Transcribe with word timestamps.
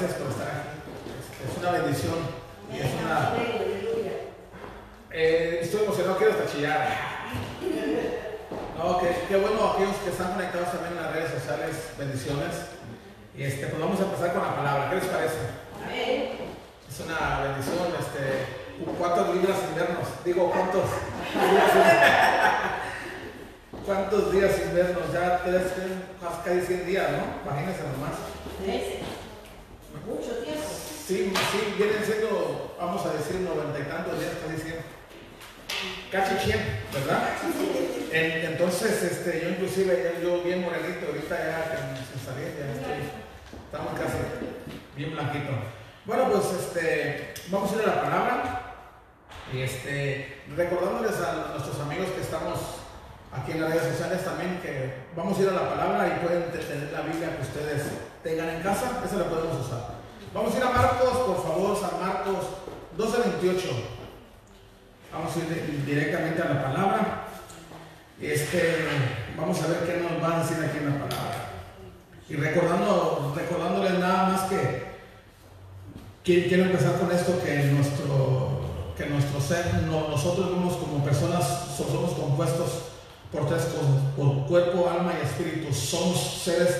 gracias 0.00 0.20
por 0.20 0.30
estar 0.30 0.46
aquí. 0.46 0.78
Es, 1.42 1.58
una 1.58 1.70
bendición 1.72 2.14
y 2.72 2.78
es 2.78 2.86
una... 3.02 3.34
Eh, 5.10 5.58
estoy 5.62 5.84
emocionado, 5.84 6.18
quiero 6.18 6.32
hasta 6.34 6.46
chillar. 6.52 6.88
No, 8.76 9.00
qué 9.00 9.36
bueno 9.36 9.72
aquellos 9.74 9.96
que 9.96 10.10
están 10.10 10.34
conectados 10.34 10.70
también 10.70 10.96
en 10.96 11.02
las 11.02 11.12
redes 11.12 11.32
sociales, 11.32 11.74
bendiciones. 11.98 12.54
Y 13.36 13.42
este, 13.42 13.66
pues 13.66 13.80
vamos 13.80 13.98
a 13.98 14.04
empezar 14.04 14.32
con 14.34 14.42
la 14.42 14.54
palabra, 14.54 14.90
¿qué 14.90 14.96
les 14.96 15.06
parece? 15.06 15.38
Es 16.88 17.00
una 17.00 17.40
bendición, 17.42 17.90
este, 17.98 18.46
¿cuántos 18.98 19.34
libras 19.34 19.58
invernos? 19.70 20.06
Digo, 20.24 20.50
¿cuántos? 20.50 20.84
¿Cuántos 23.84 24.32
días 24.32 24.52
invernos? 24.64 25.12
Ya 25.12 25.42
tres, 25.42 25.62
casi 26.44 26.60
100 26.60 26.86
días, 26.86 27.10
¿no? 27.10 27.50
Imagínense 27.50 27.82
nomás. 27.82 29.17
Mucho 30.08 30.32
tiempo. 30.44 30.68
Sí, 31.06 31.32
sí, 31.52 31.74
vienen 31.78 32.04
siendo, 32.04 32.74
vamos 32.78 33.04
a 33.06 33.12
decir, 33.12 33.40
noventa 33.40 33.78
y 33.78 33.82
tantos 33.84 34.18
días, 34.18 34.32
casi 34.44 34.60
100. 34.62 34.98
Casi 36.10 36.34
100, 36.46 36.60
¿verdad? 36.92 37.22
En- 38.12 38.52
entonces, 38.52 39.02
este, 39.02 39.40
yo 39.42 39.48
inclusive, 39.50 40.18
yo 40.22 40.42
bien 40.42 40.62
morenito, 40.62 41.06
ahorita 41.06 41.36
ya 41.36 41.94
sin 42.10 42.20
salir, 42.24 42.56
ya 42.58 42.72
estoy, 42.72 43.04
estamos 43.66 43.92
casi 44.00 44.18
bien 44.96 45.12
blanquito. 45.12 45.52
Bueno, 46.06 46.30
pues, 46.32 46.44
este, 46.60 47.34
vamos 47.48 47.70
a 47.72 47.74
ir 47.76 47.82
a 47.82 47.86
la 47.96 48.02
palabra. 48.02 48.64
Y 49.52 49.60
este, 49.62 50.42
recordándoles 50.56 51.16
a 51.20 51.52
nuestros 51.54 51.80
amigos 51.80 52.08
que 52.10 52.20
estamos 52.20 52.58
aquí 53.32 53.52
en 53.52 53.60
las 53.62 53.70
redes 53.72 53.92
sociales 53.96 54.24
también 54.24 54.60
que 54.60 54.92
vamos 55.16 55.38
a 55.38 55.42
ir 55.42 55.48
a 55.48 55.52
la 55.52 55.68
palabra 55.70 56.06
y 56.08 56.26
pueden 56.26 56.50
te- 56.52 56.58
tener 56.58 56.92
la 56.92 57.00
Biblia 57.02 57.34
que 57.36 57.42
ustedes 57.42 57.82
tengan 58.22 58.48
en 58.50 58.62
casa, 58.62 59.00
esa 59.04 59.16
la 59.16 59.24
podemos 59.24 59.64
usar. 59.66 59.97
Vamos 60.34 60.54
a 60.54 60.58
ir 60.58 60.62
a 60.62 60.70
Marcos, 60.70 61.08
por 61.26 61.42
favor, 61.42 61.76
San 61.78 62.00
Marcos 62.00 62.44
12:28. 62.96 63.68
Vamos 65.12 65.34
a 65.34 65.38
ir 65.38 65.84
directamente 65.86 66.42
a 66.42 66.48
la 66.54 66.62
palabra. 66.62 67.24
Este, 68.20 68.84
vamos 69.36 69.62
a 69.62 69.66
ver 69.68 69.78
qué 69.86 69.96
nos 70.02 70.22
va 70.22 70.36
a 70.36 70.40
decir 70.42 70.62
aquí 70.64 70.78
en 70.78 70.86
la 70.90 71.08
palabra. 71.08 71.50
Y 72.28 72.34
recordando, 72.36 73.32
recordándoles 73.34 73.98
nada 73.98 74.28
más 74.28 74.42
que 74.50 74.86
quiero, 76.24 76.64
empezar 76.64 76.98
con 76.98 77.10
esto 77.10 77.40
que 77.42 77.54
nuestro, 77.72 78.60
que 78.98 79.06
nuestro 79.06 79.40
ser, 79.40 79.72
no- 79.86 80.08
nosotros 80.08 80.50
vemos 80.50 80.76
como 80.76 81.02
personas, 81.02 81.44
so- 81.76 81.88
somos 81.90 82.10
compuestos 82.12 82.68
por 83.32 83.46
tres 83.48 83.62
cosas, 83.64 84.02
por 84.16 84.46
cuerpo, 84.46 84.90
alma 84.90 85.14
y 85.18 85.26
espíritu. 85.26 85.72
Somos 85.72 86.18
seres 86.44 86.76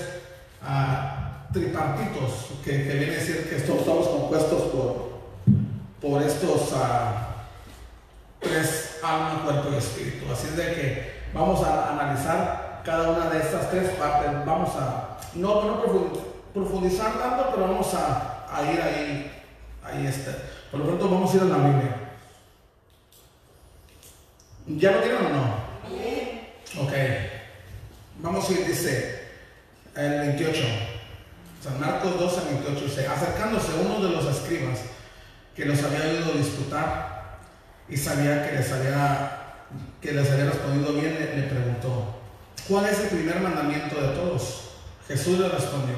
ah, 0.61 1.28
tripartitos, 1.53 2.31
que, 2.63 2.71
que 2.87 2.93
viene 2.93 3.15
a 3.15 3.19
decir 3.19 3.49
que 3.49 3.57
esto- 3.57 3.75
estamos 3.79 4.07
compuestos 4.07 4.61
por, 4.71 5.09
por 6.01 6.21
estos 6.21 6.71
ah, 6.75 7.45
tres, 8.39 8.99
alma, 9.03 9.41
cuerpo 9.43 9.69
y 9.73 9.77
espíritu. 9.77 10.31
Así 10.31 10.47
es 10.47 10.55
de 10.57 10.73
que 10.73 11.13
vamos 11.33 11.63
a 11.65 11.91
analizar 11.93 12.81
cada 12.85 13.09
una 13.11 13.29
de 13.29 13.39
estas 13.39 13.69
tres 13.71 13.89
partes. 13.91 14.45
Vamos 14.45 14.69
a, 14.75 15.17
no, 15.35 15.63
no 15.63 15.83
profu- 15.83 16.19
profundizar 16.53 17.13
tanto, 17.19 17.49
pero 17.53 17.67
vamos 17.67 17.93
a, 17.93 18.45
a 18.55 18.71
ir 18.71 18.81
ahí, 18.81 19.31
ahí 19.83 20.07
está. 20.07 20.31
Por 20.71 20.81
lo 20.81 20.85
pronto 20.87 21.09
vamos 21.09 21.33
a 21.33 21.37
ir 21.37 21.41
a 21.43 21.45
la 21.45 21.57
Biblia. 21.57 21.95
¿Ya 24.67 24.91
lo 24.91 24.99
tienen 25.01 25.25
o 25.25 25.29
no? 25.29 25.43
Ok. 26.83 26.93
Vamos 28.19 28.47
a 28.47 28.53
ir, 28.53 28.67
dice 28.67 29.23
el 29.95 30.19
28. 30.19 30.59
San 31.61 31.77
Marcos 31.77 32.17
12, 32.17 32.41
28 32.53 32.85
dice, 32.85 33.07
acercándose 33.07 33.73
uno 33.85 33.99
de 33.99 34.15
los 34.15 34.25
escribas 34.25 34.79
que 35.53 35.65
los 35.65 35.83
había 35.83 36.05
oído 36.05 36.31
disputar 36.31 37.37
y 37.89 37.97
sabía 37.97 38.47
que 38.47 38.55
les 38.55 38.71
había, 38.71 39.65
que 39.99 40.13
les 40.13 40.31
había 40.31 40.45
respondido 40.45 40.93
bien, 40.93 41.15
le, 41.15 41.35
le 41.35 41.47
preguntó, 41.47 42.15
¿cuál 42.65 42.85
es 42.85 43.01
el 43.01 43.09
primer 43.09 43.41
mandamiento 43.41 43.99
de 43.99 44.07
todos? 44.15 44.69
Jesús 45.05 45.37
le 45.37 45.49
respondió, 45.49 45.95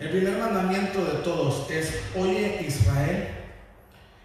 el 0.00 0.10
primer 0.10 0.38
mandamiento 0.38 1.04
de 1.04 1.18
todos 1.22 1.70
es, 1.70 2.00
oye 2.16 2.64
Israel, 2.66 3.28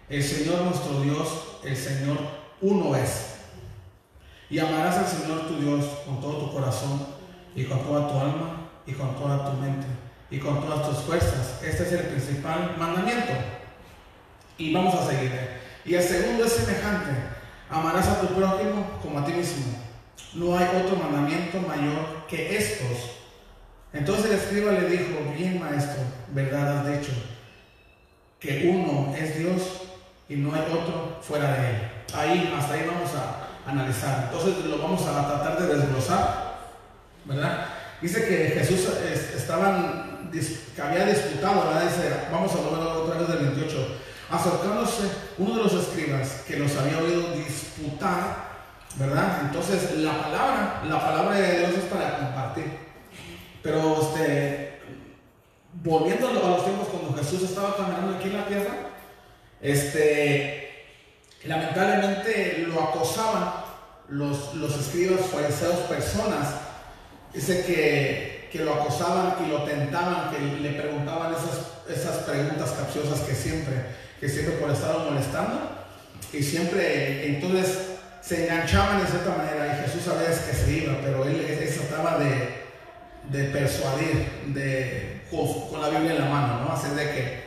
el 0.08 0.22
Señor 0.22 0.62
nuestro 0.62 1.00
Dios, 1.00 1.28
el 1.64 1.76
Señor 1.76 2.18
uno 2.60 2.96
es. 2.96 3.36
Y 4.50 4.58
amarás 4.58 4.96
al 4.96 5.06
Señor 5.06 5.46
tu 5.46 5.60
Dios 5.60 5.84
con 6.04 6.20
todo 6.20 6.38
tu 6.38 6.52
corazón 6.52 7.06
y 7.54 7.64
con 7.64 7.84
toda 7.84 8.08
tu 8.08 8.18
alma 8.18 8.68
y 8.84 8.92
con 8.92 9.14
toda 9.14 9.48
tu 9.48 9.56
mente 9.58 10.01
y 10.32 10.38
con 10.38 10.60
todas 10.62 10.88
tus 10.88 11.04
fuerzas. 11.04 11.60
Este 11.62 11.82
es 11.84 11.92
el 11.92 12.06
principal 12.06 12.74
mandamiento. 12.78 13.32
Y 14.58 14.72
vamos 14.74 14.94
a 14.94 15.06
seguir. 15.08 15.30
Y 15.84 15.94
el 15.94 16.02
segundo 16.02 16.44
es 16.44 16.52
semejante. 16.52 17.10
Amarás 17.70 18.08
a 18.08 18.20
tu 18.20 18.28
prójimo 18.28 18.98
como 19.02 19.18
a 19.18 19.24
ti 19.24 19.32
mismo. 19.32 19.64
No 20.34 20.56
hay 20.56 20.66
otro 20.82 20.96
mandamiento 20.96 21.58
mayor 21.60 22.26
que 22.28 22.56
estos. 22.56 23.12
Entonces 23.92 24.26
el 24.26 24.32
escriba 24.32 24.72
le 24.72 24.88
dijo, 24.88 25.18
bien 25.36 25.60
maestro, 25.60 26.02
verdad 26.28 26.78
has 26.78 26.98
dicho, 27.00 27.12
que 28.40 28.70
uno 28.70 29.14
es 29.14 29.38
Dios 29.38 29.82
y 30.30 30.36
no 30.36 30.54
hay 30.54 30.62
otro 30.62 31.18
fuera 31.20 31.52
de 31.52 31.68
él. 31.70 31.76
Ahí, 32.14 32.54
hasta 32.58 32.72
ahí 32.74 32.86
vamos 32.86 33.10
a 33.14 33.70
analizar. 33.70 34.30
Entonces 34.32 34.64
lo 34.64 34.78
vamos 34.78 35.02
a 35.06 35.26
tratar 35.26 35.60
de 35.60 35.74
desglosar, 35.76 36.54
¿verdad? 37.26 37.66
Dice 38.00 38.26
que 38.26 38.58
Jesús 38.58 38.88
es- 39.12 39.34
estaban, 39.36 40.01
que 40.32 40.82
había 40.82 41.06
disputado, 41.06 41.66
¿verdad? 41.66 41.84
Dice, 41.84 42.10
vamos 42.30 42.52
a 42.52 42.56
volver 42.56 42.86
otra 42.86 43.18
vez 43.18 43.28
del 43.28 43.38
28. 43.50 43.98
Acercándose 44.30 45.10
uno 45.38 45.56
de 45.56 45.64
los 45.64 45.74
escribas 45.74 46.42
que 46.46 46.56
los 46.56 46.74
había 46.76 46.98
oído 46.98 47.32
disputar, 47.32 48.52
¿verdad? 48.96 49.42
Entonces 49.42 49.98
la 49.98 50.22
palabra, 50.22 50.82
la 50.88 51.00
palabra 51.00 51.36
de 51.36 51.58
Dios 51.58 51.70
es 51.72 51.84
para 51.84 52.16
compartir. 52.16 52.64
Pero 53.62 54.00
este, 54.00 54.80
volviendo 55.74 56.28
a 56.28 56.32
los 56.32 56.64
tiempos 56.64 56.88
cuando 56.88 57.14
Jesús 57.18 57.42
estaba 57.42 57.76
caminando 57.76 58.16
aquí 58.16 58.28
en 58.28 58.36
la 58.36 58.46
tierra, 58.46 58.74
este, 59.60 60.86
lamentablemente 61.44 62.64
lo 62.66 62.82
acosaban 62.82 63.52
los, 64.08 64.54
los 64.54 64.78
escribas, 64.78 65.26
fariseos, 65.26 65.76
personas. 65.88 66.54
Dice 67.34 67.64
que, 67.64 68.31
que 68.52 68.58
lo 68.58 68.74
acosaban 68.74 69.36
y 69.46 69.50
lo 69.50 69.62
tentaban, 69.62 70.30
que 70.30 70.38
le 70.60 70.72
preguntaban 70.78 71.32
esas, 71.32 71.98
esas 71.98 72.18
preguntas 72.24 72.74
capciosas 72.78 73.20
que 73.20 73.34
siempre, 73.34 73.74
que 74.20 74.28
siempre 74.28 74.56
por 74.56 74.70
estar 74.70 74.98
molestando. 74.98 75.82
Y 76.34 76.42
siempre, 76.42 77.28
entonces, 77.28 77.78
se 78.20 78.44
enganchaban 78.44 79.00
de 79.00 79.06
cierta 79.06 79.36
manera 79.36 79.66
y 79.66 79.88
Jesús 79.88 80.06
a 80.08 80.18
veces 80.18 80.40
que 80.40 80.54
se 80.54 80.70
iba, 80.70 80.98
pero 81.02 81.24
él, 81.24 81.42
trataba 81.88 82.18
de, 82.18 82.62
de 83.30 83.44
persuadir 83.50 84.28
de, 84.48 85.22
con, 85.30 85.80
la 85.80 85.88
Biblia 85.88 86.12
en 86.12 86.18
la 86.20 86.26
mano, 86.26 86.60
¿no? 86.60 86.72
Así 86.72 86.94
de 86.94 87.10
que, 87.10 87.42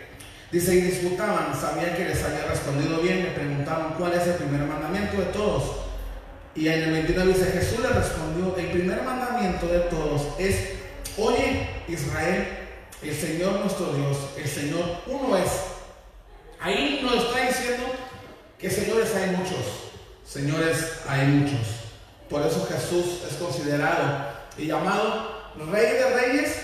dice, 0.51 0.75
y 0.75 0.81
disputaban, 0.81 1.53
sabían 1.59 1.95
que 1.95 2.05
les 2.05 2.23
había 2.23 2.45
respondido 2.45 2.99
bien, 2.99 3.23
le 3.23 3.31
preguntaban 3.31 3.93
cuál 3.97 4.13
es 4.13 4.27
el 4.27 4.33
primer 4.33 4.61
mandamiento 4.61 5.17
de 5.17 5.25
todos. 5.25 5.63
Y 6.55 6.67
en 6.67 6.83
el 6.83 6.91
29 6.91 7.33
dice, 7.33 7.51
Jesús 7.51 7.79
le 7.79 7.89
respondió, 7.89 8.55
el 8.57 8.71
primer 8.71 9.03
mandamiento 9.03 9.67
de 9.67 9.79
todos 9.79 10.27
es, 10.39 10.74
oye 11.17 11.69
Israel, 11.87 12.47
el 13.01 13.15
Señor 13.15 13.59
nuestro 13.59 13.93
Dios, 13.93 14.17
el 14.37 14.47
Señor 14.47 15.01
uno 15.07 15.37
es. 15.37 15.51
Ahí 16.59 17.01
nos 17.03 17.25
está 17.25 17.47
diciendo 17.47 17.85
que 18.57 18.69
señores 18.69 19.13
hay 19.15 19.31
muchos, 19.31 19.91
señores 20.25 20.99
hay 21.07 21.27
muchos. 21.27 21.67
Por 22.29 22.41
eso 22.41 22.67
Jesús 22.67 23.21
es 23.29 23.35
considerado 23.35 24.33
y 24.57 24.67
llamado 24.67 25.51
Rey 25.71 25.93
de 25.93 26.09
Reyes 26.09 26.55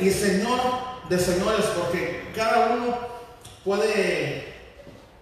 y 0.00 0.10
Señor 0.10 0.60
de 1.08 1.18
Señores, 1.18 1.66
porque 1.76 2.30
cada 2.34 2.74
uno 2.74 2.98
puede, 3.64 4.54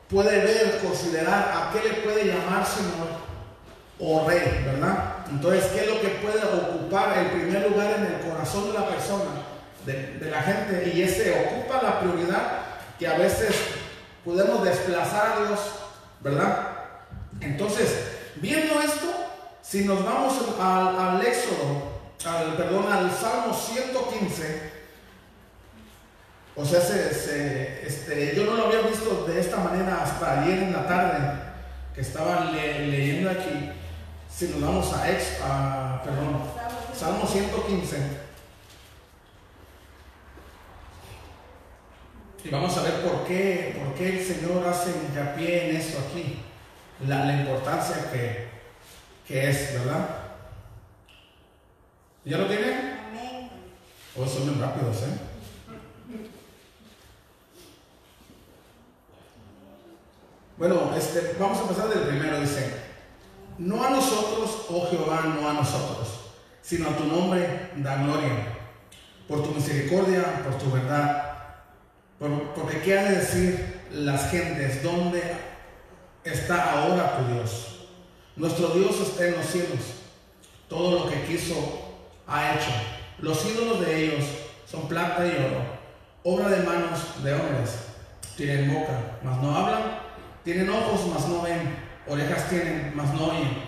puede 0.08 0.38
ver, 0.38 0.80
considerar 0.82 1.52
a 1.54 1.70
qué 1.72 1.88
le 1.88 1.94
puede 2.02 2.24
llamar 2.26 2.64
Señor 2.66 3.08
o 3.98 4.28
Rey, 4.28 4.62
¿verdad? 4.64 5.17
Entonces, 5.30 5.64
¿qué 5.72 5.80
es 5.82 5.86
lo 5.88 6.00
que 6.00 6.08
puede 6.08 6.42
ocupar 6.44 7.18
el 7.18 7.26
primer 7.26 7.70
lugar 7.70 7.92
en 7.98 8.06
el 8.14 8.20
corazón 8.30 8.68
de 8.72 8.78
la 8.78 8.86
persona, 8.88 9.24
de, 9.84 10.30
la 10.30 10.42
gente? 10.42 10.92
Y 10.94 11.02
ese 11.02 11.46
ocupa 11.46 11.82
la 11.82 12.00
prioridad 12.00 12.62
que 12.98 13.06
a 13.06 13.18
veces 13.18 13.54
podemos 14.24 14.64
desplazar 14.64 15.32
a 15.32 15.46
Dios, 15.46 15.60
¿verdad? 16.20 16.68
Entonces, 17.40 17.94
viendo 18.36 18.80
esto, 18.80 19.06
si 19.62 19.84
nos 19.84 20.04
vamos 20.04 20.34
al, 20.60 20.98
al 20.98 21.26
Éxodo, 21.26 21.98
al, 22.26 22.56
perdón, 22.56 22.90
al 22.90 23.10
Salmo 23.12 23.54
115, 23.54 24.72
o 26.56 26.64
sea, 26.64 26.80
se- 26.80 27.86
este, 27.86 28.34
yo 28.34 28.44
no 28.44 28.54
lo 28.54 28.66
había 28.66 28.80
visto 28.80 29.24
de 29.28 29.40
esta 29.40 29.58
manera 29.58 30.02
hasta 30.02 30.42
ayer 30.42 30.58
en 30.64 30.72
la 30.72 30.86
tarde, 30.88 31.18
que 31.94 32.00
estaba 32.00 32.46
le- 32.46 32.88
leyendo 32.88 33.30
aquí. 33.30 33.70
Si 34.38 34.46
nos 34.48 34.60
vamos 34.60 34.92
a, 34.92 35.10
ex, 35.10 35.40
a- 35.42 36.00
perdón, 36.04 36.40
Salmo 36.94 37.26
115. 37.26 37.96
Y 42.44 42.48
vamos 42.50 42.76
a 42.76 42.82
ver 42.82 43.02
por 43.02 43.24
qué, 43.26 43.76
por 43.82 43.94
qué 43.94 44.18
el 44.20 44.24
Señor 44.24 44.66
hace 44.68 44.90
hincapié 44.90 45.70
en 45.70 45.76
eso 45.76 45.98
aquí, 46.08 46.38
la, 47.06 47.24
la 47.24 47.40
importancia 47.40 48.10
que, 48.12 48.46
que 49.26 49.50
es, 49.50 49.72
¿verdad? 49.74 50.08
¿Ya 52.24 52.38
lo 52.38 52.46
tienen? 52.46 52.98
Amén. 53.08 53.50
Oh, 54.16 54.24
son 54.26 54.44
bien 54.46 54.60
rápidos, 54.60 54.98
¿eh? 54.98 55.18
Bueno, 60.56 60.92
este, 60.96 61.34
vamos 61.38 61.58
a 61.58 61.62
empezar 61.62 61.88
del 61.88 62.00
primero, 62.08 62.40
dice, 62.40 62.72
no 63.58 63.84
a 63.84 63.90
nosotros, 63.90 64.66
oh 64.70 64.86
Jehová, 64.90 65.34
no 65.40 65.48
a 65.48 65.52
nosotros, 65.52 66.08
sino 66.62 66.88
a 66.90 66.96
tu 66.96 67.04
nombre 67.04 67.70
da 67.76 67.96
gloria, 68.02 68.30
por 69.26 69.42
tu 69.42 69.50
misericordia, 69.50 70.42
por 70.44 70.54
tu 70.58 70.70
verdad. 70.70 71.24
Por- 72.18 72.52
porque 72.54 72.80
qué 72.80 72.98
ha 72.98 73.04
de 73.04 73.16
decir 73.16 73.80
las 73.92 74.30
gentes, 74.30 74.82
¿dónde 74.82 75.22
está 76.24 76.72
ahora 76.72 77.18
tu 77.18 77.32
Dios? 77.34 77.86
Nuestro 78.36 78.68
Dios 78.68 79.00
está 79.00 79.26
en 79.26 79.36
los 79.36 79.46
cielos, 79.46 79.80
todo 80.68 81.04
lo 81.04 81.10
que 81.10 81.22
quiso 81.24 81.54
ha 82.26 82.54
hecho. 82.54 82.70
Los 83.18 83.44
ídolos 83.46 83.80
de 83.80 84.04
ellos 84.04 84.24
son 84.70 84.86
plata 84.88 85.26
y 85.26 85.30
oro, 85.30 85.62
obra 86.22 86.48
de 86.48 86.62
manos 86.62 87.22
de 87.24 87.34
hombres. 87.34 87.78
Tienen 88.36 88.72
boca, 88.72 89.18
mas 89.24 89.38
no 89.42 89.56
hablan, 89.56 89.82
tienen 90.44 90.70
ojos, 90.70 91.00
mas 91.12 91.26
no 91.26 91.42
ven, 91.42 91.87
orejas 92.08 92.48
tienen, 92.48 92.92
mas 92.94 93.12
no 93.14 93.26
oyen, 93.28 93.58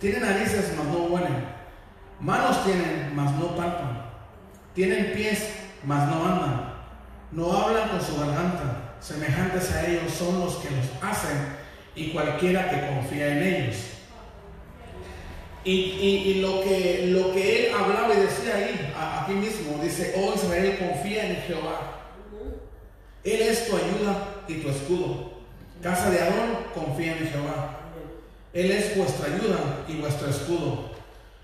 tienen 0.00 0.22
narices, 0.22 0.72
mas 0.76 0.86
no 0.86 1.04
huelen, 1.04 1.44
manos 2.20 2.64
tienen, 2.64 3.12
mas 3.14 3.32
no 3.32 3.54
palpan, 3.56 4.02
tienen 4.74 5.12
pies, 5.12 5.50
mas 5.84 6.08
no 6.08 6.24
andan, 6.24 6.74
no 7.32 7.52
hablan 7.52 7.88
con 7.90 8.00
su 8.00 8.18
garganta, 8.18 8.94
semejantes 9.00 9.72
a 9.72 9.86
ellos 9.86 10.12
son 10.12 10.40
los 10.40 10.56
que 10.56 10.70
los 10.70 10.86
hacen 11.02 11.36
y 11.94 12.10
cualquiera 12.10 12.70
que 12.70 12.94
confía 12.94 13.28
en 13.28 13.42
ellos. 13.42 13.76
Y, 15.64 15.72
y- 15.72 16.34
lo, 16.40 16.62
que, 16.62 17.06
lo 17.08 17.32
que 17.34 17.66
él 17.68 17.74
hablaba 17.74 18.14
y 18.14 18.20
decía 18.20 18.54
ahí, 18.56 18.92
aquí 19.20 19.32
mismo, 19.32 19.82
dice, 19.82 20.14
oh 20.16 20.32
Israel, 20.34 20.78
confía 20.78 21.26
en 21.28 21.36
Jehová. 21.42 21.80
Él 23.24 23.42
es 23.42 23.68
tu 23.68 23.76
ayuda 23.76 24.44
y 24.46 24.54
tu 24.62 24.68
escudo. 24.70 25.32
Casa 25.82 26.10
de 26.10 26.20
Aarón, 26.20 26.56
confía 26.74 27.18
en 27.18 27.28
Jehová. 27.28 27.77
Él 28.58 28.72
es 28.72 28.96
vuestra 28.96 29.26
ayuda 29.26 29.84
y 29.86 29.98
vuestro 29.98 30.28
escudo. 30.28 30.90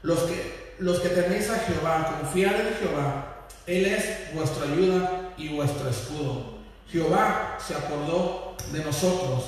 Los 0.03 0.19
que, 0.25 0.75
los 0.81 0.99
que 0.99 1.11
teméis 1.11 1.49
a 1.49 1.61
Jehová, 1.61 2.19
confiad 2.19 2.55
en 2.57 2.75
Jehová. 2.75 3.47
Él 3.69 3.87
es 3.87 4.35
vuestra 4.35 4.65
ayuda 4.65 5.31
y 5.37 5.51
vuestro 5.51 5.89
escudo. 5.89 6.59
Jehová 6.91 7.57
se 7.65 7.77
acordó 7.77 8.57
de 8.73 8.85
nosotros. 8.85 9.45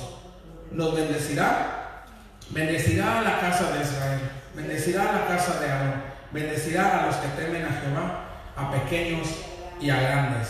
Nos 0.71 0.95
bendecirá. 0.95 2.05
Bendecirá 2.51 3.19
a 3.19 3.23
la 3.23 3.39
casa 3.41 3.73
de 3.73 3.81
Israel. 3.81 4.21
Bendecirá 4.55 5.09
a 5.09 5.11
la 5.19 5.27
casa 5.27 5.59
de 5.59 5.69
Aarón. 5.69 6.03
Bendecirá 6.31 7.03
a 7.03 7.07
los 7.07 7.17
que 7.17 7.27
temen 7.29 7.65
a 7.65 7.81
Jehová, 7.81 8.29
a 8.55 8.71
pequeños 8.71 9.27
y 9.81 9.89
a 9.89 9.99
grandes. 9.99 10.47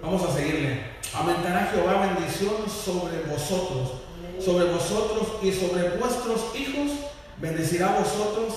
Vamos 0.00 0.30
a 0.30 0.32
seguirle. 0.32 0.92
Aumentará 1.12 1.72
Jehová 1.72 2.06
bendición 2.06 2.70
sobre 2.70 3.18
vosotros, 3.24 4.01
sobre 4.44 4.66
vosotros 4.66 5.28
y 5.42 5.52
sobre 5.52 5.96
vuestros 5.96 6.54
hijos. 6.56 6.90
Bendecirá 7.38 7.94
a 7.94 7.98
vosotros. 8.00 8.54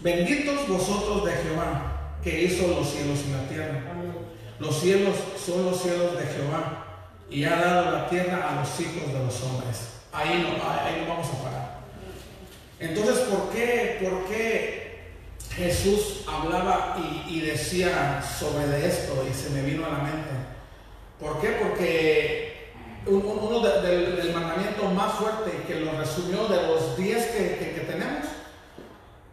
Benditos 0.00 0.68
vosotros 0.68 1.24
de 1.24 1.32
Jehová, 1.32 2.16
que 2.22 2.44
hizo 2.44 2.68
los 2.68 2.90
cielos 2.90 3.20
y 3.26 3.32
la 3.32 3.48
tierra. 3.48 3.82
Los 4.58 4.80
cielos 4.80 5.16
son 5.44 5.64
los 5.66 5.80
cielos 5.80 6.16
de 6.18 6.26
Jehová 6.26 6.84
y 7.30 7.44
ha 7.44 7.56
dado 7.56 7.90
la 7.90 8.08
tierra 8.08 8.50
a 8.50 8.60
los 8.60 8.80
hijos 8.80 9.12
de 9.12 9.18
los 9.18 9.42
hombres. 9.42 9.80
Ahí 10.12 10.42
no, 10.42 10.62
ahí 10.70 11.02
no 11.02 11.08
vamos 11.08 11.28
a 11.28 11.42
parar. 11.42 11.78
Entonces, 12.78 13.18
¿por 13.20 13.50
qué, 13.50 13.98
por 14.02 14.26
qué 14.26 15.12
Jesús 15.56 16.24
hablaba 16.28 16.96
y, 16.98 17.36
y 17.36 17.40
decía 17.40 18.22
sobre 18.22 18.66
de 18.66 18.86
esto 18.86 19.26
y 19.28 19.34
se 19.34 19.50
me 19.50 19.62
vino 19.62 19.86
a 19.86 19.90
la 19.90 19.98
mente? 19.98 20.30
¿Por 21.18 21.40
qué? 21.40 21.48
Porque 21.62 22.53
uno 23.06 23.60
de- 23.60 23.82
del, 24.16 24.32
mandamiento 24.34 24.84
más 24.86 25.14
fuerte 25.14 25.62
que 25.66 25.80
lo 25.80 25.92
resumió 25.92 26.46
de 26.48 26.66
los 26.66 26.96
10 26.96 27.26
que, 27.26 27.84
tenemos, 27.86 28.26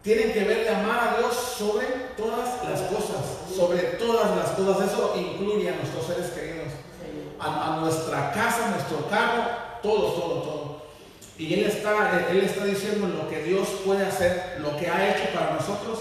tienen 0.02 0.32
que 0.32 0.44
ver 0.44 0.64
de 0.64 0.70
amar 0.70 1.14
a 1.14 1.18
Dios 1.18 1.34
sobre 1.56 1.86
todas 2.16 2.64
las 2.68 2.80
cosas, 2.82 3.56
sobre 3.56 3.78
todas 3.98 4.36
las 4.36 4.50
cosas. 4.50 4.92
Eso 4.92 5.14
incluye 5.16 5.68
a 5.68 5.76
nuestros 5.76 6.06
seres 6.06 6.30
queridos, 6.30 6.72
a, 7.38 7.78
nuestra 7.80 8.32
casa, 8.32 8.70
nuestro 8.70 9.08
carro, 9.08 9.44
todo, 9.82 10.12
todo, 10.12 10.42
todo. 10.42 10.82
Y 11.38 11.54
Él 11.54 11.64
está, 11.66 12.26
él 12.30 12.40
está 12.40 12.64
diciendo 12.64 13.08
lo 13.08 13.28
que 13.28 13.42
Dios 13.42 13.66
puede 13.84 14.04
hacer, 14.06 14.58
lo 14.60 14.76
que 14.76 14.88
ha 14.88 15.10
hecho 15.16 15.32
para 15.32 15.54
nosotros, 15.54 15.98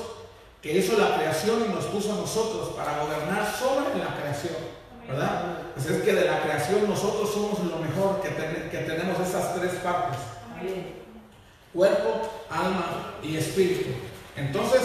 que 0.62 0.78
hizo 0.78 0.98
la 0.98 1.16
creación 1.16 1.66
y 1.68 1.74
nos 1.74 1.86
puso 1.86 2.13
a 2.13 2.18
nosotros 2.18 2.70
para 2.75 3.00
gobernar 3.04 3.51
sobre 3.58 3.98
la 3.98 4.16
creación, 4.16 4.54
¿verdad? 5.12 5.44
Pues 5.75 5.86
es 5.88 6.03
que 6.03 6.13
de 6.13 6.25
la 6.25 6.41
creación 6.41 6.88
nosotros 6.88 7.32
somos 7.34 7.60
lo 7.63 7.77
mejor 7.77 8.22
que, 8.22 8.30
ten- 8.30 8.70
que 8.70 8.77
tenemos 8.80 9.20
esas 9.20 9.56
tres 9.56 9.72
partes 9.84 10.20
cuerpo, 11.74 12.30
alma 12.50 13.13
y 13.24 13.38
espíritu. 13.38 13.89
Entonces, 14.36 14.82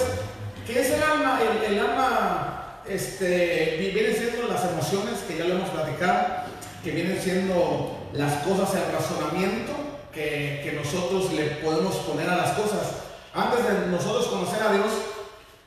¿qué 0.66 0.80
es 0.80 0.90
el 0.90 1.02
alma? 1.02 1.40
El, 1.42 1.73
el 1.75 1.80
alma 1.80 2.80
este, 2.88 3.76
vi- 3.78 3.90
viene 3.90 4.14
siendo 4.14 4.47
las 4.49 4.64
emociones, 4.64 5.21
que 5.26 5.37
ya 5.38 5.45
lo 5.45 5.54
hemos 5.56 5.71
platicado, 5.71 6.45
que 6.85 6.90
vienen 6.92 7.21
siendo 7.21 8.09
las 8.12 8.35
cosas, 8.45 8.73
el 8.75 8.92
razonamiento 8.92 9.73
que, 10.12 10.61
que 10.64 10.73
nosotros 10.83 11.33
le 11.33 11.45
podemos 11.56 11.97
poner 11.97 12.28
a 12.30 12.37
las 12.37 12.52
cosas. 12.52 12.80
Antes 13.35 13.64
de 13.68 13.87
nosotros 13.88 14.28
conocer 14.28 14.62
a 14.62 14.73
Dios, 14.73 14.87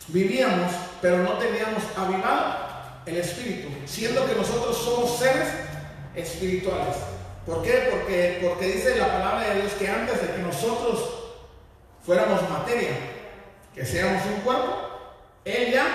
vivíamos, 0.08 0.72
pero 1.02 1.18
no 1.18 1.34
teníamos 1.34 1.84
avivado 1.98 2.69
el 3.06 3.18
espíritu, 3.18 3.70
siendo 3.86 4.26
que 4.26 4.36
nosotros 4.36 4.78
somos 4.78 5.18
seres 5.18 5.48
espirituales. 6.16 6.96
¿Por 7.46 7.64
qué? 7.64 7.90
Porque, 7.92 8.40
porque 8.48 8.68
dice 8.68 8.98
la 8.98 9.08
palabra 9.08 9.50
de 9.50 9.62
Dios 9.62 9.74
que 9.74 9.88
antes 9.88 10.22
de 10.22 10.36
que 10.36 10.42
nosotros 10.42 11.10
fuéramos 12.06 12.48
materia, 12.50 12.92
que 13.74 13.86
seamos 13.86 14.24
un 14.26 14.42
cuerpo, 14.42 14.76
Él 15.46 15.72
ya 15.74 15.86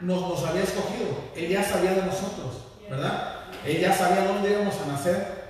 nos, 0.00 0.44
había 0.44 0.62
escogido, 0.62 1.08
Él 1.36 1.48
ya 1.48 1.64
sabía 1.64 1.92
de 1.92 2.02
nosotros, 2.02 2.66
¿verdad? 2.88 3.44
Él 3.66 3.80
ya 3.80 3.94
sabía 3.94 4.24
dónde 4.24 4.50
íbamos 4.50 4.74
a 4.80 4.92
nacer, 4.92 5.44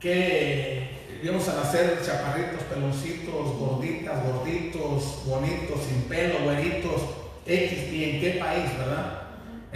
que 0.00 1.18
íbamos 1.22 1.48
a 1.48 1.54
nacer 1.54 2.00
chaparritos, 2.04 2.62
peloncitos, 2.64 3.56
gorditas, 3.58 4.22
gorditos, 4.24 5.24
bonitos, 5.26 5.80
sin 5.88 6.02
pelo, 6.02 6.44
güeritos, 6.44 7.02
X, 7.46 7.92
y 7.92 8.04
en 8.04 8.20
qué 8.20 8.30
país, 8.40 8.76
¿verdad? 8.78 9.25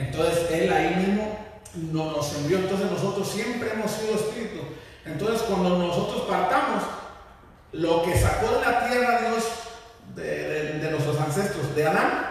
Entonces 0.01 0.51
Él 0.51 0.73
ahí 0.73 0.97
mismo 0.97 1.39
no- 1.93 2.13
nos 2.13 2.35
envió, 2.37 2.59
entonces 2.59 2.91
nosotros 2.91 3.29
siempre 3.29 3.71
hemos 3.73 3.91
sido 3.91 4.15
espíritu. 4.15 4.61
Entonces 5.05 5.43
cuando 5.43 5.79
nosotros 5.79 6.23
partamos, 6.29 6.83
lo 7.73 8.03
que 8.03 8.19
sacó 8.19 8.51
de 8.59 8.61
la 8.67 8.89
tierra 8.89 9.21
Dios 9.21 9.45
de, 10.17 10.23
de- 10.25 10.79
de 10.79 10.91
nuestros 10.91 11.19
ancestros, 11.21 11.75
de 11.75 11.87
Adán, 11.87 12.27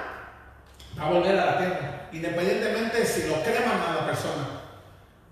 va 1.00 1.04
a 1.06 1.10
volver 1.12 1.40
a 1.40 1.46
la 1.46 1.58
tierra, 1.58 2.10
independientemente 2.12 3.06
si 3.06 3.28
lo 3.28 3.42
creman 3.44 3.80
a 3.88 3.96
la 4.02 4.06
persona. 4.06 4.48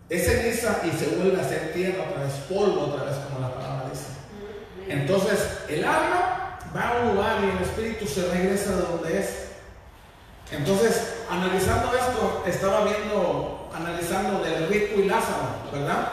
Es 0.10 0.26
ceniza 0.26 0.80
y 0.86 0.92
se 0.98 1.16
vuelve 1.18 1.38
a 1.38 1.44
hacer 1.46 1.74
tierra 1.74 2.06
otra 2.10 2.24
vez, 2.24 2.34
polvo 2.50 2.82
otra 2.94 3.04
vez, 3.04 3.16
como 3.28 3.46
la 3.46 3.54
palabra 3.54 3.90
dice. 3.92 4.06
Entonces, 4.88 5.40
el 5.68 5.84
alma 5.84 6.60
va 6.74 6.88
a 6.90 7.02
un 7.02 7.16
lugar 7.16 7.38
y 7.44 7.58
el 7.58 7.62
espíritu 7.64 8.06
se 8.08 8.26
regresa 8.32 8.72
de 8.78 8.82
donde 8.84 9.20
es. 9.20 9.47
Entonces, 10.52 11.24
analizando 11.30 11.92
esto, 11.94 12.44
estaba 12.46 12.86
viendo, 12.86 13.70
analizando 13.74 14.44
del 14.44 14.70
rico 14.70 15.02
y 15.02 15.06
Lázaro, 15.06 15.48
¿verdad? 15.72 16.12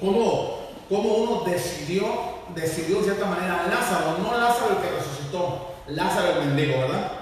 Cómo, 0.00 0.70
cómo 0.88 1.14
uno 1.14 1.44
decidió, 1.44 2.06
decidió 2.54 2.98
de 2.98 3.04
cierta 3.04 3.26
manera, 3.26 3.66
Lázaro, 3.68 4.18
no 4.18 4.36
Lázaro 4.36 4.76
el 4.76 4.82
que 4.82 4.96
resucitó, 4.96 5.74
Lázaro 5.86 6.40
el 6.40 6.46
mendigo, 6.48 6.80
¿verdad? 6.80 7.12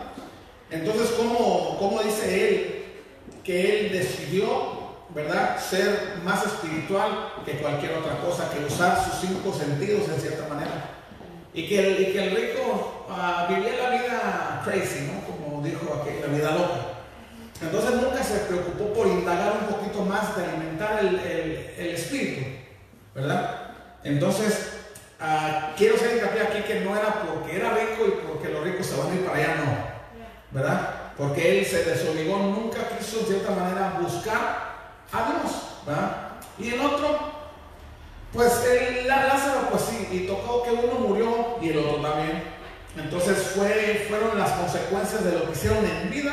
Entonces, 0.70 1.10
¿cómo, 1.10 1.76
cómo 1.78 2.02
dice 2.02 2.48
él 2.48 2.84
que 3.44 3.86
él 3.86 3.92
decidió, 3.92 4.46
¿verdad?, 5.10 5.60
ser 5.60 6.20
más 6.24 6.44
espiritual 6.46 7.32
que 7.44 7.58
cualquier 7.58 7.98
otra 7.98 8.18
cosa, 8.20 8.50
que 8.50 8.64
usar 8.64 9.04
sus 9.04 9.28
cinco 9.28 9.52
sentidos 9.52 10.08
en 10.08 10.20
cierta 10.20 10.48
manera. 10.48 10.90
Y 11.52 11.68
que 11.68 11.78
el, 11.78 12.30
rico 12.34 13.04
ah, 13.10 13.46
vivía 13.48 13.82
la 13.82 13.90
vida 13.90 14.62
crazy, 14.64 15.02
¿no? 15.02 15.23
Dijo 15.64 16.00
aquí, 16.00 16.11
la 16.21 16.26
vida 16.37 16.50
loca. 16.52 16.80
Entonces 17.61 17.94
nunca 17.94 18.23
se 18.23 18.38
preocupó 18.40 18.92
por 18.92 19.06
indagar 19.06 19.54
un 19.61 19.75
poquito 19.75 20.02
más 20.04 20.37
de 20.37 20.44
alimentar 20.44 20.99
el, 21.00 21.14
el- 21.21 21.75
el 21.78 21.87
espíritu, 21.94 22.44
¿verdad? 23.14 23.71
Entonces, 24.02 24.73
ah, 25.21 25.73
quiero 25.76 25.94
hacer 25.94 26.16
hincapié 26.16 26.42
aquí 26.42 26.62
que 26.62 26.80
no 26.80 26.94
era 26.97 27.23
porque 27.23 27.56
era 27.56 27.71
rico 27.71 28.04
y 28.06 28.26
porque 28.28 28.49
los 28.50 28.62
ricos 28.64 28.87
se 28.87 28.97
van 28.97 29.11
a 29.11 29.14
ir 29.14 29.25
para 29.25 29.38
allá, 29.38 29.54
no, 29.64 30.59
¿verdad? 30.61 30.90
Porque 31.16 31.59
él 31.61 31.64
se 31.64 31.85
desobligó, 31.85 32.37
nunca 32.38 32.80
quiso 32.99 33.21
de 33.21 33.25
cierta 33.26 33.52
manera 33.52 33.97
buscar 34.00 34.75
a 35.12 35.30
Dios, 35.30 35.52
¿verdad? 35.87 36.16
Y 36.59 36.75
el 36.75 36.80
otro, 36.80 37.18
pues 38.33 38.64
el 38.66 39.06
Lázaro, 39.06 39.68
pues 39.71 39.83
sí, 39.85 40.09
y 40.11 40.26
tocó 40.26 40.64
que 40.64 40.73
uno 40.73 40.99
murió 40.99 41.56
y 41.62 41.68
el 41.71 41.78
otro 41.78 42.02
también. 42.02 42.53
Entonces 42.96 43.38
fue, 43.54 44.06
fueron 44.08 44.38
las 44.38 44.50
consecuencias 44.52 45.24
de 45.24 45.32
lo 45.32 45.46
que 45.46 45.52
hicieron 45.52 45.84
en 45.84 46.10
vida, 46.10 46.32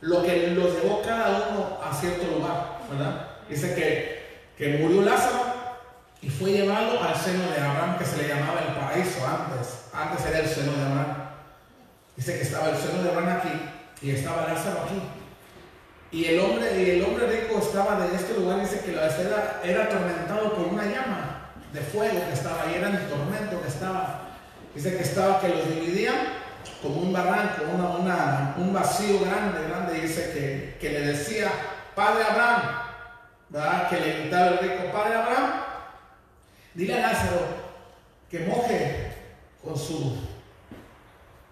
lo 0.00 0.22
que 0.22 0.48
los 0.48 0.72
llevó 0.74 1.02
cada 1.02 1.48
uno 1.48 1.78
a 1.82 1.94
cierto 1.94 2.26
lugar, 2.26 2.78
¿verdad? 2.90 3.28
Dice 3.48 3.74
que, 3.74 4.42
que 4.56 4.78
murió 4.78 5.02
Lázaro 5.02 5.54
y 6.20 6.28
fue 6.30 6.52
llevado 6.52 7.02
al 7.02 7.14
seno 7.14 7.50
de 7.50 7.60
Abraham, 7.60 7.98
que 7.98 8.04
se 8.04 8.16
le 8.16 8.28
llamaba 8.28 8.60
el 8.60 8.74
paraíso 8.74 9.20
antes. 9.26 9.84
Antes 9.92 10.26
era 10.26 10.38
el 10.40 10.48
seno 10.48 10.72
de 10.72 10.82
Abraham. 10.82 11.16
Dice 12.16 12.36
que 12.36 12.42
estaba 12.42 12.70
el 12.70 12.76
seno 12.76 13.02
de 13.02 13.10
Abraham 13.10 13.38
aquí 13.38 13.70
y 14.02 14.10
estaba 14.10 14.48
Lázaro 14.48 14.82
aquí. 14.84 15.00
Y 16.10 16.26
el 16.26 16.40
hombre, 16.40 16.80
y 16.80 16.90
el 16.90 17.04
hombre 17.04 17.26
rico 17.26 17.58
estaba 17.58 18.06
de 18.06 18.14
este 18.14 18.34
lugar, 18.34 18.60
dice 18.60 18.80
que 18.84 18.92
la 18.92 19.06
era, 19.06 19.60
era 19.64 19.84
atormentado 19.84 20.54
por 20.54 20.68
una 20.68 20.84
llama 20.84 21.50
de 21.72 21.80
fuego 21.80 22.24
que 22.26 22.32
estaba 22.32 22.62
ahí, 22.62 22.76
era 22.76 22.88
el 22.88 23.08
tormento 23.08 23.60
que 23.60 23.68
estaba. 23.68 24.23
Dice 24.74 24.96
que 24.96 25.02
estaba, 25.02 25.40
que 25.40 25.48
los 25.48 25.68
dividía 25.68 26.12
como 26.82 26.96
un 26.96 27.12
barranco, 27.12 27.62
un 28.58 28.72
vacío 28.72 29.20
grande, 29.20 29.68
grande. 29.68 30.00
Dice 30.00 30.76
que, 30.80 30.90
le 30.90 31.00
decía, 31.00 31.50
Padre 31.94 32.24
Abraham. 32.24 32.80
Que 33.88 34.00
le 34.00 34.20
gritaba 34.20 34.46
el 34.48 34.58
rico, 34.58 34.92
Padre 34.92 35.14
Abraham, 35.14 35.64
Dile 36.74 36.94
a 36.94 37.06
Lázaro 37.06 37.46
que 38.28 38.40
moje 38.40 39.12
con 39.62 39.78
su, 39.78 40.18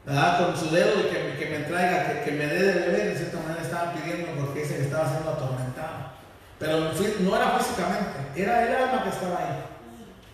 con 0.04 0.56
su 0.56 0.70
dedo 0.74 0.98
y 0.98 1.36
que, 1.38 1.46
me 1.46 1.58
traiga, 1.64 2.24
que, 2.24 2.32
me 2.32 2.46
dé 2.48 2.60
de 2.60 2.72
beber. 2.72 3.12
De 3.12 3.18
cierta 3.18 3.38
manera 3.38 3.62
estaban 3.62 3.94
pidiendo 3.94 4.32
porque 4.32 4.60
dice 4.62 4.78
que 4.78 4.82
estaba 4.82 5.08
siendo 5.08 5.30
atormentado. 5.30 6.10
Pero 6.58 6.90
no 7.20 7.36
era 7.36 7.58
físicamente, 7.58 8.42
era 8.42 8.66
el 8.66 8.74
alma 8.74 9.04
que 9.04 9.08
estaba 9.10 9.38
ahí. 9.38 9.64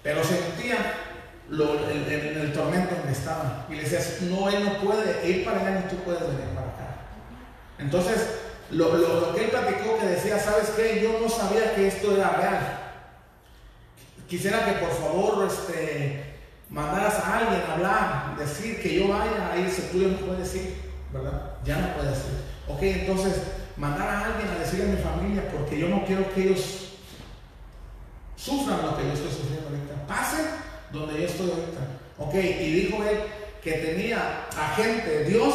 Pero 0.03 0.25
sentía 0.25 0.77
lo, 1.49 1.89
el, 1.89 2.05
el, 2.13 2.53
tormento 2.53 2.95
en 2.95 3.03
que 3.03 3.13
estaba. 3.13 3.67
Y 3.69 3.75
le 3.75 3.83
decía, 3.83 4.01
no, 4.29 4.49
él 4.49 4.65
no 4.65 4.81
puede 4.81 5.29
ir 5.29 5.45
para 5.45 5.61
allá 5.61 5.81
ni 5.81 5.89
tú 5.89 5.97
puedes 6.05 6.21
venir 6.21 6.55
para 6.55 6.69
acá. 6.69 6.97
Entonces, 7.79 8.29
lo, 8.71 8.97
lo 8.97 9.35
que 9.35 9.45
él 9.45 9.51
platicó 9.51 9.99
que 9.99 10.07
decía, 10.07 10.39
¿sabes 10.39 10.71
qué? 10.71 11.01
Yo 11.03 11.19
no 11.21 11.29
sabía 11.29 11.75
que 11.75 11.89
esto 11.89 12.15
era 12.17 12.31
real. 12.31 12.79
Quisiera 14.29 14.67
que 14.67 14.73
por 14.73 14.91
favor 14.91 15.47
este, 15.47 16.35
mandaras 16.69 17.15
a 17.15 17.39
alguien 17.39 17.63
a 17.63 17.75
hablar, 17.75 18.37
decir 18.39 18.83
que 18.83 18.95
yo 18.95 19.09
vaya, 19.09 19.51
ahí 19.53 19.65
dice, 19.65 19.89
tú 19.91 19.99
no 19.99 20.17
puedes 20.19 20.55
ir, 20.55 20.77
¿verdad? 21.13 21.55
Ya 21.65 21.79
no 21.79 21.95
puedes 21.95 22.19
ir. 22.19 22.49
Ok, 22.69 22.83
entonces 22.83 23.43
mandar 23.79 24.09
a 24.09 24.25
alguien 24.27 24.49
a 24.49 24.59
decirle 24.59 24.85
a 24.85 24.97
mi 24.97 25.03
familia, 25.03 25.51
porque 25.51 25.79
yo 25.79 25.89
no 25.89 26.05
quiero 26.05 26.31
que 26.35 26.43
ellos 26.43 26.89
sufran 28.37 28.83
lo 28.83 28.97
que 28.97 29.05
yo 29.07 29.13
estoy 29.15 29.31
sufriendo 29.31 29.69
ahorita. 29.69 30.07
Pasen 30.07 30.68
donde 30.93 31.21
yo 31.21 31.27
estoy 31.27 31.51
ahorita. 31.51 31.81
Ok, 32.19 32.35
y 32.35 32.73
dijo 32.73 33.03
él 33.05 33.21
que 33.63 33.73
tenía 33.73 34.47
a 34.57 34.75
gente, 34.75 35.25
Dios, 35.25 35.55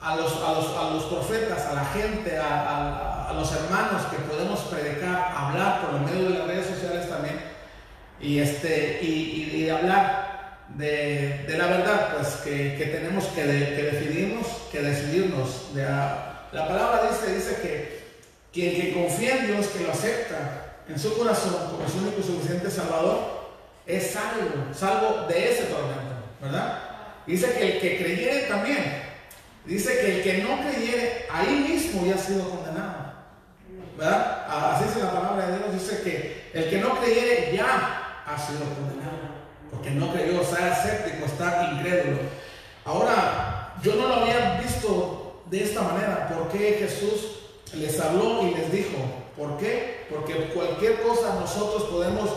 a 0.00 0.16
los, 0.16 0.32
a 0.36 0.90
los, 0.94 1.04
profetas, 1.04 1.66
a 1.66 1.74
la 1.74 1.84
gente, 1.86 2.36
a, 2.38 3.28
a 3.28 3.32
los 3.32 3.52
hermanos 3.52 4.02
que 4.10 4.16
podemos 4.18 4.60
predicar, 4.60 5.32
hablar 5.36 5.82
por 5.82 6.00
medio 6.00 6.30
de 6.30 6.38
las 6.38 6.46
redes 6.46 6.66
sociales 6.66 7.08
también 7.08 7.48
y, 8.20 8.38
este, 8.40 8.98
y, 9.02 9.50
y, 9.54 9.70
hablar 9.70 10.64
de, 10.76 11.44
de, 11.46 11.56
la 11.56 11.66
verdad, 11.66 12.16
pues 12.16 12.28
que, 12.44 12.76
que 12.76 12.86
tenemos 12.86 13.24
que, 13.26 13.42
que, 13.42 13.90
decidirnos, 13.92 14.46
que 14.72 14.82
decidirnos. 14.82 15.74
De, 15.74 15.82
la 15.82 16.66
palabra 16.66 17.10
dice, 17.10 17.34
dice 17.34 17.60
que 17.62 17.98
quien 18.52 18.74
que 18.74 18.92
confía 18.92 19.36
en 19.36 19.46
Dios, 19.48 19.66
que 19.68 19.84
lo 19.84 19.92
acepta 19.92 20.82
en 20.88 20.98
su 20.98 21.16
corazón 21.16 21.54
como 21.70 21.88
su 21.88 21.98
único 21.98 22.20
y 22.20 22.24
suficiente 22.24 22.70
Salvador, 22.70 23.37
es 23.88 24.10
salvo, 24.10 24.72
salvo 24.74 25.26
de 25.26 25.50
ese 25.50 25.64
tormento, 25.64 26.14
¿verdad? 26.42 26.78
Dice 27.26 27.52
que 27.54 27.72
el 27.72 27.80
que 27.80 27.98
creyere 27.98 28.42
también, 28.42 29.02
dice 29.64 29.98
que 29.98 30.16
el 30.16 30.22
que 30.22 30.42
no 30.42 30.60
creyere, 30.60 31.26
ahí 31.30 31.66
mismo 31.68 32.06
ya 32.06 32.14
ha 32.14 32.18
sido 32.18 32.50
condenado. 32.50 33.08
¿Verdad? 33.96 34.46
Así 34.48 34.84
dice 34.84 35.00
la 35.00 35.12
palabra 35.12 35.48
de 35.48 35.58
Dios, 35.58 35.72
dice 35.72 36.02
que 36.02 36.50
el 36.52 36.70
que 36.70 36.78
no 36.78 37.00
creyere 37.00 37.56
ya 37.56 38.22
ha 38.26 38.38
sido 38.38 38.60
condenado. 38.60 39.08
Porque 39.70 39.90
no 39.90 40.12
creyó, 40.12 40.42
está 40.42 40.72
escéptico, 40.72 41.24
está 41.24 41.72
incrédulo. 41.72 42.18
Ahora, 42.84 43.74
yo 43.82 43.94
no 43.96 44.08
lo 44.08 44.14
había 44.16 44.60
visto 44.60 45.42
de 45.46 45.64
esta 45.64 45.82
manera. 45.82 46.28
¿Por 46.28 46.48
qué 46.48 46.76
Jesús 46.78 47.40
les 47.74 47.98
habló 48.00 48.46
y 48.46 48.54
les 48.54 48.70
dijo? 48.70 48.96
¿Por 49.36 49.58
qué? 49.58 50.06
Porque 50.10 50.50
cualquier 50.54 51.02
cosa 51.02 51.34
nosotros 51.40 51.84
podemos 51.84 52.30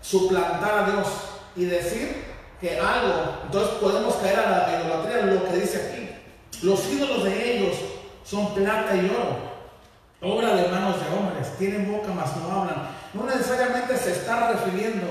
suplantar 0.00 0.78
a 0.78 0.90
Dios 0.90 1.08
y 1.56 1.64
decir 1.64 2.24
que 2.60 2.78
algo, 2.78 3.38
entonces 3.44 3.74
podemos 3.80 4.14
caer 4.16 4.40
a 4.40 4.50
la 4.50 4.80
idolatría, 4.80 5.34
lo 5.34 5.44
que 5.44 5.56
dice 5.56 5.88
aquí. 5.88 6.66
Los 6.66 6.86
ídolos 6.88 7.24
de 7.24 7.56
ellos 7.56 7.76
son 8.24 8.54
plata 8.54 8.96
y 8.96 9.06
oro, 9.06 10.34
obra 10.34 10.54
de 10.56 10.68
manos 10.68 10.96
de 10.96 11.16
hombres, 11.16 11.56
tienen 11.56 11.92
boca 11.92 12.08
mas 12.12 12.36
no 12.36 12.60
hablan 12.60 12.98
no 13.14 13.24
necesariamente 13.24 13.96
se 13.96 14.12
está 14.12 14.52
refiriendo 14.52 15.06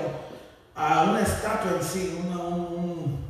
a 0.76 1.04
una 1.04 1.22
estatua 1.22 1.72
en 1.78 1.84
sí, 1.84 2.20
un, 2.24 3.28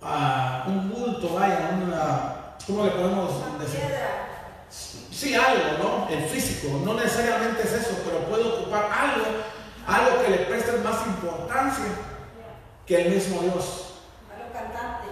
a 0.00 0.64
un 0.66 0.90
bulto, 0.90 1.34
vaya, 1.34 1.70
una, 1.82 2.56
¿cómo 2.66 2.84
le 2.84 2.90
podemos 2.92 3.32
decir? 3.58 3.80
Sí, 4.70 5.34
algo, 5.34 5.82
¿no? 5.82 6.08
El 6.08 6.24
físico, 6.24 6.80
no 6.84 6.94
necesariamente 6.94 7.62
es 7.62 7.72
eso, 7.72 7.98
pero 8.04 8.24
puede 8.26 8.44
ocupar 8.44 8.84
algo, 8.84 9.26
algo 9.86 10.22
que 10.22 10.30
le 10.30 10.38
preste 10.38 10.72
más 10.78 11.06
importancia 11.06 11.86
que 12.86 13.02
el 13.02 13.14
mismo 13.14 13.40
Dios. 13.42 14.00
A 14.30 14.42
los 14.42 14.52
cantantes. 14.52 15.10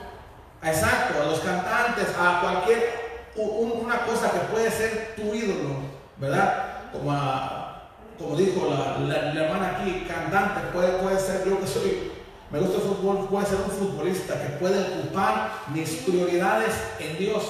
Exacto, 0.63 1.23
a 1.23 1.27
los 1.27 1.41
cantantes, 1.41 2.09
a 2.19 2.41
cualquier, 2.41 3.33
una 3.37 4.05
cosa 4.05 4.31
que 4.31 4.39
puede 4.53 4.71
ser 4.71 5.15
tu 5.17 5.35
ídolo, 5.35 5.77
¿verdad? 6.19 6.91
Como 6.93 7.13
a, 7.13 7.91
como 8.19 8.37
dijo 8.37 8.69
la, 8.69 8.97
hermana 9.41 9.79
aquí, 9.79 10.07
cantante, 10.07 10.61
puede, 10.73 10.99
puede 10.99 11.19
ser, 11.19 11.49
yo 11.49 11.61
que 11.61 11.67
soy, 11.67 12.13
me 12.51 12.61
gusta 12.61 12.77
el 12.77 12.83
fútbol, 12.83 13.29
puede 13.29 13.47
ser 13.47 13.59
un 13.65 13.71
futbolista 13.71 14.35
que 14.35 14.57
puede 14.59 14.81
ocupar 14.81 15.53
mis 15.69 15.91
prioridades 16.03 16.75
en 16.99 17.17
Dios, 17.17 17.45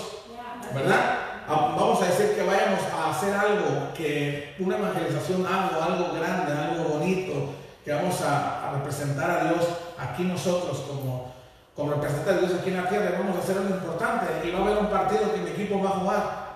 ¿verdad? 0.75 1.30
Vamos 1.48 2.03
a 2.03 2.07
decir 2.07 2.35
que 2.35 2.42
vayamos 2.42 2.81
a 2.94 3.11
hacer 3.11 3.35
algo, 3.35 3.92
que 3.94 4.55
una 4.59 4.76
evangelización, 4.76 5.46
algo, 5.46 5.83
algo 5.83 6.14
grande, 6.14 6.53
algo 6.53 6.85
bonito, 6.85 7.55
que 7.85 7.92
vamos 7.92 8.20
a, 8.22 8.72
representar 8.74 9.31
a 9.31 9.44
Dios 9.44 9.66
aquí 9.98 10.22
nosotros 10.22 10.79
como, 10.87 11.33
como 11.74 11.92
representantes 11.92 12.35
de 12.35 12.46
Dios 12.46 12.61
aquí 12.61 12.70
en 12.70 12.76
la 12.76 12.88
tierra, 12.88 13.18
vamos 13.18 13.37
a 13.37 13.40
hacer 13.40 13.59
algo 13.59 13.74
importante 13.74 14.26
y 14.46 14.50
va 14.53 14.59
a 14.59 14.62
haber 14.62 14.79
un 14.79 14.87
partido 14.87 15.33
que 15.33 15.40
mi 15.40 15.50
equipo 15.50 15.83
va 15.83 15.90
a 15.90 15.98
jugar 15.98 16.50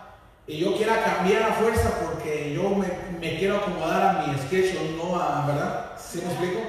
y 0.47 0.59
yo 0.59 0.77
quiera 0.77 1.03
cambiar 1.03 1.43
a 1.43 1.55
fuerza 1.55 1.91
porque 2.05 2.53
yo 2.55 2.69
me, 2.71 3.39
quiero 3.39 3.57
acomodar 3.57 4.03
a 4.03 4.27
mi 4.27 4.39
schedule, 4.39 4.97
no 4.97 5.19
a, 5.19 5.47
¿verdad? 5.47 5.93
¿Sí 5.99 6.19
me 6.19 6.31
explico? 6.31 6.61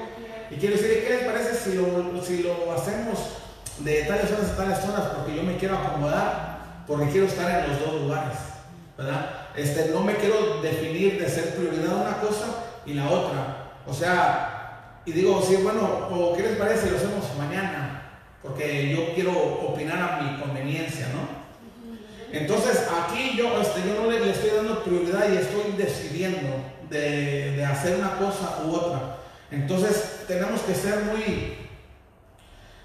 Y 0.50 0.56
quiero 0.56 0.78
decir, 0.78 1.04
¿qué 1.06 1.10
les 1.10 1.24
parece 1.26 1.56
si 1.56 1.76
lo, 1.76 2.24
si 2.24 2.44
lo 2.44 2.72
hacemos 2.72 3.20
de 3.80 4.04
tales 4.04 4.30
zonas 4.30 4.52
a 4.52 4.56
tales 4.56 4.80
zonas? 4.80 5.02
Porque 5.16 5.36
yo 5.36 5.44
me 5.44 5.58
quiero 5.58 5.78
acomodar, 5.78 6.55
porque 6.88 7.10
quiero 7.12 7.28
estar 7.28 7.64
en 7.64 7.72
los 7.72 7.80
dos 7.80 8.02
lugares, 8.02 8.38
¿verdad? 8.98 9.48
Este, 9.56 9.90
no 9.92 10.02
me 10.02 10.16
quiero 10.16 10.62
definir 10.62 11.20
de 11.20 11.30
ser 11.30 11.56
prioridad 11.56 11.96
una 11.96 12.18
cosa 12.18 12.64
y 12.86 12.94
la 12.94 13.10
otra. 13.10 13.72
O 13.88 13.94
sea, 13.94 15.02
y 15.06 15.12
digo, 15.12 15.42
sí, 15.48 15.58
bueno, 15.58 16.34
¿qué 16.36 16.44
les 16.44 16.58
parece 16.58 16.90
lo 16.90 16.98
hacemos 16.98 17.26
mañana? 17.38 18.20
Porque 18.42 18.90
yo 18.90 19.14
quiero 19.14 19.32
opinar 19.32 20.02
a 20.02 20.22
mi 20.22 20.40
conveniencia, 20.40 21.08
¿no? 21.10 21.46
Entonces 22.32 22.86
aquí 22.92 23.38
yo, 23.38 23.62
este, 23.62 23.82
yo 23.88 24.02
no 24.02 24.12
le, 24.12 24.30
estoy 24.30 24.50
dando 24.50 24.84
prioridad 24.84 25.32
y 25.32 25.38
estoy 25.38 25.72
decidiendo 25.78 26.50
de, 26.90 27.64
hacer 27.66 27.98
una 27.98 28.18
cosa 28.18 28.60
u 28.66 28.74
otra. 28.74 29.18
Entonces 29.52 30.24
tenemos 30.28 30.62
que 30.62 30.76
ser 30.76 31.04
muy, 31.04 31.56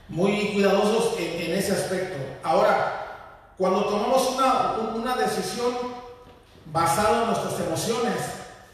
muy 0.09 0.53
cuidadosos 0.53 1.19
en, 1.19 1.53
ese 1.53 1.73
aspecto. 1.73 2.17
Ahora, 2.43 3.00
cuando 3.61 3.85
tomamos 3.85 4.27
una, 4.31 4.73
una 4.95 5.17
decisión 5.17 5.75
basada 6.73 7.21
en 7.21 7.27
nuestras 7.27 7.61
emociones, 7.61 8.17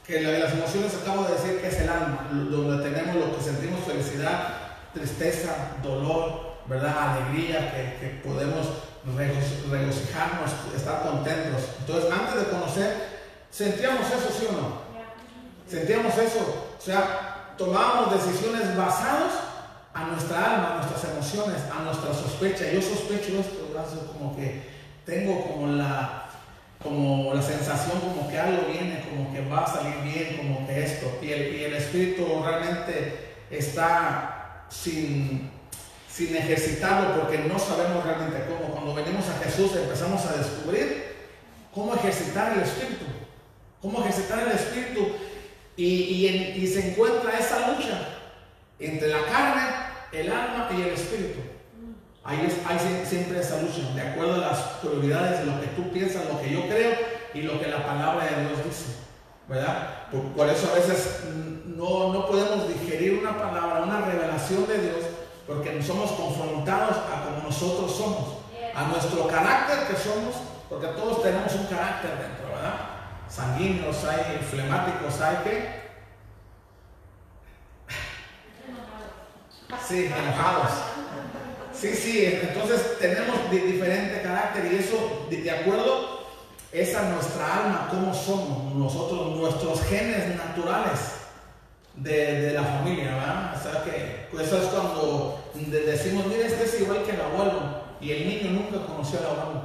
que 0.06 0.20
las 0.20 0.52
emociones 0.52 0.92
acabo 1.02 1.24
de 1.24 1.32
decir 1.32 1.60
que 1.60 1.66
es 1.66 1.80
el 1.80 1.88
alma, 1.88 2.28
donde 2.30 2.88
tenemos 2.88 3.16
lo 3.16 3.36
que 3.36 3.42
sentimos 3.42 3.80
felicidad, 3.84 4.46
tristeza, 4.94 5.74
dolor, 5.82 6.58
¿verdad? 6.68 7.16
Alegría, 7.16 7.72
que, 7.72 7.98
que 7.98 8.28
podemos 8.28 8.68
regocijarnos, 9.04 10.52
estar 10.76 11.02
contentos. 11.02 11.62
Entonces, 11.80 12.12
antes 12.12 12.36
de 12.36 12.50
conocer, 12.52 12.96
sentíamos 13.50 14.06
eso, 14.06 14.28
¿sí 14.38 14.46
o 14.48 14.52
no? 14.52 14.82
Sentíamos 15.68 16.16
eso. 16.16 16.74
O 16.78 16.80
sea, 16.80 17.54
tomábamos 17.58 18.12
decisiones 18.12 18.76
basadas 18.76 19.32
a 19.96 20.04
nuestra 20.04 20.56
alma, 20.56 20.74
a 20.74 20.76
nuestras 20.76 21.10
emociones, 21.10 21.62
a 21.74 21.82
nuestra 21.82 22.12
sospecha. 22.12 22.70
Yo 22.70 22.82
sospecho 22.82 23.40
esto, 23.40 24.12
como 24.12 24.36
que 24.36 24.62
tengo 25.06 25.42
como 25.46 25.68
la, 25.68 26.28
como 26.82 27.32
la 27.32 27.40
sensación 27.40 28.00
como 28.00 28.28
que 28.28 28.38
algo 28.38 28.66
viene, 28.70 29.06
como 29.08 29.32
que 29.32 29.40
va 29.48 29.64
a 29.64 29.66
salir 29.66 29.94
bien, 30.04 30.36
como 30.36 30.66
que 30.66 30.84
esto. 30.84 31.18
Y 31.22 31.32
el, 31.32 31.54
y 31.54 31.64
el 31.64 31.74
espíritu 31.74 32.26
realmente 32.44 33.36
está 33.50 34.66
sin, 34.68 35.50
sin 36.10 36.36
ejercitarlo 36.36 37.22
porque 37.22 37.38
no 37.38 37.58
sabemos 37.58 38.04
realmente 38.04 38.44
cómo. 38.48 38.74
Cuando 38.74 38.94
venimos 38.94 39.24
a 39.30 39.42
Jesús 39.44 39.74
empezamos 39.76 40.26
a 40.26 40.36
descubrir 40.36 41.06
cómo 41.74 41.94
ejercitar 41.94 42.52
el 42.52 42.64
espíritu. 42.64 43.06
Cómo 43.80 44.00
ejercitar 44.00 44.40
el 44.40 44.52
espíritu. 44.52 45.08
Y, 45.74 46.26
y 46.26 46.66
se 46.66 46.90
encuentra 46.90 47.38
esa 47.38 47.72
lucha 47.72 48.16
entre 48.78 49.08
la 49.08 49.24
carne, 49.24 49.85
el 50.20 50.32
alma 50.32 50.68
y 50.76 50.82
el 50.82 50.88
espíritu. 50.88 51.40
Hay 52.24 52.48
siempre 53.04 53.38
esa 53.38 53.62
lucha, 53.62 53.94
de 53.94 54.02
acuerdo 54.02 54.34
a 54.34 54.48
las 54.48 54.58
prioridades 54.82 55.40
de 55.40 55.46
lo 55.46 55.60
que 55.60 55.68
tú 55.68 55.92
piensas, 55.92 56.24
lo 56.26 56.40
que 56.40 56.50
yo 56.50 56.62
creo 56.62 56.94
y 57.32 57.42
lo 57.42 57.60
que 57.60 57.68
la 57.68 57.86
palabra 57.86 58.24
de 58.24 58.48
Dios 58.48 58.64
dice. 58.64 58.96
¿Verdad? 59.48 60.08
Por, 60.36 60.48
eso 60.48 60.68
a 60.72 60.74
veces 60.74 61.20
no, 61.66 62.12
no, 62.12 62.26
podemos 62.26 62.66
digerir 62.66 63.20
una 63.20 63.38
palabra, 63.38 63.84
una 63.84 64.00
revelación 64.00 64.66
de 64.66 64.78
Dios, 64.78 65.04
porque 65.46 65.72
no 65.72 65.82
somos 65.84 66.10
confrontados 66.12 66.96
a 66.96 67.24
como 67.24 67.44
nosotros 67.44 67.94
somos, 67.94 68.38
a 68.74 68.88
nuestro 68.88 69.28
carácter 69.28 69.86
que 69.86 69.96
somos, 69.96 70.34
porque 70.68 70.88
todos 70.88 71.22
tenemos 71.22 71.54
un 71.54 71.66
carácter 71.66 72.10
dentro, 72.10 72.48
¿verdad? 72.56 72.74
Sanguíneos, 73.28 74.04
hay 74.04 74.38
flemáticos, 74.50 75.20
hay 75.20 75.36
que. 75.44 75.85
Sí, 79.86 80.06
enojados. 80.06 80.70
Sí, 81.72 81.94
sí, 81.94 82.24
entonces 82.42 82.98
tenemos 82.98 83.50
diferente 83.50 84.22
carácter 84.22 84.72
y 84.72 84.76
eso, 84.76 85.26
de, 85.28 85.50
acuerdo, 85.50 86.26
es 86.72 86.94
a 86.94 87.10
nuestra 87.10 87.64
alma, 87.64 87.88
cómo 87.90 88.14
somos 88.14 88.74
nosotros, 88.74 89.36
nuestros 89.36 89.82
genes 89.82 90.36
naturales 90.36 91.00
de, 91.96 92.52
la 92.52 92.62
familia, 92.62 93.14
¿verdad? 93.14 93.54
O 93.58 93.62
sea 93.62 93.84
que 93.84 94.26
pues 94.30 94.46
eso 94.46 94.62
es 94.62 94.68
cuando 94.68 95.50
decimos, 95.54 96.26
mira, 96.26 96.46
este 96.46 96.64
es 96.64 96.80
igual 96.80 97.02
que 97.02 97.12
el 97.12 97.20
abuelo 97.20 97.82
y 98.00 98.12
el 98.12 98.28
niño 98.28 98.50
nunca 98.52 98.86
conoció 98.86 99.18
al 99.18 99.38
abuelo, 99.38 99.62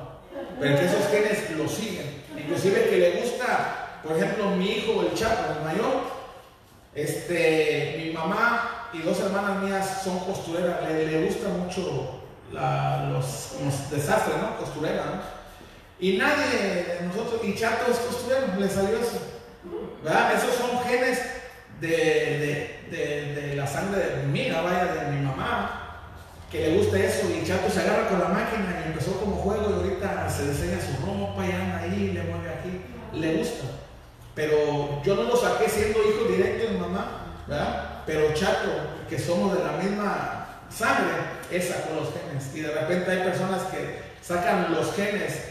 pero 0.59 0.75
que 0.77 0.85
esos 0.85 1.07
genes 1.07 1.51
lo 1.51 1.67
siguen, 1.67 2.23
inclusive 2.37 2.89
que 2.89 2.97
le 2.97 3.21
gusta, 3.21 4.01
por 4.03 4.17
ejemplo, 4.17 4.51
mi 4.51 4.69
hijo, 4.69 5.01
el 5.01 5.13
chapo, 5.13 5.53
el 5.59 5.65
mayor, 5.65 6.01
este, 6.93 8.03
mi 8.03 8.11
mamá 8.11 8.80
y 8.93 9.01
dos 9.01 9.19
hermanas 9.19 9.63
mías 9.63 10.01
son 10.03 10.19
costureras, 10.19 10.81
le, 10.87 11.07
le 11.07 11.25
gusta 11.25 11.49
mucho 11.49 12.21
los, 12.51 13.89
desastres, 13.89 14.37
¿no? 14.37 14.57
Costurera, 14.57 15.05
¿no? 15.05 15.41
Y 15.99 16.17
nadie 16.17 16.97
de 16.99 17.07
nosotros, 17.07 17.41
y 17.43 17.55
Chato 17.55 17.91
es 17.91 17.97
costurero, 17.99 18.47
le 18.59 18.67
salió 18.67 18.97
eso. 18.97 19.21
¿Verdad? 20.03 20.33
Esos 20.35 20.55
son 20.55 20.83
genes 20.83 21.19
de, 21.79 22.79
de, 22.89 23.35
de, 23.35 23.55
la 23.55 23.67
sangre 23.67 24.23
mía, 24.25 24.61
vaya, 24.61 24.85
de 24.85 25.11
mi 25.11 25.23
mamá, 25.23 26.09
que 26.51 26.69
le 26.69 26.77
gusta 26.77 26.97
eso. 26.97 27.27
Y 27.29 27.45
Chato 27.45 27.69
se 27.69 27.81
agarra 27.81 28.09
con 28.09 28.19
la 28.19 28.29
máquina 28.29 28.81
y 28.83 28.89
empezó 28.89 29.19
como 29.19 29.35
juego 29.37 29.69
y 29.69 29.73
ahorita 29.73 30.27
se 30.27 30.51
diseña 30.51 30.79
su 30.81 31.05
ropa 31.05 31.45
y 31.45 31.51
anda 31.51 31.79
ahí, 31.79 32.11
le 32.13 32.23
mueve 32.23 32.49
aquí. 32.49 32.81
Le 33.13 33.37
gusta. 33.37 33.65
Pero 34.33 35.03
yo 35.03 35.15
no 35.15 35.23
lo 35.23 35.35
saqué 35.35 35.69
siendo 35.69 35.99
hijo 35.99 36.25
directo 36.31 36.63
de 36.63 36.69
mi 36.71 36.79
mamá, 36.79 37.30
pero 38.05 38.33
chato, 38.33 38.71
que 39.09 39.19
somos 39.19 39.57
de 39.57 39.63
la 39.63 39.73
misma 39.73 40.47
sangre, 40.69 41.13
él 41.51 41.61
sacó 41.61 41.95
los 41.95 42.09
genes. 42.13 42.55
Y 42.55 42.61
de 42.61 42.71
repente 42.73 43.11
hay 43.11 43.23
personas 43.29 43.63
que 43.63 44.01
sacan 44.21 44.73
los 44.73 44.93
genes 44.95 45.49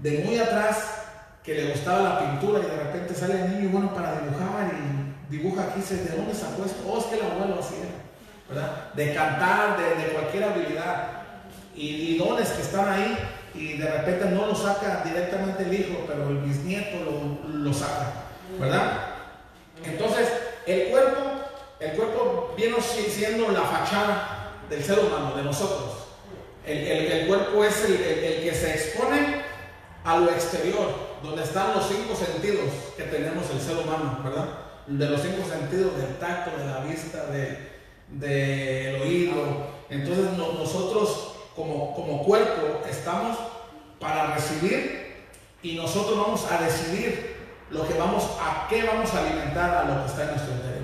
de 0.00 0.24
muy 0.24 0.38
atrás, 0.38 1.02
que 1.44 1.54
le 1.54 1.72
gustaba 1.72 2.02
la 2.02 2.18
pintura 2.20 2.60
y 2.60 2.70
de 2.70 2.76
repente 2.76 3.14
sale 3.14 3.34
el 3.34 3.58
niño 3.58 3.70
bueno 3.70 3.94
para 3.94 4.20
dibujar 4.20 4.72
y 4.72 5.30
dibuja 5.30 5.62
aquí, 5.62 5.80
dice, 5.80 5.96
¿de 5.96 6.16
dónde 6.16 6.34
sacó 6.34 6.64
esto? 6.64 6.82
Oh, 6.88 6.98
es 6.98 7.04
que 7.06 7.16
el 7.16 7.22
abuelo 7.22 7.60
hacía, 7.60 7.86
¿verdad? 8.48 8.92
De 8.94 9.14
cantar, 9.14 9.76
de, 9.78 10.12
cualquier 10.12 10.44
habilidad. 10.44 11.08
Y, 11.74 12.18
dones 12.18 12.50
que 12.50 12.62
están 12.62 12.88
ahí 12.88 13.18
y 13.54 13.78
de 13.78 13.90
repente 13.90 14.26
no 14.26 14.46
lo 14.46 14.54
saca 14.54 15.02
directamente 15.04 15.64
el 15.64 15.74
hijo, 15.74 16.04
pero 16.06 16.28
el 16.28 16.38
bisnieto 16.38 16.98
lo, 17.04 17.58
lo 17.58 17.72
saca, 17.72 18.12
¿verdad? 18.60 19.00
Entonces, 19.84 20.28
el 20.66 20.90
cuerpo 20.90 21.31
el 21.82 21.92
cuerpo 21.96 22.54
viene 22.56 22.76
siendo 22.80 23.48
la 23.50 23.62
fachada 23.62 24.52
del 24.70 24.82
ser 24.82 25.00
humano, 25.00 25.34
de 25.34 25.42
nosotros. 25.42 26.02
El, 26.64 27.26
cuerpo 27.26 27.64
es 27.64 27.84
el, 27.84 27.96
que 27.96 28.54
se 28.54 28.74
expone 28.74 29.42
a 30.04 30.16
lo 30.18 30.30
exterior, 30.30 30.88
donde 31.22 31.42
están 31.42 31.74
los 31.74 31.88
cinco 31.88 32.14
sentidos 32.14 32.70
que 32.96 33.02
tenemos 33.04 33.50
el 33.50 33.60
ser 33.60 33.78
humano, 33.78 34.20
¿verdad? 34.22 34.46
De 34.86 35.08
los 35.08 35.20
cinco 35.20 35.42
sentidos, 35.48 35.96
del 35.96 36.18
tacto, 36.18 36.56
de 36.56 36.66
la 36.66 36.80
vista, 36.80 37.26
del 38.08 39.02
oído. 39.02 39.66
Entonces 39.90 40.32
nosotros 40.36 41.34
como, 41.56 41.94
como 41.94 42.22
cuerpo 42.22 42.80
estamos 42.88 43.36
para 43.98 44.34
recibir 44.34 45.26
y 45.62 45.74
nosotros 45.74 46.18
vamos 46.18 46.46
a 46.50 46.62
decidir 46.62 47.36
lo 47.70 47.86
que 47.86 47.94
vamos, 47.94 48.24
a 48.40 48.66
qué 48.68 48.84
vamos 48.84 49.12
a 49.14 49.18
alimentar 49.18 49.74
a 49.74 49.84
lo 49.84 50.02
que 50.02 50.10
está 50.10 50.22
en 50.22 50.30
nuestro 50.30 50.54
interior. 50.54 50.81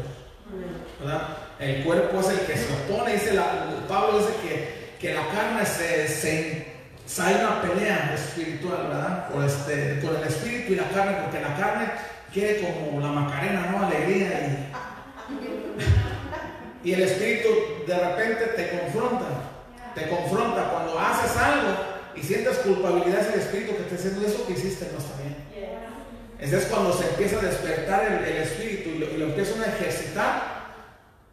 El 1.60 1.84
cuerpo 1.84 2.20
es 2.20 2.28
el 2.28 2.40
que 2.40 2.56
se 2.56 2.72
opone, 2.72 3.12
dice 3.12 3.38
Pablo 3.88 4.18
dice 4.18 4.32
que, 4.42 4.96
que 5.00 5.14
la 5.14 5.28
carne 5.28 5.64
se, 5.64 6.08
se, 6.08 6.66
hay 7.22 7.34
una 7.36 7.62
pelea 7.62 8.14
espiritual, 8.14 8.88
¿verdad? 8.88 9.28
Por 9.28 9.44
este, 9.44 10.00
con 10.00 10.16
el 10.16 10.24
espíritu 10.24 10.72
y 10.72 10.76
la 10.76 10.88
carne, 10.88 11.18
porque 11.22 11.40
la 11.40 11.56
carne 11.56 11.90
quiere 12.32 12.62
como 12.62 13.00
la 13.00 13.12
macarena, 13.12 13.66
¿no? 13.70 13.86
Alegría 13.86 14.70
y, 16.84 16.88
y 16.88 16.94
el 16.94 17.02
espíritu 17.02 17.48
de 17.86 17.96
repente 17.96 18.46
te 18.56 18.78
confronta, 18.78 19.26
te 19.94 20.08
confronta 20.08 20.70
cuando 20.70 20.98
haces 20.98 21.36
algo 21.36 21.76
y 22.16 22.22
sientes 22.22 22.58
culpabilidad 22.58 23.20
es 23.20 23.34
el 23.34 23.40
espíritu 23.40 23.76
que 23.76 23.84
te 23.84 23.94
diciendo 23.96 24.26
eso 24.26 24.46
que 24.46 24.54
hiciste 24.54 24.90
no 24.92 24.98
está 24.98 25.14
bien. 25.22 25.36
Ese 26.40 26.58
es 26.58 26.64
cuando 26.66 26.92
se 26.92 27.08
empieza 27.08 27.38
a 27.38 27.42
despertar 27.42 28.22
el, 28.24 28.36
espíritu 28.36 28.90
y 28.90 28.98
lo, 28.98 29.06
y 29.06 29.16
lo 29.16 29.24
empiezan 29.26 29.62
a 29.62 29.66
ejercitar 29.66 30.57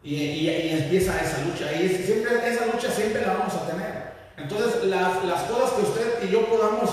y, 0.06 0.70
empieza 0.70 1.20
esa 1.20 1.42
lucha. 1.42 1.72
Y 1.72 1.88
siempre, 1.88 2.48
esa 2.48 2.66
lucha 2.66 2.90
siempre 2.90 3.26
la 3.26 3.34
vamos 3.34 3.54
a 3.54 3.66
tener. 3.66 4.06
Entonces, 4.36 4.84
las, 4.84 5.24
las 5.24 5.42
cosas 5.42 5.70
que 5.72 5.82
usted 5.82 6.24
y 6.24 6.28
yo 6.30 6.46
podamos 6.46 6.90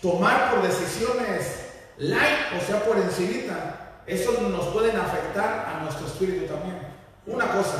tomar 0.00 0.50
por 0.50 0.62
decisiones 0.62 1.66
light, 1.98 2.60
o 2.60 2.66
sea, 2.66 2.84
por 2.84 2.96
encimita, 2.98 4.00
eso 4.06 4.32
nos 4.40 4.66
pueden 4.68 4.96
afectar 4.96 5.66
a 5.68 5.84
nuestro 5.84 6.06
espíritu 6.06 6.46
también. 6.46 6.78
Una 7.26 7.46
cosa, 7.52 7.78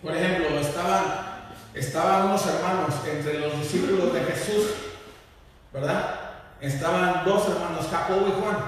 por 0.00 0.16
ejemplo, 0.16 0.56
estaban, 0.60 1.02
estaban 1.74 2.26
unos 2.26 2.46
hermanos 2.46 2.94
entre 3.10 3.40
los 3.40 3.58
discípulos 3.58 4.12
de 4.12 4.20
Jesús, 4.20 4.66
¿verdad? 5.72 6.20
Estaban 6.60 7.24
dos 7.24 7.48
hermanos, 7.48 7.88
Jacobo 7.90 8.28
y 8.28 8.40
Juan. 8.40 8.58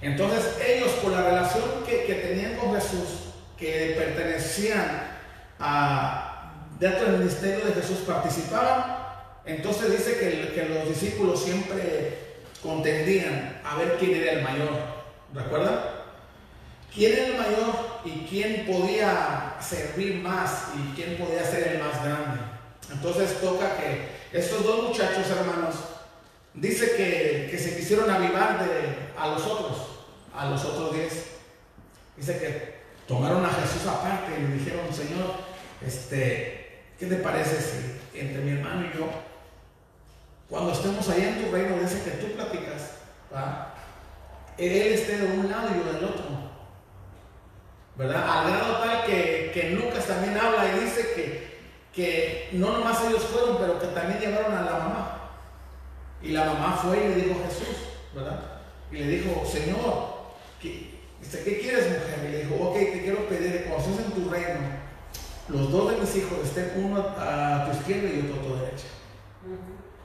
Entonces 0.00 0.58
ellos, 0.66 0.90
por 1.02 1.12
la 1.12 1.22
relación 1.22 1.64
que, 1.86 2.04
que 2.04 2.14
tenían 2.14 2.56
con 2.56 2.74
Jesús, 2.74 3.23
que 3.64 3.94
pertenecían 3.96 5.18
a, 5.58 6.52
dentro 6.78 7.06
del 7.06 7.18
ministerio 7.18 7.64
de 7.64 7.72
Jesús 7.72 8.00
participaban, 8.06 8.98
entonces 9.46 9.90
dice 9.90 10.18
que, 10.18 10.52
que 10.52 10.68
los 10.68 10.88
discípulos 10.88 11.42
siempre 11.42 12.34
contendían 12.62 13.60
a 13.64 13.76
ver 13.76 13.96
quién 13.98 14.16
era 14.16 14.32
el 14.32 14.42
mayor. 14.42 14.70
¿Recuerdan? 15.32 15.80
¿Quién 16.94 17.12
era 17.12 17.26
el 17.26 17.36
mayor 17.36 18.00
y 18.04 18.26
quién 18.28 18.66
podía 18.66 19.56
servir 19.60 20.16
más 20.16 20.68
y 20.76 20.94
quién 20.94 21.16
podía 21.16 21.44
ser 21.44 21.68
el 21.68 21.78
más 21.82 22.04
grande? 22.04 22.40
Entonces 22.92 23.40
toca 23.40 23.76
que 23.76 24.08
estos 24.32 24.62
dos 24.62 24.88
muchachos 24.88 25.26
hermanos, 25.30 25.74
dice 26.52 26.96
que, 26.96 27.48
que 27.50 27.58
se 27.58 27.76
quisieron 27.76 28.10
avivar 28.10 28.64
de, 28.64 29.10
a 29.18 29.28
los 29.28 29.42
otros, 29.42 29.78
a 30.36 30.50
los 30.50 30.64
otros 30.64 30.94
diez. 30.94 31.30
Dice 32.16 32.38
que 32.38 32.73
tomaron 33.06 33.44
a 33.44 33.50
Jesús 33.50 33.86
aparte 33.86 34.38
y 34.38 34.42
le 34.42 34.54
dijeron, 34.54 34.92
Señor, 34.92 35.34
este, 35.84 36.82
¿qué 36.98 37.06
te 37.06 37.16
parece 37.16 37.60
si 37.60 38.18
entre 38.18 38.42
mi 38.42 38.52
hermano 38.52 38.86
y 38.86 38.96
yo, 38.96 39.08
cuando 40.48 40.72
estemos 40.72 41.08
allá 41.08 41.30
en 41.30 41.44
tu 41.44 41.52
reino, 41.52 41.78
dice 41.78 42.02
que 42.02 42.10
tú 42.12 42.32
platicas, 42.34 42.92
él 44.56 44.72
esté 44.72 45.18
de 45.18 45.38
un 45.38 45.50
lado 45.50 45.68
y 45.70 45.78
yo 45.78 45.92
del 45.92 46.04
otro? 46.04 46.24
¿Verdad? 47.96 48.28
Al 48.28 48.50
grado 48.50 48.78
tal 48.78 49.04
que, 49.04 49.50
que 49.54 49.70
Lucas 49.70 50.06
también 50.06 50.36
habla 50.36 50.66
y 50.68 50.84
dice 50.84 51.12
que, 51.14 51.58
que 51.94 52.48
no 52.52 52.72
nomás 52.72 53.04
ellos 53.04 53.22
fueron, 53.22 53.58
pero 53.58 53.78
que 53.78 53.86
también 53.88 54.20
llevaron 54.20 54.52
a 54.52 54.62
la 54.62 54.72
mamá. 54.72 55.20
Y 56.20 56.28
la 56.28 56.44
mamá 56.44 56.78
fue 56.82 57.04
y 57.04 57.08
le 57.08 57.14
dijo 57.16 57.40
Jesús, 57.46 57.76
¿verdad? 58.14 58.40
Y 58.90 58.96
le 58.96 59.06
dijo, 59.06 59.44
Señor, 59.46 60.14
que 60.60 60.93
Dice, 61.24 61.42
¿qué 61.42 61.60
quieres, 61.60 61.86
mujer? 61.86 62.28
Y 62.28 62.32
le 62.32 62.44
dijo, 62.44 62.54
ok, 62.56 62.74
te 62.74 63.02
quiero 63.02 63.28
pedir, 63.28 63.64
cuando 63.64 63.90
estés 63.90 64.06
en 64.06 64.12
tu 64.12 64.30
reino, 64.30 64.60
los 65.48 65.72
dos 65.72 65.90
de 65.90 65.98
mis 65.98 66.16
hijos 66.16 66.38
estén 66.44 66.72
uno 66.84 67.00
a 67.18 67.66
tu 67.66 67.78
izquierda 67.78 68.08
y 68.08 68.20
otro 68.20 68.40
a 68.40 68.42
tu 68.42 68.64
derecha. 68.64 68.86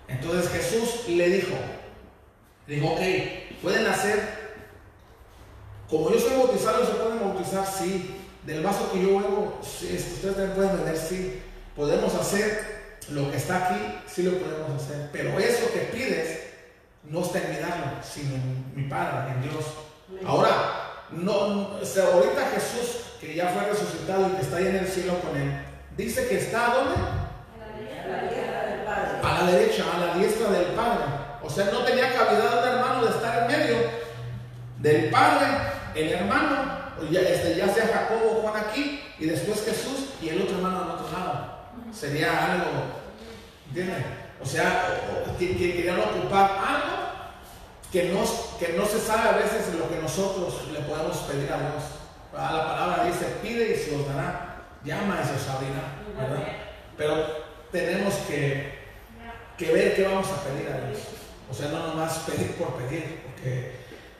Entonces 0.08 0.49
Jesús 0.49 1.08
le 1.10 1.29
dijo, 1.29 1.55
dijo, 2.67 2.88
ok, 2.88 3.01
pueden 3.62 3.86
hacer, 3.88 4.19
como 5.89 6.10
yo 6.10 6.19
soy 6.19 6.38
bautizado, 6.38 6.86
se 6.86 6.93
pueden 6.93 7.19
bautizar, 7.19 7.67
sí. 7.67 8.15
Del 8.45 8.63
vaso 8.63 8.91
que 8.91 9.01
yo 9.01 9.19
bebo, 9.19 9.60
sí, 9.62 9.93
ustedes 9.95 10.36
también 10.36 10.55
pueden 10.55 10.77
beber, 10.77 10.97
sí. 10.97 11.41
Podemos 11.75 12.15
hacer 12.15 12.79
lo 13.10 13.29
que 13.29 13.38
está 13.38 13.67
aquí, 13.67 13.99
sí 14.08 14.23
lo 14.23 14.38
podemos 14.39 14.82
hacer. 14.82 15.10
Pero 15.12 15.38
eso 15.38 15.71
que 15.73 15.79
pides 15.91 16.39
no 17.03 17.21
está 17.21 17.39
en 17.39 17.51
mi 17.51 17.58
sino 18.03 18.36
en 18.36 18.73
mi 18.75 18.84
Padre, 18.89 19.34
en 19.34 19.41
Dios. 19.41 19.65
Ahora, 20.25 20.88
no, 21.11 21.33
ahorita 21.33 22.51
Jesús, 22.53 23.03
que 23.19 23.35
ya 23.35 23.47
fue 23.49 23.65
resucitado 23.65 24.29
y 24.29 24.31
que 24.35 24.41
está 24.41 24.57
ahí 24.57 24.67
en 24.67 24.75
el 24.77 24.87
cielo 24.87 25.19
con 25.19 25.35
él, 25.35 25.65
dice 25.97 26.27
que 26.27 26.37
está 26.37 26.73
¿dónde? 26.73 26.95
A 29.23 29.43
la 29.43 29.51
derecha, 29.51 29.83
a 29.93 29.99
la 29.99 30.13
diestra 30.15 30.49
del 30.51 30.67
Padre. 30.67 31.05
O 31.41 31.49
sea, 31.49 31.65
no 31.71 31.83
tenía 31.83 32.13
cavidad 32.13 32.63
un 32.63 32.69
hermano 32.69 33.05
de 33.05 33.11
estar 33.11 33.43
en 33.43 33.57
medio 33.57 33.77
del 34.77 35.09
Padre, 35.09 35.47
el 35.95 36.09
hermano, 36.13 36.79
ya, 37.09 37.21
este, 37.21 37.55
ya 37.55 37.67
sea 37.67 37.87
Jacobo 37.87 38.37
o 38.37 38.41
Juan 38.41 38.63
aquí, 38.63 39.01
y 39.17 39.25
después 39.25 39.65
Jesús 39.65 40.09
y 40.21 40.29
el 40.29 40.41
otro 40.41 40.57
hermano 40.57 40.83
al 40.83 40.89
otro 40.91 41.11
lado. 41.11 41.59
Sería 41.91 42.53
algo, 42.53 42.65
¿entienden? 43.67 44.05
O 44.41 44.45
sea, 44.45 44.85
que, 45.37 45.57
querían 45.57 45.99
ocupar 45.99 46.51
algo 46.51 47.08
que 47.91 48.10
no, 48.10 48.23
que 48.60 48.73
no 48.73 48.86
se 48.86 48.99
sabe 48.99 49.30
a 49.30 49.38
veces 49.38 49.73
lo 49.73 49.89
que 49.89 50.02
nosotros 50.02 50.67
le 50.71 50.80
podemos 50.82 51.17
pedir 51.19 51.52
a 51.52 51.58
Dios. 51.58 51.84
Ah, 52.36 52.54
la 52.54 52.67
palabra 52.67 53.06
dice, 53.06 53.25
pide 53.41 53.73
y 53.73 53.75
se 53.75 53.95
os 53.95 54.08
dará, 54.08 54.63
llama 54.84 55.19
y 55.21 55.28
se 55.28 55.34
os 55.34 55.49
abrirá, 55.49 55.97
¿verdad? 56.15 56.47
Pero 56.95 57.28
tenemos 57.71 58.13
que, 58.28 58.80
que 59.58 59.71
ver 59.73 59.95
qué 59.95 60.04
vamos 60.04 60.28
a 60.28 60.43
pedir 60.43 60.69
a 60.69 60.88
Dios. 60.88 60.99
O 61.49 61.54
sea, 61.54 61.69
no 61.69 61.88
nomás 61.88 62.19
pedir 62.19 62.52
por 62.54 62.75
pedir, 62.75 63.21
porque, 63.25 63.71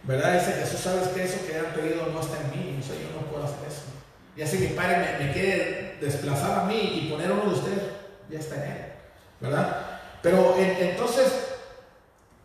¿verdad? 0.04 0.40
Dice 0.40 0.54
Jesús, 0.54 0.80
¿sabes 0.80 1.10
que 1.10 1.24
eso 1.24 1.46
que 1.46 1.60
han 1.60 1.74
pedido 1.74 2.08
no 2.08 2.20
está 2.20 2.38
en 2.42 2.50
mí? 2.50 2.80
O 2.80 2.84
sea, 2.84 2.96
yo 2.96 3.10
no 3.14 3.28
puedo 3.28 3.44
hacer 3.44 3.68
eso. 3.68 3.84
Y 4.36 4.42
así 4.42 4.58
mi 4.58 4.68
Padre 4.68 5.18
me, 5.20 5.26
me 5.26 5.34
quiere 5.34 5.98
desplazar 6.02 6.60
a 6.60 6.64
mí 6.64 7.04
y 7.04 7.12
poner 7.12 7.32
uno 7.32 7.52
de 7.52 7.60
ustedes, 7.60 7.84
ya 8.30 8.40
está 8.40 8.56
en 8.56 8.72
él, 8.72 8.86
¿verdad? 9.40 9.86
Pero 10.22 10.56
entonces, 10.58 11.49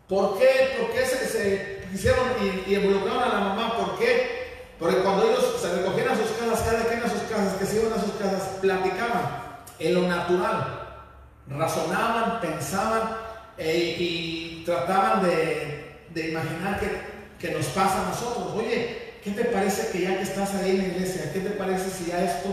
¿por 0.07 0.37
qué, 0.37 0.77
por 0.79 0.91
qué 0.91 1.05
se, 1.05 1.27
se 1.27 1.87
quisieron 1.91 2.25
y, 2.41 2.71
y, 2.71 2.75
involucraron 2.75 3.23
a 3.23 3.27
la 3.29 3.39
mamá? 3.39 3.77
¿Por 3.77 3.99
qué? 3.99 4.45
Porque 4.79 4.97
cuando 4.97 5.23
ellos 5.23 5.57
se 5.61 5.73
recogían 5.73 6.09
a 6.09 6.15
sus 6.15 6.31
casas, 6.31 6.67
cada 6.67 6.85
quien 6.85 7.03
a 7.03 7.09
sus 7.09 7.21
casas, 7.21 7.53
que 7.53 7.65
se 7.65 7.81
iban 7.81 7.93
a 7.93 8.01
sus 8.01 8.13
casas, 8.13 8.57
platicaban 8.61 9.45
en 9.79 9.93
lo 9.93 10.01
natural, 10.07 10.85
razonaban, 11.47 12.41
pensaban 12.41 13.17
eh, 13.57 13.95
y 13.97 14.63
trataban 14.65 15.23
de, 15.23 16.29
imaginar 16.29 16.79
qué, 17.39 17.51
nos 17.51 17.67
pasa 17.67 18.05
a 18.05 18.09
nosotros. 18.09 18.53
Oye, 18.55 19.19
¿qué 19.23 19.31
te 19.31 19.45
parece 19.45 19.91
que 19.91 20.01
ya 20.01 20.17
que 20.17 20.23
estás 20.23 20.55
ahí 20.55 20.71
en 20.71 20.77
la 20.79 20.87
iglesia, 20.87 21.31
qué 21.31 21.39
te 21.39 21.51
parece 21.51 21.89
si 21.89 22.09
ya 22.09 22.23
esto, 22.23 22.49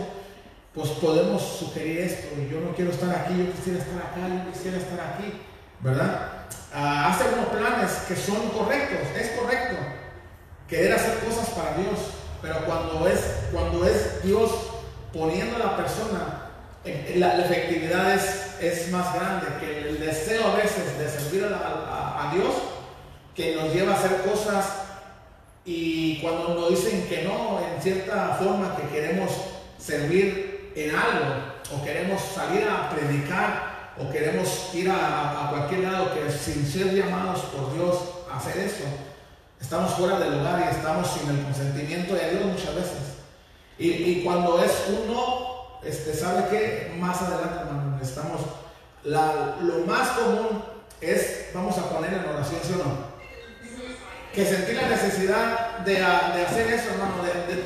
pues 0.73 0.89
podemos 0.91 1.41
sugerir 1.41 1.99
esto? 2.01 2.27
Yo 2.49 2.59
no 2.59 2.75
quiero 2.75 2.91
estar 2.91 3.09
aquí, 3.15 3.37
yo 3.37 3.51
quisiera 3.53 3.79
estar 3.79 3.97
acá, 3.97 4.27
yo 4.29 4.51
quisiera 4.51 4.77
estar 4.77 4.99
aquí, 4.99 5.33
¿verdad? 5.81 6.45
Ah, 6.73 7.09
hace 7.09 7.25
unos 7.35 7.47
planes 7.47 7.91
que 8.07 8.15
son 8.15 8.49
correctos, 8.49 8.99
es 9.15 9.39
correcto 9.39 9.75
querer 10.67 10.93
hacer 10.93 11.19
cosas 11.19 11.49
para 11.49 11.77
Dios, 11.77 11.99
pero 12.41 12.65
cuando 12.65 13.07
es, 13.07 13.19
cuando 13.51 13.85
es 13.85 14.23
Dios 14.23 14.51
poniendo 15.13 15.57
a 15.57 15.59
la 15.59 15.77
persona 15.77 16.43
la, 17.15 17.45
efectividad 17.45 18.13
es, 18.13 18.55
es, 18.59 18.91
más 18.91 19.13
grande, 19.13 19.47
que 19.59 19.89
el 19.89 19.99
deseo 19.99 20.47
a 20.47 20.55
veces 20.55 20.97
de 20.97 21.09
servir 21.09 21.45
a, 21.45 22.31
Dios, 22.33 22.53
que 23.35 23.55
nos 23.55 23.73
lleva 23.73 23.93
a 23.93 23.95
hacer 23.95 24.21
cosas 24.21 24.65
y 25.65 26.19
cuando 26.21 26.55
nos 26.55 26.69
dicen 26.71 27.07
que 27.07 27.23
no, 27.23 27.59
en 27.59 27.81
cierta 27.81 28.35
forma 28.39 28.75
que 28.75 28.87
queremos 28.87 29.31
servir 29.77 30.71
en 30.75 30.95
algo, 30.95 31.35
o 31.73 31.83
queremos 31.83 32.21
salir 32.21 32.67
a 32.67 32.89
predicar, 32.89 33.72
o 33.99 34.11
queremos 34.11 34.69
ir 34.73 34.89
a, 34.89 35.47
a 35.47 35.49
cualquier 35.49 35.81
lado 35.81 36.13
que 36.13 36.31
sin 36.31 36.65
ser 36.65 36.93
llamados 36.93 37.41
por 37.41 37.73
Dios 37.73 37.97
a 38.31 38.37
hacer 38.37 38.57
eso, 38.57 38.85
estamos 39.61 39.93
fuera 39.93 40.19
del 40.19 40.37
lugar 40.37 40.63
y 40.65 40.75
estamos 40.75 41.07
sin 41.07 41.29
el 41.29 41.43
consentimiento 41.43 42.15
de 42.15 42.31
Dios 42.31 42.45
muchas 42.45 42.75
veces. 42.75 43.13
Y, 43.77 43.89
y 43.89 44.23
cuando 44.23 44.63
es 44.63 44.71
un 44.89 45.13
no, 45.13 45.79
este, 45.83 46.13
¿sabe 46.13 46.45
qué? 46.49 46.95
Más 46.99 47.21
adelante, 47.21 47.59
hermano, 47.61 47.99
estamos, 48.01 48.41
lo 49.03 49.85
más 49.85 50.09
común 50.09 50.63
es, 51.01 51.49
vamos 51.53 51.77
a 51.77 51.89
poner 51.89 52.13
en 52.13 52.25
oración, 52.25 52.59
¿sí 52.63 52.73
o 52.73 52.77
no? 52.77 53.13
Que 54.33 54.45
sentí 54.45 54.73
la 54.73 54.87
necesidad 54.87 55.79
de, 55.79 56.01
hacer 56.01 56.71
eso, 56.71 56.91
hermano, 56.91 57.23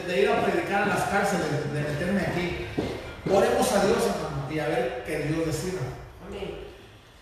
de, 0.07 0.21
ir 0.21 0.29
a 0.29 0.43
predicar 0.43 0.83
en 0.83 0.89
las 0.89 1.03
cárceles, 1.03 1.73
de 1.73 1.81
meterme 1.81 2.21
aquí. 2.21 2.65
Oremos 3.29 3.71
a 3.71 3.85
Dios, 3.85 3.99
hermano, 4.03 4.51
y 4.51 4.59
a 4.59 4.67
ver 4.67 5.03
que 5.05 5.19
Dios 5.19 5.45
decida. 5.45 5.79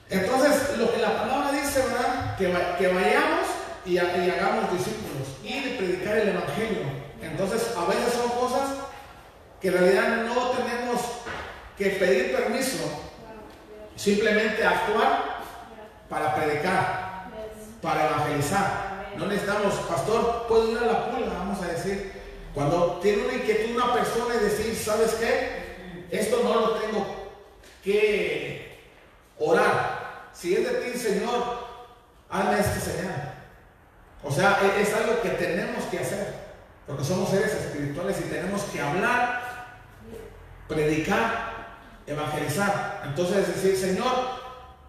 Entonces, 0.10 0.78
lo 0.78 0.92
que 0.92 1.00
la 1.00 1.18
palabra 1.18 1.52
dice, 1.52 1.82
¿verdad? 1.82 2.38
Que, 2.38 2.88
vayamos 2.88 3.48
y, 3.86 3.98
hagamos 3.98 4.72
discípulos 4.72 5.28
y 5.44 5.62
de 5.62 5.76
predicar 5.78 6.18
el 6.18 6.30
Evangelio. 6.30 6.84
Entonces, 7.22 7.74
a 7.76 7.86
veces 7.86 8.14
son 8.14 8.30
cosas 8.30 8.70
que 9.60 9.70
en 9.70 9.74
realidad 9.74 10.26
no 10.28 10.50
tenemos 10.52 11.02
que 11.78 11.90
pedir 11.92 12.36
permiso, 12.36 12.84
simplemente 13.96 14.64
actuar 14.64 15.40
para 16.08 16.36
predicar, 16.36 17.26
para 17.82 18.08
evangelizar. 18.08 19.14
No 19.18 19.26
necesitamos, 19.26 19.74
pastor, 19.90 20.46
puedo 20.48 20.72
ir 20.72 20.78
a 20.78 20.86
la 20.86 21.12
pulga, 21.12 21.34
vamos 21.34 21.62
a 21.64 21.68
decir. 21.68 22.14
Cuando 22.54 23.00
tiene 23.02 23.24
una 23.24 23.34
inquietud 23.34 23.76
una 23.76 23.94
persona 23.94 24.36
y 24.36 24.44
decir, 24.46 24.76
¿sabes 24.76 25.16
qué? 25.16 25.66
Esto 26.12 26.42
no 26.44 26.54
lo 26.54 26.72
tengo 26.76 27.06
que 27.84 28.75
orar. 29.40 30.30
Si 30.34 30.56
es 30.56 30.70
de 30.70 30.80
ti, 30.82 30.98
Señor, 30.98 31.66
hazme 32.30 32.60
este 32.60 32.80
señal. 32.80 33.34
O 34.24 34.32
sea, 34.32 34.60
e-, 34.62 34.82
es 34.82 34.94
algo 34.94 35.22
que 35.22 35.30
tenemos 35.30 35.84
que 35.86 36.00
hacer. 36.00 36.46
Porque 36.88 37.04
somos 37.04 37.30
seres 37.30 37.54
espirituales 37.54 38.20
y 38.20 38.30
tenemos 38.30 38.62
que 38.64 38.82
hablar 38.82 39.46
predicar, 40.68 41.68
evangelizar. 42.08 43.04
Entonces 43.06 43.48
decir, 43.48 43.76
Señor, 43.76 44.12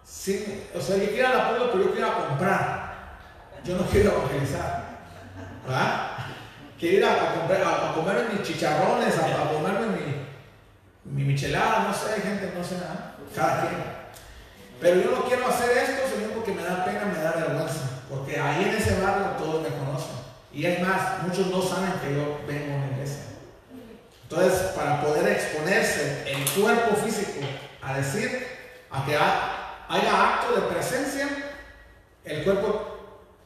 sí, 0.04 0.64
o 0.74 0.80
sea, 0.80 0.96
yo 0.96 1.10
quiero 1.10 1.36
la 1.36 1.48
pueblo, 1.48 1.72
pero 1.72 1.84
yo 1.84 1.92
quiero 1.92 2.28
comprar. 2.28 2.86
Yo 3.64 3.76
no 3.76 3.86
quiero 3.86 4.12
evangelizar. 4.12 4.86
¿Verdad? 5.66 6.12
Quiero 6.78 6.96
ir 6.98 7.04
a, 7.04 7.34
comprar, 7.34 7.62
a, 7.62 7.94
comerme 7.94 8.34
mis 8.34 8.42
chicharrones, 8.42 9.18
a, 9.18 9.50
comerme 9.50 9.86
mi, 9.96 10.26
mi 11.04 11.24
michelada, 11.24 11.88
no 11.88 11.94
sé, 11.94 12.20
gente, 12.20 12.52
no 12.56 12.62
sé 12.62 12.76
nada, 12.76 13.16
cada 13.34 13.60
quien. 13.62 14.05
Pero 14.80 15.00
yo 15.00 15.10
no 15.10 15.24
quiero 15.24 15.46
hacer 15.48 15.76
esto, 15.76 16.08
Señor, 16.14 16.32
porque 16.32 16.52
me 16.52 16.62
da 16.62 16.84
pena, 16.84 17.06
me 17.06 17.22
da 17.22 17.32
vergüenza. 17.32 18.02
Porque 18.08 18.38
ahí 18.38 18.64
en 18.64 18.74
ese 18.76 19.00
barrio 19.00 19.36
todos 19.38 19.62
me 19.62 19.68
conocen. 19.76 20.16
Y 20.52 20.64
es 20.66 20.80
más, 20.80 21.22
muchos 21.22 21.46
no 21.48 21.62
saben 21.62 21.92
que 22.02 22.14
yo 22.14 22.40
vengo 22.46 22.76
a 22.76 22.86
la 22.86 22.92
iglesia. 22.92 23.22
Entonces, 24.22 24.58
para 24.74 25.02
poder 25.02 25.32
exponerse 25.32 26.24
el 26.26 26.44
cuerpo 26.50 26.96
físico 26.96 27.40
a 27.82 27.96
decir, 27.96 28.46
a 28.90 29.04
que 29.04 29.14
haya 29.14 30.34
acto 30.34 30.54
de 30.54 30.62
presencia, 30.72 31.28
el 32.24 32.42
cuerpo, 32.44 32.98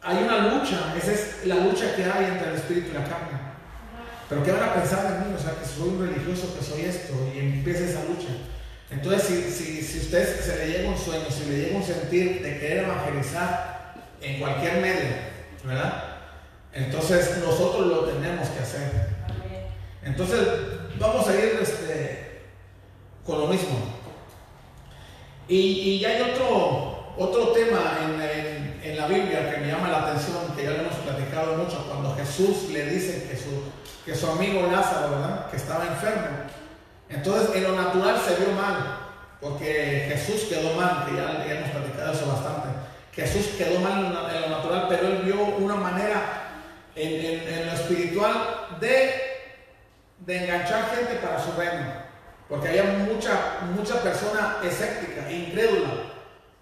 hay 0.02 0.22
una 0.22 0.48
lucha, 0.48 0.94
esa 0.96 1.12
es 1.12 1.46
la 1.46 1.56
lucha 1.56 1.94
que 1.94 2.04
hay 2.04 2.24
entre 2.24 2.48
el 2.48 2.54
espíritu 2.56 2.90
y 2.90 2.94
la 2.94 3.04
carne. 3.04 3.38
Pero 4.28 4.42
¿qué 4.44 4.52
van 4.52 4.62
a 4.62 4.74
pensar 4.74 5.02
de 5.02 5.26
mí? 5.26 5.34
O 5.34 5.38
sea, 5.38 5.52
que 5.58 5.66
soy 5.66 5.88
un 5.88 6.00
religioso, 6.00 6.56
que 6.56 6.64
soy 6.64 6.82
esto, 6.82 7.12
y 7.34 7.38
empieza 7.40 7.84
esa 7.84 8.04
lucha. 8.04 8.28
Entonces, 8.90 9.22
si, 9.22 9.50
si, 9.50 9.82
si 9.82 9.98
usted 9.98 10.40
se 10.40 10.56
le 10.56 10.66
llega 10.66 10.90
un 10.90 10.98
sueño, 10.98 11.26
si 11.30 11.48
le 11.48 11.58
llega 11.58 11.76
un 11.76 11.84
sentir 11.84 12.42
de 12.42 12.58
querer 12.58 12.84
evangelizar 12.84 13.94
en 14.20 14.40
cualquier 14.40 14.80
medio, 14.80 15.08
¿verdad? 15.64 16.04
Entonces 16.72 17.38
nosotros 17.38 17.86
lo 17.86 18.00
tenemos 18.04 18.48
que 18.48 18.60
hacer. 18.60 19.10
Entonces, 20.02 20.40
vamos 20.98 21.28
a 21.28 21.34
ir 21.34 21.58
este, 21.62 22.42
con 23.24 23.40
lo 23.40 23.46
mismo. 23.46 23.78
Y, 25.48 25.98
ya 25.98 26.10
hay 26.10 26.22
otro, 26.30 27.14
otro 27.16 27.48
tema 27.48 27.98
en, 28.02 28.80
en, 28.82 28.96
la 28.96 29.06
Biblia 29.08 29.50
que 29.50 29.60
me 29.60 29.66
llama 29.66 29.88
la 29.88 30.06
atención, 30.06 30.54
que 30.56 30.62
ya 30.62 30.70
lo 30.70 30.80
hemos 30.82 30.94
platicado 30.94 31.56
mucho, 31.56 31.86
cuando 31.88 32.14
Jesús 32.14 32.70
le 32.70 32.86
dice 32.86 33.28
que 33.28 33.36
su, 33.36 33.62
que 34.04 34.14
su 34.14 34.30
amigo 34.30 34.68
Lázaro, 34.70 35.10
¿verdad? 35.10 35.50
Que 35.50 35.56
estaba 35.56 35.86
enfermo. 35.86 36.49
Entonces, 37.10 37.56
en 37.56 37.64
lo 37.64 37.76
natural 37.76 38.16
se 38.18 38.36
vio 38.36 38.54
mal, 38.54 38.98
porque 39.40 40.06
Jesús 40.08 40.48
quedó 40.48 40.74
mal, 40.74 41.06
que 41.06 41.16
ya, 41.16 41.44
ya 41.46 41.58
hemos 41.58 41.70
platicado 41.70 42.12
eso 42.12 42.26
bastante. 42.26 42.68
Jesús 43.12 43.54
quedó 43.58 43.80
mal 43.80 44.04
en 44.06 44.40
lo, 44.42 44.48
natural, 44.48 44.86
pero 44.88 45.08
él 45.08 45.22
vio 45.24 45.42
una 45.42 45.74
manera 45.74 46.22
en, 46.94 47.48
en 47.48 47.66
lo 47.66 47.72
espiritual 47.72 48.68
de 48.80 49.30
de 50.26 50.44
enganchar 50.44 50.90
gente 50.94 51.14
para 51.16 51.42
su 51.42 51.52
reino. 51.52 52.10
Porque 52.48 52.68
había 52.68 52.84
mucha, 52.84 53.60
mucha 53.76 54.02
persona 54.02 54.58
escéptica, 54.62 55.30
incrédula, 55.30 55.90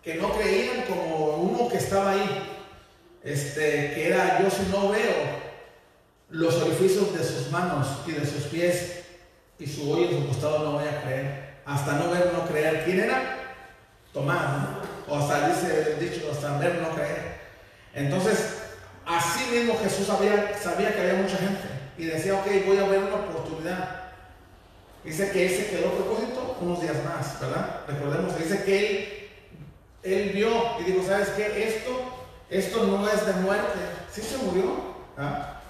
que 0.02 0.14
no 0.14 0.32
creían 0.32 0.82
como 0.82 1.36
uno 1.36 1.68
que 1.68 1.78
estaba 1.78 2.12
ahí, 2.12 2.60
este, 3.22 3.92
que 3.94 4.08
era 4.08 4.40
yo 4.42 4.50
si 4.50 4.70
no 4.70 4.90
veo 4.90 5.48
los 6.30 6.54
orificios 6.56 7.16
de 7.16 7.24
sus 7.24 7.50
manos 7.50 7.86
y 8.06 8.12
de 8.12 8.26
sus 8.26 8.44
pies 8.44 8.97
y 9.58 9.66
su 9.66 9.90
oído 9.90 10.10
en 10.10 10.22
su 10.22 10.28
costado 10.28 10.58
no 10.60 10.72
voy 10.72 10.88
a 10.88 11.02
creer. 11.02 11.58
Hasta 11.64 11.94
no 11.94 12.10
ver, 12.10 12.32
no 12.32 12.46
creer. 12.46 12.84
¿Quién 12.84 13.00
era? 13.00 13.38
Tomás, 14.12 14.62
¿no? 14.62 15.14
O 15.14 15.18
hasta 15.18 15.48
dice 15.48 15.92
el 15.92 16.10
dicho, 16.10 16.30
hasta 16.32 16.58
ver, 16.58 16.80
no 16.82 16.94
creer. 16.94 17.38
Entonces, 17.94 18.58
así 19.04 19.50
mismo 19.50 19.78
Jesús 19.82 20.06
sabía, 20.06 20.56
sabía 20.58 20.94
que 20.94 21.00
había 21.00 21.22
mucha 21.22 21.36
gente 21.36 21.68
y 21.96 22.04
decía, 22.04 22.34
ok, 22.34 22.46
voy 22.66 22.78
a 22.78 22.86
ver 22.86 23.00
una 23.00 23.14
oportunidad. 23.14 23.98
Dice 25.04 25.30
que 25.30 25.46
él 25.46 25.50
se 25.50 25.70
quedó 25.70 25.88
a 25.88 25.96
propósito 25.96 26.56
unos 26.60 26.80
días 26.80 26.96
más, 27.04 27.40
¿verdad? 27.40 27.80
Recordemos, 27.88 28.38
dice 28.38 28.62
que 28.64 28.78
él, 28.78 29.30
él 30.02 30.30
vio 30.30 30.50
y 30.80 30.84
dijo, 30.84 31.06
¿sabes 31.06 31.30
qué? 31.30 31.68
Esto, 31.68 32.28
esto 32.50 32.86
no 32.86 33.08
es 33.08 33.26
de 33.26 33.32
muerte. 33.34 33.78
Sí 34.12 34.22
se 34.22 34.38
murió. 34.38 34.94
¿ah? 35.16 35.60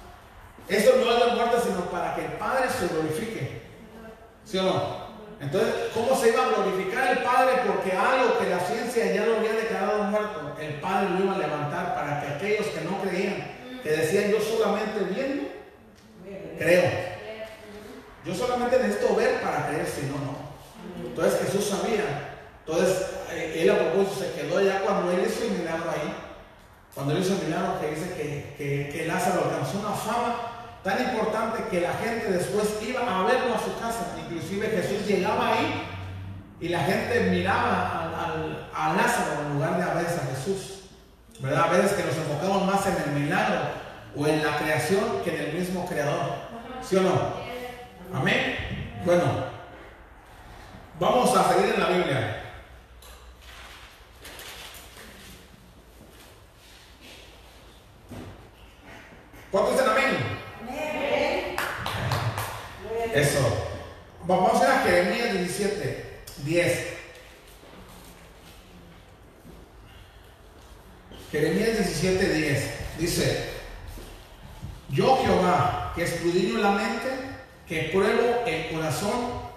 Esto 0.69 0.93
no 0.97 1.13
es 1.13 1.25
de 1.25 1.33
muerte, 1.37 1.57
sino 1.65 1.81
para 1.91 2.15
que 2.15 2.27
el 2.27 2.33
Padre 2.33 2.69
se 2.69 2.89
glorifique. 2.89 3.48
¿Sí 4.49 4.57
o 4.57 4.63
no? 4.63 5.09
Entonces, 5.41 5.75
¿cómo 5.93 6.17
se 6.17 6.31
iba 6.31 6.43
a 6.43 6.49
glorificar 6.49 7.19
el 7.19 7.23
Padre? 7.23 7.63
Porque 7.67 7.93
algo 7.93 8.39
que 8.39 8.49
la 8.49 8.59
ciencia 8.61 9.13
ya 9.13 9.27
lo 9.27 9.37
había 9.37 9.53
declarado 9.53 10.05
muerto, 10.05 10.57
el 10.59 10.75
Padre 10.81 11.11
lo 11.11 11.25
iba 11.25 11.35
a 11.35 11.39
levantar 11.39 11.95
para 11.95 12.21
que 12.21 12.27
aquellos 12.29 12.67
que 12.69 12.81
no 12.81 12.99
creían, 13.03 13.47
que 13.83 13.91
decían 13.91 14.31
yo 14.31 14.41
solamente 14.41 15.01
viendo, 15.15 15.49
creo. 16.59 16.91
Yo 18.25 18.35
solamente 18.35 18.79
necesito 18.79 19.15
ver 19.15 19.43
para 19.43 19.69
creer, 19.69 19.87
si 19.87 20.07
no, 20.07 20.17
no. 20.17 21.07
Entonces 21.07 21.41
Jesús 21.43 21.67
sabía. 21.67 22.37
Entonces, 22.67 23.07
eh, 23.31 23.61
él 23.61 23.71
a 23.71 23.79
propósito 23.79 24.25
se 24.25 24.41
quedó 24.41 24.61
ya 24.63 24.81
cuando 24.81 25.13
él 25.13 25.25
hizo 25.27 25.45
el 25.45 25.59
milagro 25.59 25.91
ahí. 25.91 26.15
Cuando 26.95 27.13
él 27.15 27.21
hizo 27.21 27.35
el 27.35 27.45
milagro 27.45 27.81
que 27.81 27.91
dice 27.91 28.15
que, 28.15 28.55
que, 28.57 28.89
que 28.91 29.07
Lázaro 29.07 29.45
alcanzó 29.45 29.79
una 29.79 29.93
fama 29.93 30.48
Tan 30.89 31.03
importante 31.03 31.65
que 31.71 31.83
la 31.83 31.93
gente 31.93 32.33
después 32.33 32.79
iba 32.81 33.01
a 33.01 33.23
verlo 33.25 33.55
a 33.55 33.59
su 33.59 33.79
casa. 33.79 34.17
Inclusive 34.25 34.69
Jesús 34.69 35.07
llegaba 35.07 35.53
ahí 35.53 35.87
y 36.61 36.71
la 36.71 36.81
gente 36.81 37.29
miraba 37.29 38.11
a 38.75 38.95
Lázaro 38.95 39.43
en 39.43 39.53
lugar 39.53 39.77
de 39.77 39.83
a 39.83 39.93
veces 39.93 40.19
a 40.19 40.35
Jesús. 40.35 40.85
¿Verdad? 41.41 41.65
A 41.65 41.77
veces 41.77 41.93
que 41.93 42.05
nos 42.05 42.17
enfocamos 42.17 42.65
más 42.65 42.87
en 42.87 42.97
el 43.03 43.21
milagro 43.21 43.61
o 44.17 44.27
en 44.27 44.43
la 44.43 44.57
creación 44.57 45.23
que 45.23 45.37
en 45.37 45.49
el 45.51 45.59
mismo 45.59 45.85
creador. 45.85 46.37
¿Sí 46.81 46.97
o 46.97 47.03
no? 47.03 47.35
Amén. 48.15 48.57
Bueno, 49.05 49.25
vamos 50.99 51.37
a 51.37 51.53
seguir 51.53 51.75
en 51.75 51.81
la 51.81 51.89
Biblia. 51.91 52.43
¿Cuántos 59.51 59.73
dicen 59.75 59.91
amén? 59.91 60.28
Eso. 63.15 63.39
Vamos 64.27 64.63
a 64.63 64.81
Jeremías 64.81 65.33
17, 65.33 66.05
10. 66.45 66.87
Jeremías 71.31 71.79
17, 71.79 72.35
10. 72.35 72.71
Dice, 72.99 73.51
yo 74.91 75.19
Jehová, 75.23 75.93
que 75.95 76.05
escudriño 76.05 76.59
la 76.59 76.73
mente, 76.73 77.09
que 77.67 77.91
pruebo 77.93 78.45
el 78.47 78.71
corazón 78.73 79.49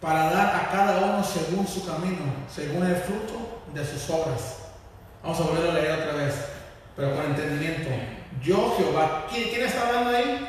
para 0.00 0.30
dar 0.30 0.54
a 0.54 0.70
cada 0.70 0.98
uno 1.06 1.24
según 1.24 1.66
su 1.66 1.86
camino, 1.86 2.22
según 2.52 2.86
el 2.86 2.96
fruto 2.96 3.62
de 3.72 3.84
sus 3.84 4.10
obras. 4.10 4.58
Vamos 5.22 5.40
a 5.40 5.44
volver 5.44 5.70
a 5.70 5.74
leer 5.74 5.92
otra 5.92 6.12
vez, 6.12 6.34
pero 6.94 7.14
con 7.14 7.26
entendimiento. 7.26 7.90
Yo 8.42 8.76
Jehová, 8.76 9.26
¿quién, 9.30 9.48
quién 9.48 9.62
está 9.62 9.88
hablando 9.88 10.10
ahí? 10.10 10.48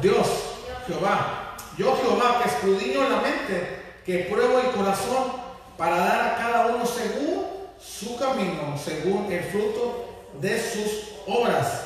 Dios. 0.00 0.49
Jehová. 0.90 1.56
Yo 1.78 1.96
Jehová 1.96 2.40
que 2.42 2.48
escudriño 2.48 3.08
la 3.08 3.20
mente, 3.20 3.80
que 4.04 4.26
pruebo 4.30 4.58
el 4.58 4.70
corazón 4.72 5.32
para 5.78 5.96
dar 5.96 6.20
a 6.20 6.36
cada 6.36 6.66
uno 6.66 6.84
según 6.84 7.46
su 7.80 8.18
camino, 8.18 8.76
según 8.76 9.30
el 9.32 9.42
fruto 9.44 10.26
de 10.40 10.60
sus 10.60 11.12
obras. 11.26 11.84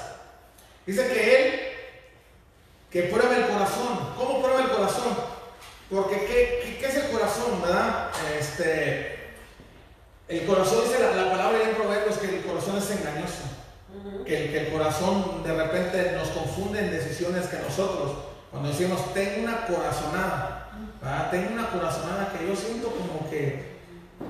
Dice 0.87 1.07
que 1.09 1.37
Él, 1.37 1.61
que 2.91 3.03
prueba 3.05 3.37
el 3.37 3.47
corazón. 3.47 4.15
¿Cómo 4.17 4.43
prueba 4.43 4.63
el 4.63 4.71
corazón? 4.71 5.17
Porque 5.91 6.27
¿qué, 6.27 6.79
qué, 6.81 6.87
es 6.87 6.95
el 6.97 7.11
corazón, 7.11 7.63
verdad? 7.63 8.11
Este, 8.39 9.19
el 10.29 10.47
corazón 10.47 10.85
dice 10.85 11.01
la, 11.01 11.15
la 11.15 11.31
palabra 11.31 11.63
en 11.63 11.77
Proverbios 11.77 12.19
que 12.19 12.39
el 12.39 12.45
corazón 12.45 12.79
es 12.79 12.91
engañoso. 12.91 13.45
Que, 14.27 14.51
que 14.51 14.59
el 14.59 14.73
corazón 14.73 15.43
de 15.45 15.55
repente 15.55 16.13
nos 16.13 16.29
confunde 16.29 16.81
en 16.81 16.91
decisiones 16.91 17.47
que 17.47 17.59
nosotros 17.59 18.34
cuando 18.55 18.69
decimos, 18.69 19.13
tengo 19.13 19.43
una 19.43 19.67
corazonada, 19.67 20.71
tengo 21.33 21.55
una 21.55 21.67
corazonada 21.71 22.33
que 22.33 22.47
yo 22.47 22.55
siento 22.55 22.89
como 22.89 23.29
que 23.29 23.81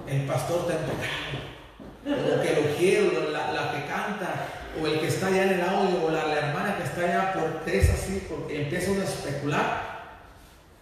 el 0.08 0.26
pastor 0.26 0.60
está 0.60 0.80
en 0.80 2.08
pecado, 2.08 2.38
o 2.38 2.42
que 2.42 2.62
lo 2.62 2.74
quiero, 2.74 3.30
la, 3.30 3.72
que 3.72 3.84
canta, 3.86 4.46
o 4.80 4.86
el 4.86 4.98
que 4.98 5.08
está 5.08 5.26
allá 5.26 5.42
en 5.42 5.50
el 5.50 5.60
audio, 5.60 6.06
o 6.06 6.10
la, 6.10 6.22
hermana 6.32 6.74
que 6.78 6.84
está 6.84 7.02
allá, 7.02 7.34
porque 7.34 7.78
es 7.78 7.90
así, 7.90 8.26
porque 8.26 8.62
empieza 8.62 8.92
uno 8.92 9.02
a 9.02 9.04
especular. 9.04 9.94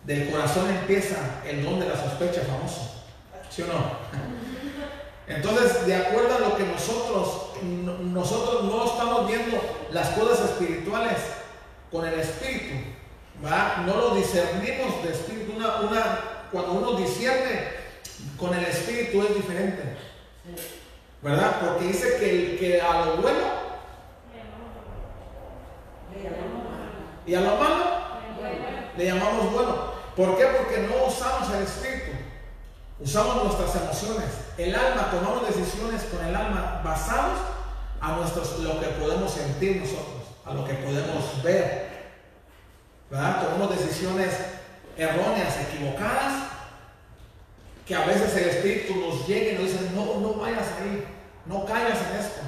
Del 0.05 0.31
corazón 0.31 0.71
empieza 0.71 1.17
el 1.45 1.65
don 1.65 1.81
de 1.81 1.89
la 1.89 1.97
sospecha 1.97 2.43
famoso, 2.43 3.03
¿sí 3.51 3.63
o 3.63 3.67
no? 3.67 3.97
Entonces, 5.27 5.85
de 5.85 5.97
acuerdo 5.97 6.37
a 6.37 6.39
lo 6.39 6.57
que 6.57 6.63
nosotros, 6.63 7.55
nosotros 7.61 8.65
no 8.67 8.85
estamos 8.85 9.27
viendo 9.27 9.61
las 9.91 10.11
cosas 10.11 10.51
espirituales 10.51 11.19
con 11.91 12.07
el 12.07 12.21
espíritu, 12.21 13.02
no 13.43 13.97
lo 13.97 14.15
discernimos 14.15 15.03
de 15.03 15.13
espíritu. 15.13 15.53
Una, 15.57 16.47
cuando 16.51 16.73
uno 16.73 16.93
discierne 16.93 17.71
con 18.39 18.55
el 18.55 18.65
espíritu 18.65 19.23
es 19.23 19.35
diferente. 19.35 19.97
¿Verdad? 21.23 21.61
Porque 21.61 21.85
dice 21.87 22.17
que, 22.19 22.57
que 22.59 22.81
a 22.81 23.05
lo 23.05 23.17
bueno 23.17 23.63
y 27.25 27.35
a 27.35 27.41
lo 27.41 27.57
malo 27.57 27.85
le 28.97 29.05
llamamos 29.05 29.53
bueno. 29.53 29.93
¿Por 30.17 30.37
qué? 30.37 30.47
Porque 30.47 30.79
no 30.79 31.07
usamos 31.07 31.49
el 31.55 31.63
espíritu. 31.63 32.13
Usamos 33.01 33.45
nuestras 33.45 33.83
emociones. 33.83 34.29
El 34.59 34.75
alma, 34.75 35.11
tomamos 35.11 35.47
decisiones 35.47 36.03
con 36.05 36.25
el 36.27 36.35
alma 36.35 36.83
basados 36.85 37.39
a 38.01 38.17
nuestros, 38.17 38.59
lo 38.59 38.81
que 38.81 38.87
podemos 38.89 39.33
sentir 39.33 39.77
nosotros, 39.77 40.23
a 40.45 40.53
lo 40.53 40.65
que 40.65 40.75
podemos 40.75 41.43
ver. 41.43 41.92
Tomamos 43.13 43.77
decisiones 43.77 44.31
erróneas, 44.97 45.61
equivocadas, 45.69 46.33
que 47.87 47.95
a 47.95 48.07
veces 48.07 48.35
el 48.39 48.49
Espíritu 48.49 48.97
nos 48.97 49.29
llega 49.29 49.53
y 49.53 49.55
nos 49.57 49.65
dice, 49.65 49.91
no, 49.95 50.19
no 50.19 50.35
vayas 50.41 50.67
ahí, 50.81 51.05
no 51.45 51.67
caigas 51.67 51.99
en 52.11 52.17
esto. 52.19 52.41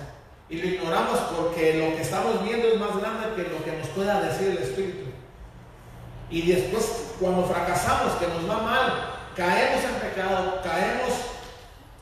Y 0.49 0.57
lo 0.63 0.67
ignoramos 0.67 1.19
porque 1.37 1.75
lo 1.75 1.95
que 1.95 2.01
estamos 2.01 2.43
viendo 2.43 2.69
es 2.69 2.81
más 2.81 2.97
grande 2.97 3.35
que 3.37 3.51
lo 3.51 3.63
que 3.63 3.73
nos 3.73 3.89
pueda 3.89 4.23
decir 4.23 4.49
el 4.53 4.59
Espíritu. 4.59 5.11
Y 6.31 6.51
después, 6.51 7.13
cuando 7.21 7.45
fracasamos, 7.45 8.15
que 8.15 8.27
nos 8.27 8.49
va 8.49 8.63
mal, 8.63 8.93
caemos 9.37 9.85
en 9.85 10.09
pecado, 10.09 10.63
caemos, 10.63 11.13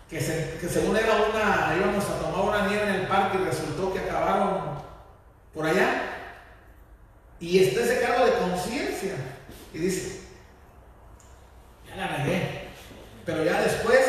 que, 0.08 0.20
según 0.20 0.96
era 0.96 1.14
una, 1.14 1.74
íbamos 1.76 2.04
a 2.04 2.18
tomar 2.20 2.60
una 2.60 2.68
nieve 2.68 2.88
en 2.90 2.94
el 3.00 3.06
parque 3.08 3.38
y 3.38 3.44
resultó 3.44 3.92
que 3.92 4.00
acabaron 4.00 4.78
por 5.52 5.66
allá. 5.66 6.21
Y 7.42 7.58
está 7.58 7.80
ese 7.80 8.00
cargo 8.00 8.24
de 8.24 8.32
conciencia. 8.34 9.14
Y 9.74 9.78
dice, 9.78 10.20
ya 11.88 11.96
la 11.96 12.16
regué. 12.18 12.68
Pero 13.26 13.44
ya 13.44 13.60
después 13.62 14.00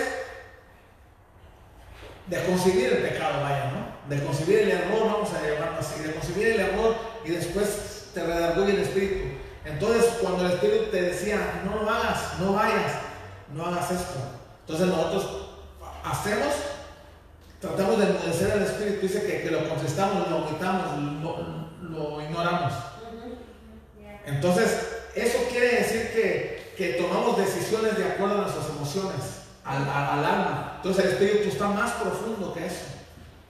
de 2.28 2.46
concebir 2.46 2.94
el 2.94 3.10
pecado, 3.10 3.42
vaya, 3.42 3.72
¿no? 3.72 4.16
De 4.16 4.24
concebir 4.24 4.60
el 4.60 4.72
error, 4.72 5.06
vamos 5.06 5.30
a 5.34 5.42
llamarlo 5.42 5.80
así, 5.80 6.04
de 6.04 6.14
concebir 6.14 6.48
el 6.48 6.60
error 6.60 6.96
y 7.26 7.32
después 7.32 8.10
te 8.14 8.24
redarguye 8.24 8.76
el 8.76 8.82
espíritu. 8.82 9.24
Entonces, 9.66 10.06
cuando 10.22 10.46
el 10.46 10.52
espíritu 10.52 10.92
te 10.92 11.02
decía, 11.02 11.64
no 11.66 11.82
lo 11.82 11.90
hagas, 11.90 12.40
no 12.40 12.54
vayas, 12.54 12.94
no 13.52 13.66
hagas 13.66 13.90
esto. 13.92 14.20
Entonces 14.62 14.88
nosotros 14.88 15.48
hacemos, 16.04 16.54
tratamos 17.60 17.98
de 17.98 18.06
enmudecer 18.06 18.52
al 18.52 18.62
espíritu, 18.62 19.02
dice 19.02 19.42
que, 19.44 19.50
lo 19.50 19.68
contestamos, 19.68 20.30
lo 20.30 20.46
omitamos, 20.46 21.00
lo 21.82 22.22
ignoramos. 22.22 22.93
Entonces, 24.26 24.94
eso 25.16 25.40
quiere 25.50 25.78
decir 25.78 26.12
que, 26.78 26.98
tomamos 27.00 27.38
decisiones 27.38 27.98
de 27.98 28.04
acuerdo 28.04 28.40
a 28.40 28.42
nuestras 28.42 28.68
emociones, 28.70 29.22
al, 29.64 29.88
alma. 29.88 30.74
Entonces 30.78 31.06
el 31.06 31.12
espíritu 31.12 31.50
está 31.50 31.68
más 31.68 31.92
profundo 31.94 32.54
que 32.54 32.66
eso. 32.66 32.86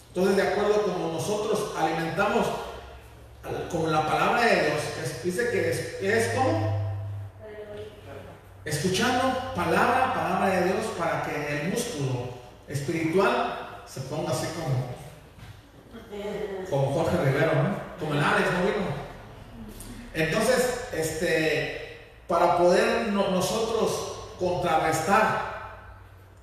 Entonces, 0.09 0.35
de 0.35 0.43
acuerdo 0.43 0.83
como 0.83 1.13
nosotros 1.13 1.71
alimentamos 1.77 2.45
como 3.71 3.87
la 3.87 4.07
palabra 4.07 4.41
de 4.41 4.55
Dios, 4.67 4.81
dice 5.23 5.49
que 5.49 5.71
es, 5.71 6.01
es 6.01 6.33
como 6.33 6.83
escuchando 8.63 9.53
palabra, 9.55 10.13
palabra 10.13 10.49
de 10.49 10.65
Dios 10.65 10.85
para 10.97 11.23
que 11.23 11.61
el 11.61 11.69
músculo 11.69 12.29
espiritual 12.67 13.83
se 13.85 14.01
ponga 14.01 14.31
así 14.31 14.47
como, 14.55 14.93
como 16.69 16.93
Jorge 16.93 17.17
Rivero, 17.17 17.63
¿no? 17.63 17.75
Como 17.99 18.13
el 18.13 18.23
Alex, 18.23 18.51
¿no 18.53 18.65
vino? 18.65 19.02
Entonces, 20.13 20.89
este, 20.93 21.99
para 22.27 22.57
poder 22.57 23.07
nosotros 23.07 24.13
contrarrestar 24.39 25.53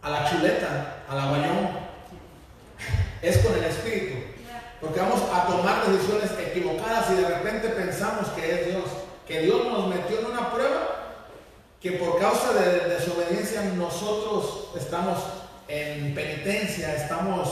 a 0.03 0.11
la 0.11 0.31
chuleta, 0.31 1.03
al 1.09 1.21
aguayón, 1.21 1.69
es 3.23 3.39
con 3.39 3.55
el 3.55 3.65
espíritu. 3.65 4.17
Porque 4.81 5.01
vamos 5.01 5.21
a 5.33 5.47
tomar 5.47 5.87
decisiones 5.87 6.31
equivocadas 6.39 7.11
y 7.11 7.23
de 7.23 7.29
repente 7.29 7.69
pensamos 7.69 8.29
que 8.29 8.51
es 8.51 8.67
Dios, 8.69 8.85
que 9.27 9.41
Dios 9.43 9.67
nos 9.67 9.89
metió 9.89 10.21
en 10.21 10.27
una 10.27 10.51
prueba 10.51 11.01
que 11.81 11.93
por 11.93 12.19
causa 12.19 12.53
de 12.53 12.89
desobediencia 12.89 13.63
nosotros 13.77 14.69
estamos 14.77 15.19
en 15.69 16.15
penitencia, 16.15 16.95
estamos 16.95 17.49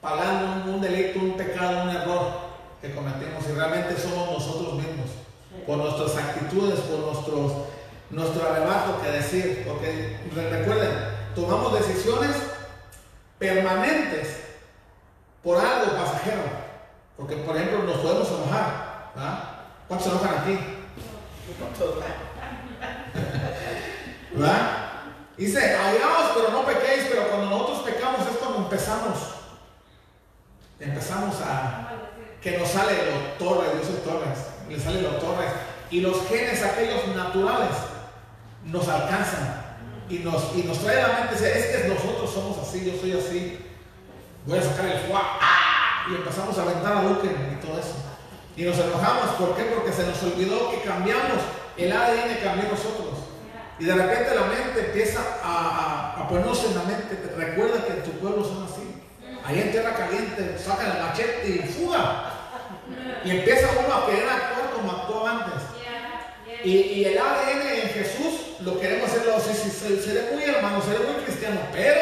pagando 0.00 0.72
un, 0.72 0.80
delito, 0.80 1.18
un 1.18 1.36
pecado, 1.36 1.82
un 1.82 1.90
error 1.90 2.47
que 2.80 2.94
cometimos 2.94 3.44
y 3.48 3.52
realmente 3.52 4.00
somos 4.00 4.30
nosotros 4.30 4.74
mismos, 4.74 5.10
por 5.66 5.78
nuestras 5.78 6.16
actitudes, 6.16 6.78
por 6.80 7.00
nuestros, 7.00 7.52
nuestro 8.10 8.48
arrebato 8.48 9.02
que 9.02 9.10
decir, 9.10 9.64
porque 9.66 10.16
recuerden, 10.34 10.90
tomamos 11.34 11.72
decisiones 11.74 12.36
permanentes 13.38 14.44
por 15.42 15.58
algo 15.58 15.96
pasajero, 15.96 16.42
porque 17.16 17.36
por 17.36 17.56
ejemplo 17.56 17.82
nos 17.82 17.96
podemos 17.96 18.28
enojar, 18.28 19.12
¿cuántos 19.88 20.08
se 20.08 20.14
enojan 20.14 20.38
aquí? 20.38 20.58
¿verdad? 24.32 24.88
Dice, 25.36 25.76
hallaos, 25.76 26.32
pero 26.34 26.50
no 26.50 26.66
pequéis, 26.66 27.06
pero 27.10 27.28
cuando 27.28 27.50
nosotros 27.50 27.80
pecamos 27.80 28.20
es 28.28 28.36
cuando 28.38 28.58
empezamos. 28.58 29.18
Empezamos 30.80 31.40
a 31.40 31.88
que 32.42 32.56
nos 32.58 32.68
sale 32.68 32.92
los 32.92 33.38
torres, 33.38 33.70
Dios 33.74 34.04
torres, 34.04 34.38
le 34.68 34.78
sale 34.78 35.02
los 35.02 35.18
torres. 35.20 35.50
Y 35.90 36.00
los 36.00 36.26
genes, 36.28 36.62
aquellos 36.62 37.16
naturales, 37.16 37.70
nos 38.64 38.88
alcanzan. 38.88 39.66
Y 40.08 40.20
nos, 40.20 40.56
y 40.56 40.62
nos 40.62 40.78
trae 40.78 41.02
a 41.02 41.08
la 41.08 41.14
mente, 41.20 41.34
es 41.34 41.66
que 41.66 41.88
nosotros 41.88 42.32
somos 42.32 42.58
así, 42.58 42.84
yo 42.84 42.98
soy 42.98 43.12
así. 43.12 43.58
Voy 44.46 44.58
a 44.58 44.62
sacar 44.62 44.86
el 44.86 44.98
fuego. 45.00 45.20
¡ah! 45.40 46.06
Y 46.10 46.14
empezamos 46.14 46.56
a 46.56 46.62
aventar 46.62 46.96
a 46.96 47.02
Luke 47.02 47.26
y 47.26 47.66
todo 47.66 47.78
eso. 47.78 47.94
Y 48.56 48.62
nos 48.62 48.78
enojamos, 48.78 49.36
¿por 49.38 49.54
qué? 49.54 49.64
Porque 49.64 49.92
se 49.92 50.06
nos 50.06 50.22
olvidó 50.22 50.70
que 50.70 50.80
cambiamos. 50.80 51.42
El 51.76 51.92
ADN 51.92 52.42
cambió 52.42 52.70
nosotros. 52.70 53.18
Y 53.78 53.84
de 53.84 53.94
repente 53.94 54.34
la 54.34 54.46
mente 54.46 54.86
empieza 54.86 55.20
a, 55.44 56.16
a, 56.18 56.28
ponernos 56.28 56.64
en 56.64 56.74
la 56.74 56.82
mente. 56.82 57.32
Recuerda 57.36 57.84
que 57.84 57.92
en 57.92 58.02
tu 58.02 58.10
pueblo 58.12 58.42
son 58.42 58.64
así. 58.64 58.77
Ahí 59.48 59.60
en 59.60 59.72
tierra 59.72 59.94
caliente 59.94 60.58
sacan 60.62 60.94
el 60.94 61.02
machete 61.04 61.48
y 61.48 61.58
fuga. 61.72 62.32
Y 63.24 63.30
empieza 63.30 63.68
uno 63.82 63.94
a 63.94 64.06
querer 64.06 64.28
actuar 64.28 64.70
como 64.74 64.92
actuó 64.92 65.26
antes. 65.26 65.62
Y, 66.62 66.70
y, 66.70 67.04
el 67.06 67.16
ADN 67.16 67.62
en 67.82 67.88
Jesús 67.88 68.60
lo 68.60 68.78
queremos 68.78 69.08
hacerlo 69.08 69.36
así. 69.36 69.54
Si, 69.54 69.70
seré 69.70 70.32
muy 70.34 70.44
hermano, 70.44 70.82
seré 70.82 70.98
muy 70.98 71.22
cristiano, 71.24 71.60
pero 71.72 72.00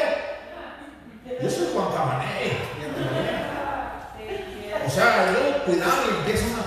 yo 1.40 1.49
soy 1.49 1.68
Juan 1.72 1.92
Cabané. 1.92 2.59
O 4.84 4.90
sea, 4.90 5.32
yo 5.32 5.64
cuidado 5.66 6.03
y 6.11 6.16
empiezo 6.18 6.47
una. 6.47 6.64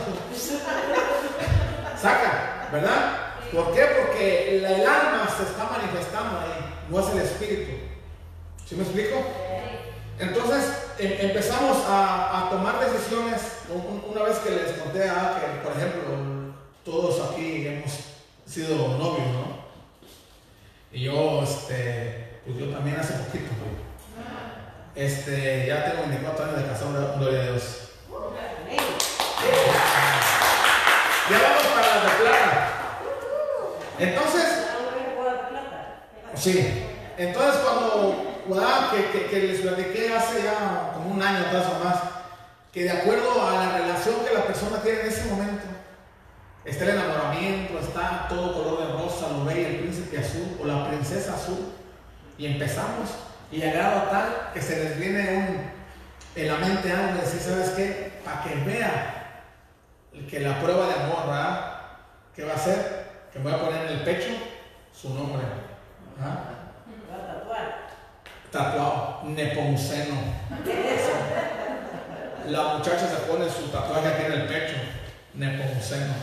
Saca, 2.00 2.70
¿verdad? 2.72 3.34
¿Por 3.52 3.74
qué? 3.74 3.86
Porque 4.00 4.58
el 4.60 4.66
alma 4.66 5.28
se 5.36 5.44
está 5.44 5.66
manifestando 5.66 6.40
ahí, 6.40 6.86
no 6.90 7.00
es 7.02 7.08
el 7.14 7.22
espíritu. 7.22 7.72
¿Sí 8.66 8.76
me 8.76 8.84
explico? 8.84 9.26
Entonces 10.20 10.66
em, 11.00 11.30
empezamos 11.30 11.78
a, 11.88 12.50
tomar 12.52 12.80
decisiones. 12.80 13.42
Una 13.70 14.24
vez 14.24 14.38
que 14.40 14.50
les 14.52 14.74
conté 14.74 15.10
a 15.10 15.40
que, 15.40 15.68
por 15.68 15.78
ejemplo, 15.78 16.02
todos 16.84 17.32
aquí 17.32 17.68
hemos 17.68 17.92
sido 18.46 18.98
novios, 18.98 19.28
¿no? 19.28 19.60
Y 20.92 21.04
yo, 21.04 21.44
este, 21.44 22.42
pues 22.46 22.58
yo 22.58 22.70
también 22.70 23.00
hace 23.00 23.14
poquito, 23.14 23.52
Este, 24.96 25.68
ya 25.68 25.86
tengo 25.92 26.08
24 26.08 26.46
años 26.46 26.58
de 26.58 26.66
casado, 26.68 27.16
gloria 27.20 27.42
a 27.42 27.52
Dios. 27.52 27.64
Ya 31.30 31.40
vamos 31.44 31.68
para 31.68 31.96
la 31.96 32.04
de 32.04 32.10
plata. 32.24 32.70
Entonces, 34.00 34.46
sí, 36.36 36.86
entonces 37.18 37.62
cuando, 37.62 38.39
Que, 39.30 39.48
les 39.48 39.62
platiqué 39.62 40.14
hace 40.14 40.44
ya 40.44 40.94
como 40.94 41.12
un 41.12 41.22
año 41.22 41.46
atrás 41.46 41.66
o 41.68 41.84
más, 41.84 42.00
que 42.72 42.84
de 42.84 42.92
acuerdo 42.92 43.48
a 43.48 43.54
la 43.54 43.78
relación 43.78 44.16
que 44.26 44.34
la 44.34 44.46
persona 44.46 44.82
tiene 44.82 45.02
en 45.02 45.08
ese 45.08 45.30
momento, 45.30 45.66
está 46.66 46.86
el 46.86 46.92
enamoramiento, 46.92 47.80
está 47.80 48.28
todo 48.28 48.54
color 48.54 48.80
de 48.80 48.94
rosa, 48.94 49.28
lo 49.30 49.46
ve 49.46 49.68
el 49.68 49.80
príncipe 49.82 50.18
azul 50.18 50.58
o 50.62 50.66
la 50.66 50.88
princesa 50.88 51.36
azul, 51.36 51.74
y 52.38 52.48
empezamos, 52.48 53.10
y 53.52 53.58
llegado 53.58 54.00
a 54.00 54.10
tal 54.10 54.52
que 54.54 54.62
se 54.62 54.84
les 54.84 55.00
viene 55.00 55.38
un, 55.38 56.42
en 56.42 56.48
la 56.48 56.58
mente 56.58 56.92
algo 56.92 57.16
de 57.16 57.22
decir, 57.22 57.42
¿sabes 57.42 57.70
qué? 57.72 58.20
Para 58.26 58.44
que 58.44 58.56
vea 58.66 59.44
que 60.30 60.40
la 60.40 60.60
prueba 60.60 60.88
de 60.88 60.94
amor, 60.94 61.28
¿verdad? 61.28 61.82
¿Qué 62.36 62.44
va 62.44 62.54
a 62.54 62.56
hacer? 62.56 63.10
que 63.32 63.40
voy 63.40 63.54
a 63.54 63.60
poner 63.60 63.86
en 63.86 63.98
el 63.98 64.04
pecho 64.04 64.30
su 64.94 65.14
nombre. 65.14 65.44
Tatuado, 68.52 69.22
Nepomuceno. 69.26 70.16
La 72.48 72.64
muchacha 72.76 73.08
se 73.08 73.32
pone 73.32 73.48
su 73.50 73.68
tatuaje 73.68 74.08
aquí 74.08 74.26
en 74.26 74.32
el 74.32 74.48
pecho, 74.48 74.76
Nepomuceno. 75.36 76.14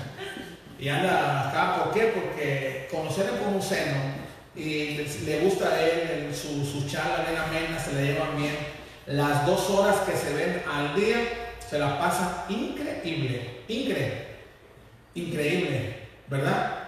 Y 0.78 0.88
anda 0.88 1.48
acá, 1.48 1.84
¿por 1.84 1.94
qué? 1.94 2.12
Porque 2.14 2.88
conocer 2.90 3.32
Nepomuceno 3.32 4.26
y 4.56 5.06
le 5.24 5.40
gusta 5.40 5.68
a 5.68 5.80
él, 5.82 6.34
su, 6.34 6.64
su 6.64 6.88
charla 6.88 7.24
bien 7.28 7.38
amena, 7.40 7.78
se 7.78 7.92
le 7.92 8.06
llevan 8.12 8.36
bien. 8.36 8.56
Las 9.06 9.46
dos 9.46 9.70
horas 9.70 9.96
que 10.00 10.16
se 10.16 10.34
ven 10.34 10.62
al 10.68 10.96
día 10.96 11.16
se 11.68 11.78
la 11.78 11.98
pasa 11.98 12.46
increíble, 12.48 13.62
increíble, 13.68 14.26
increíble, 15.14 15.96
¿verdad? 16.28 16.85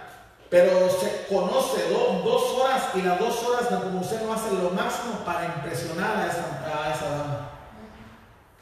Pero 0.49 0.89
se 0.89 1.27
conoce 1.27 1.89
dos 1.91 2.43
horas 2.55 2.83
y 2.95 3.01
las 3.03 3.19
dos 3.19 3.43
horas 3.43 3.69
no 3.71 4.33
hace 4.33 4.51
lo 4.55 4.71
máximo 4.71 5.23
para 5.25 5.45
impresionar 5.45 6.17
a 6.17 6.27
esa, 6.27 7.09
dama. 7.09 7.49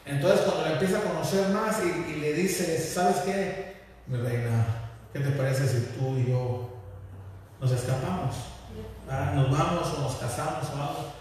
Entonces 0.05 0.41
cuando 0.41 0.65
le 0.65 0.73
empieza 0.73 0.97
a 0.97 1.01
conocer 1.01 1.49
más 1.49 1.77
y, 1.83 2.15
le 2.19 2.33
dice, 2.33 2.77
¿sabes 2.77 3.17
qué? 3.17 3.77
Mi 4.07 4.17
reina, 4.17 4.65
¿qué 5.13 5.19
te 5.19 5.31
parece 5.31 5.67
si 5.67 5.97
tú 5.97 6.17
y 6.17 6.29
yo 6.29 6.69
nos 7.61 7.71
escapamos? 7.71 8.35
¿Ah? 9.09 9.31
Nos 9.35 9.49
vamos 9.49 9.87
o 9.97 10.01
nos 10.01 10.15
casamos 10.15 10.65
o 10.69 10.81
algo. 10.81 11.13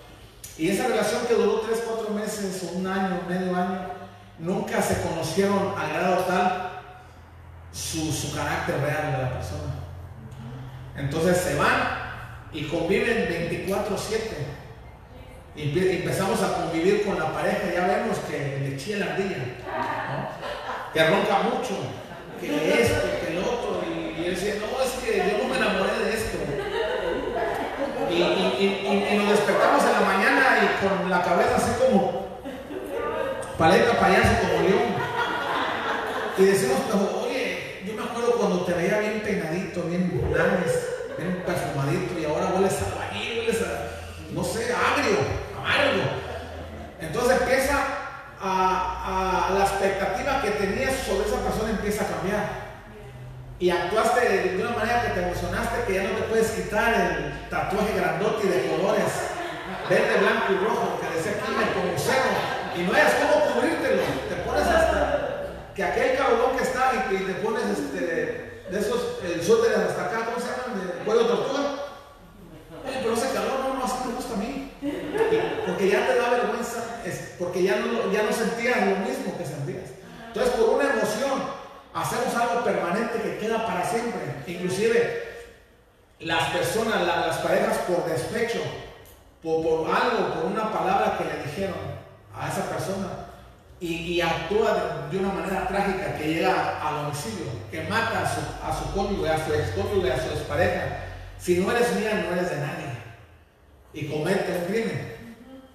Y 0.58 0.70
esa 0.70 0.88
relación 0.88 1.26
que 1.26 1.34
duró 1.34 1.60
tres, 1.60 1.84
cuatro 1.86 2.12
meses 2.14 2.62
o 2.64 2.78
un 2.78 2.86
año, 2.86 3.20
medio 3.28 3.54
año, 3.54 3.90
nunca 4.38 4.80
se 4.82 5.00
conocieron 5.02 5.74
al 5.76 5.92
grado 5.92 6.24
tal 6.24 6.70
su, 7.72 8.10
su 8.10 8.34
carácter 8.34 8.80
real 8.80 9.12
de 9.12 9.22
la 9.22 9.32
persona. 9.34 9.75
Entonces 10.98 11.36
se 11.36 11.54
van 11.56 12.06
y 12.52 12.64
conviven 12.64 13.28
24/7. 13.28 14.36
Y 15.54 15.78
empezamos 15.78 16.42
a 16.42 16.54
convivir 16.54 17.04
con 17.04 17.18
la 17.18 17.32
pareja, 17.32 17.72
ya 17.74 17.86
vemos 17.86 18.18
que 18.28 18.60
le 18.62 18.76
chilla 18.76 18.98
la 18.98 19.12
ardilla, 19.12 19.36
que 20.92 21.06
ronca 21.08 21.38
mucho, 21.44 21.78
que 22.38 22.82
esto, 22.82 23.00
que 23.20 23.32
el 23.32 23.38
otro, 23.38 23.82
y, 23.88 24.24
él 24.26 24.34
decía, 24.34 24.54
no, 24.60 24.82
es 24.82 24.90
que 25.02 25.16
yo 25.16 25.38
no 25.38 25.48
me 25.48 25.56
enamoré 25.56 25.98
de 26.04 26.14
esto. 26.14 26.38
Y, 28.10 29.16
nos 29.16 29.30
despertamos 29.30 29.82
en 29.84 29.92
la 29.92 30.00
mañana 30.00 30.58
y 30.62 30.86
con 30.86 31.10
la 31.10 31.22
cabeza 31.22 31.56
así 31.56 31.72
como 31.80 32.26
paleta 33.56 33.98
payaso 33.98 34.28
como 34.42 34.62
león. 34.62 34.94
Y 36.36 36.44
decimos, 36.44 36.78
cuando 38.46 38.64
te 38.64 38.74
veía 38.74 39.00
bien 39.00 39.22
peinadito, 39.24 39.82
bien 39.90 40.22
lames 40.30 40.70
bien 41.18 41.42
perfumadito 41.44 42.16
y 42.16 42.24
ahora 42.26 42.52
hueles 42.54 42.78
a 42.78 42.94
bañil, 42.94 43.40
hueles 43.40 43.60
a, 43.60 44.32
no 44.32 44.44
sé, 44.44 44.70
agrio, 44.70 45.18
amargo. 45.58 46.06
Entonces 47.00 47.40
empieza 47.40 47.74
a, 48.40 49.50
la 49.52 49.64
expectativa 49.64 50.42
que 50.42 50.50
tenías 50.50 50.94
sobre 50.94 51.26
esa 51.26 51.40
persona 51.40 51.70
empieza 51.70 52.04
a 52.04 52.06
cambiar. 52.06 52.66
Y 53.58 53.70
actuaste 53.70 54.28
de 54.28 54.62
una 54.62 54.76
manera 54.76 55.02
que 55.02 55.08
te 55.08 55.22
emocionaste 55.26 55.84
que 55.88 55.94
ya 55.94 56.02
no 56.04 56.10
te 56.10 56.22
puedes 56.30 56.50
quitar 56.52 56.94
el 56.94 57.48
tatuaje 57.50 57.96
grandote 57.96 58.46
de 58.46 58.70
colores, 58.70 59.10
verde, 59.90 60.20
blanco 60.20 60.52
y 60.52 60.64
rojo, 60.64 61.00
que 61.00 61.16
decía 61.16 61.32
aquí 61.32 61.50
como 61.74 61.98
cero. 61.98 62.30
Y 62.76 62.82
no 62.82 62.92
hayas 62.92 63.14
cómo 63.14 63.54
cubrírtelo. 63.54 64.02
Te 64.28 64.36
pones 64.46 64.68
hasta 64.68 64.85
que 65.76 65.84
aquel 65.84 66.16
cabrón 66.16 66.56
que 66.56 66.62
está 66.62 67.06
y, 67.10 67.16
te 67.16 67.34
pones 67.34 67.64
este 67.64 68.64
de 68.70 68.80
esos 68.80 69.18
el 69.22 69.44
suéter 69.44 69.76
hasta 69.76 70.06
acá, 70.06 70.24
¿cómo 70.24 70.40
se 70.40 70.50
llaman? 70.50 70.86
De 70.86 71.04
cuello 71.04 71.26
tortuga. 71.26 71.62
pero 72.82 73.12
ese 73.12 73.32
calor 73.32 73.60
no, 73.60 73.74
no, 73.74 73.84
así 73.84 74.08
me 74.08 74.14
gusta 74.14 74.34
a 74.34 74.38
mí. 74.38 74.72
¿Por 74.80 75.66
porque 75.66 75.90
ya 75.90 76.06
te 76.06 76.16
da 76.16 76.30
vergüenza, 76.30 77.02
es 77.04 77.34
porque 77.38 77.62
ya 77.62 77.76
no, 77.76 78.10
ya 78.10 78.22
no 78.22 78.32
sentías 78.32 78.86
lo 78.86 78.96
mismo 79.06 79.36
que 79.36 79.44
sentías. 79.44 79.90
Entonces, 80.28 80.54
por 80.54 80.70
una 80.70 80.92
emoción, 80.92 81.42
hacemos 81.94 82.34
algo 82.34 82.64
permanente 82.64 83.20
que 83.20 83.38
queda 83.38 83.66
para 83.66 83.84
siempre. 83.84 84.20
Inclusive, 84.46 85.22
las 86.20 86.50
personas, 86.50 87.06
las 87.06 87.38
parejas 87.38 87.78
por 87.88 88.04
despecho, 88.06 88.60
por, 89.42 89.88
algo, 89.88 90.34
por 90.34 90.44
una 90.46 90.72
palabra 90.72 91.18
que 91.18 91.24
le 91.24 91.44
dijeron 91.44 91.78
a 92.34 92.48
esa 92.48 92.68
persona, 92.68 93.25
y, 93.80 94.20
actúa 94.20 95.08
de, 95.10 95.18
una 95.18 95.32
manera 95.32 95.68
trágica 95.68 96.16
que 96.16 96.34
llega 96.34 96.80
al 96.80 97.06
homicidio, 97.06 97.46
que 97.70 97.82
mata 97.82 98.22
a 98.22 98.34
su, 98.34 98.40
a 98.64 98.78
su 98.78 98.94
cónyuge, 98.94 99.28
a 99.28 99.44
su 99.44 99.52
ex 99.52 99.70
cónyuge, 99.70 100.12
a 100.12 100.20
su 100.20 100.30
expareja. 100.30 101.04
Si 101.38 101.58
no 101.58 101.70
eres 101.70 101.94
mía, 101.96 102.26
no 102.26 102.34
eres 102.34 102.50
de 102.50 102.56
nadie. 102.56 102.86
Y 103.92 104.08
comete 104.08 104.58
un 104.58 104.64
crimen. 104.64 105.16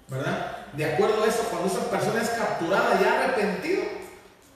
¿Verdad? 0.08 0.66
De 0.72 0.84
acuerdo 0.84 1.22
a 1.22 1.28
eso, 1.28 1.44
cuando 1.50 1.68
esa 1.68 1.90
persona 1.90 2.22
es 2.22 2.30
capturada 2.30 3.00
y 3.00 3.04
arrepentido, 3.04 3.84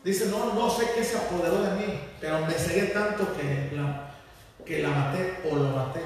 dice, 0.02 0.26
no, 0.26 0.52
no 0.52 0.68
sé 0.68 0.90
qué 0.94 1.04
se 1.04 1.16
apoderó 1.16 1.62
de 1.62 1.70
mí, 1.72 2.00
pero 2.20 2.44
me 2.46 2.52
cegué 2.52 2.86
tanto 2.86 3.34
que 3.36 3.70
la, 3.76 4.10
que 4.64 4.82
la 4.82 4.88
maté 4.88 5.38
o 5.50 5.56
lo 5.56 5.70
maté. 5.70 6.00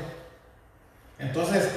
Entonces, 1.18 1.68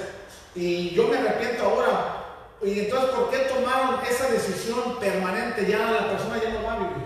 y 0.55 0.91
yo 0.91 1.07
me 1.07 1.17
arrepiento 1.17 1.63
ahora. 1.63 2.22
Y 2.65 2.79
entonces, 2.79 3.09
¿por 3.09 3.29
qué 3.29 3.39
tomaron 3.39 3.99
esa 4.09 4.29
decisión 4.29 4.97
permanente? 4.99 5.65
Ya 5.69 5.91
la 5.91 6.09
persona 6.09 6.41
ya 6.41 6.49
no 6.49 6.63
va 6.63 6.73
a 6.73 6.77
vivir. 6.77 7.03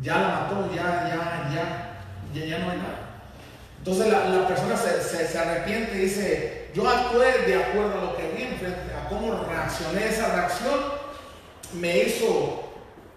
Ya 0.00 0.18
la 0.18 0.28
mató, 0.28 0.68
ya, 0.74 0.82
ya, 0.82 1.50
ya, 2.34 2.46
ya, 2.46 2.58
no 2.58 2.70
hay 2.70 2.78
nada. 2.78 2.98
Entonces 3.78 4.08
la, 4.08 4.48
persona 4.48 4.76
se, 4.76 5.26
se, 5.26 5.38
arrepiente 5.38 5.96
y 5.96 6.00
dice, 6.00 6.70
yo 6.74 6.88
actué 6.88 7.42
de 7.46 7.62
acuerdo 7.62 7.98
a 7.98 8.04
lo 8.04 8.16
que 8.16 8.32
vi 8.32 8.44
a 8.44 9.08
cómo 9.08 9.44
reaccioné. 9.44 10.08
Esa 10.08 10.34
reacción 10.34 10.80
me 11.74 11.98
hizo 11.98 12.72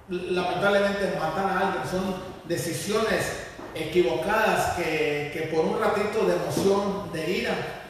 lamentablemente 0.09 1.17
matar 1.19 1.45
a 1.45 1.59
alguien. 1.67 1.83
Son 1.89 2.15
decisiones 2.47 3.45
equivocadas 3.73 4.75
que, 4.75 5.31
que 5.33 5.49
por 5.53 5.65
un 5.65 5.79
ratito 5.79 6.25
de 6.25 6.35
emoción, 6.35 7.11
de 7.11 7.31
ira, 7.31 7.84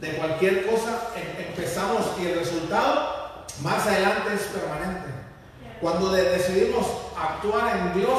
de 0.00 0.12
cualquier 0.16 0.66
cosa, 0.66 1.10
em, 1.16 1.48
empezamos 1.48 2.02
y 2.20 2.26
el 2.26 2.38
resultado 2.38 3.46
más 3.62 3.86
adelante 3.86 4.34
es 4.34 4.42
permanente. 4.42 5.08
Cuando 5.80 6.10
decidimos 6.10 6.86
actuar 7.16 7.76
en 7.76 7.94
Dios, 7.94 8.18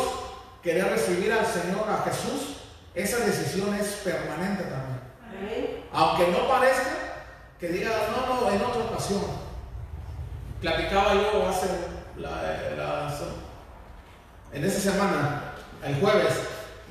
querer 0.64 0.90
recibir 0.90 1.32
al 1.32 1.46
Señor, 1.46 1.90
a 1.90 2.04
Jesús, 2.10 2.58
esa 2.96 3.26
decisión 3.26 3.74
es 3.76 3.88
permanente 4.04 4.64
también. 4.64 5.86
Aunque 5.94 6.28
no 6.28 6.48
parezca 6.48 6.92
que 7.60 7.70
diga, 7.70 7.92
no, 8.12 8.42
no, 8.42 8.52
en 8.52 8.62
otra 8.62 8.84
ocasión. 8.84 9.22
Platicaba 10.62 11.14
yo 11.14 11.48
hace 11.48 11.68
en 14.52 14.66
esa 14.66 14.92
semana, 14.92 15.54
el 15.86 15.96
jueves, 16.02 16.34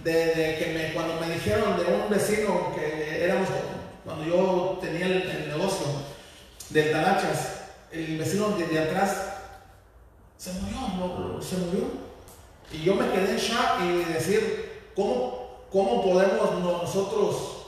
de, 0.05 0.57
que 0.59 0.72
me, 0.74 0.95
cuando 0.95 1.20
me 1.20 1.34
dijeron 1.34 1.76
de 1.76 1.84
un 1.84 2.09
vecino 2.09 2.72
que 2.74 3.24
éramos, 3.24 3.49
cuando 4.09 4.24
yo 4.24 4.78
tenía 4.80 5.04
el, 5.04 5.48
negocio 5.48 5.86
de 6.70 6.82
talachas, 6.84 7.64
el 7.92 8.16
vecino 8.16 8.48
de, 8.56 8.78
atrás 8.78 9.34
se 10.38 10.50
murió, 10.54 11.42
se 11.42 11.59
murió. 11.59 11.84
Y 12.72 12.84
yo 12.84 12.94
me 12.94 13.11
quedé 13.11 13.32
en 13.32 13.36
shock 13.36 13.82
y 13.82 14.11
decir, 14.11 14.92
¿cómo, 14.96 15.66
cómo 15.70 16.02
podemos 16.02 16.59
nosotros 16.59 17.66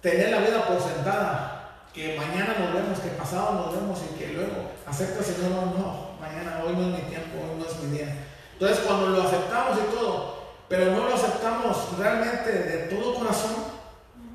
tener 0.00 0.30
la 0.30 0.38
vida 0.38 0.66
por 0.66 0.80
sentada? 0.80 1.88
Que 1.92 2.16
mañana 2.16 2.56
nos 2.58 2.72
vemos, 2.72 2.98
que 3.00 3.10
pasado 3.10 3.66
nos 3.66 3.74
vemos 3.74 3.98
y 4.00 4.18
que 4.18 4.32
luego 4.32 4.70
acepta 4.86 5.18
el 5.18 5.24
Señor, 5.26 5.50
no, 5.50 5.66
no, 5.66 6.10
mañana, 6.18 6.62
hoy 6.64 6.72
no 6.72 6.96
es 6.96 7.02
mi 7.02 7.10
tiempo, 7.10 7.36
hoy 7.36 7.58
no 7.58 7.66
es 7.66 7.78
mi 7.82 7.98
día. 7.98 8.16
Entonces 8.54 8.78
cuando 8.78 9.08
lo 9.08 9.22
aceptamos 9.22 9.76
y 9.76 9.94
todo, 9.94 10.38
pero 10.70 10.90
no 10.92 11.04
lo 11.06 11.14
aceptamos 11.14 11.98
realmente 11.98 12.50
de 12.50 12.78
todo 12.88 13.16
corazón, 13.16 13.73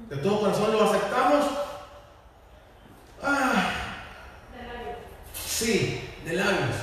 de 0.10 0.18
todo 0.18 0.39
corazón 0.41 0.72
lo 0.72 0.89
aceptamos. 0.89 1.45
Ah, 3.22 3.72
sí, 5.34 6.10
de 6.26 6.34
labios, 6.34 6.76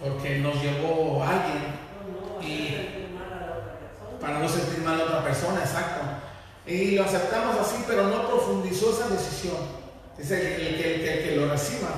porque 0.00 0.38
nos 0.38 0.60
llevó 0.62 1.22
alguien 1.22 1.80
y 2.42 3.06
para 4.20 4.38
no 4.38 4.48
sentir 4.48 4.80
mal 4.84 5.00
a 5.00 5.04
otra 5.04 5.24
persona, 5.24 5.60
exacto. 5.60 6.00
Y 6.66 6.92
lo 6.92 7.04
aceptamos 7.04 7.56
así, 7.58 7.84
pero 7.86 8.06
no 8.08 8.28
profundizó 8.28 8.90
esa 8.90 9.08
decisión. 9.08 9.56
Dice 10.18 10.40
que 10.40 10.68
el 10.68 10.76
que, 10.76 11.24
que, 11.24 11.36
lo 11.36 11.48
reciba, 11.50 11.88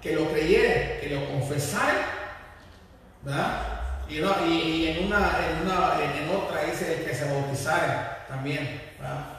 que 0.00 0.14
lo 0.14 0.30
creyere, 0.30 1.00
que 1.00 1.10
lo 1.10 1.28
confesare, 1.28 1.98
¿verdad? 3.22 3.62
Y, 4.08 4.18
en, 4.86 5.06
una, 5.06 5.32
en, 5.44 5.66
una, 5.66 5.98
en 6.02 6.34
otra 6.34 6.62
dice 6.62 6.98
el 6.98 7.04
que 7.04 7.14
se 7.14 7.30
bautizare 7.30 8.15
también 8.28 8.80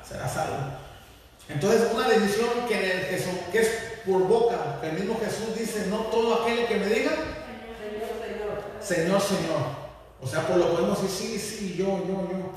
será 0.08 0.28
salvo. 0.28 0.56
Entonces, 1.50 1.90
una 1.94 2.10
decisión 2.10 2.50
que, 2.68 2.78
que, 3.52 3.60
es 3.60 3.70
por 4.06 4.28
boca, 4.28 4.80
que 4.82 4.90
el 4.90 4.94
mismo 5.00 5.20
Jesús 5.20 5.58
dice: 5.58 5.88
No 5.90 5.98
todo 6.12 6.44
aquel 6.44 6.68
que 6.68 6.76
me 6.76 6.88
diga, 6.88 7.12
Señor, 8.82 9.22
Señor. 9.22 9.88
O 10.22 10.28
sea, 10.28 10.42
por 10.48 10.58
lo 10.58 10.72
podemos 10.72 11.02
decir: 11.02 11.40
Sí, 11.40 11.40
sí, 11.40 11.76
yo, 11.78 11.86
yo, 11.86 12.28
yo. 12.30 12.52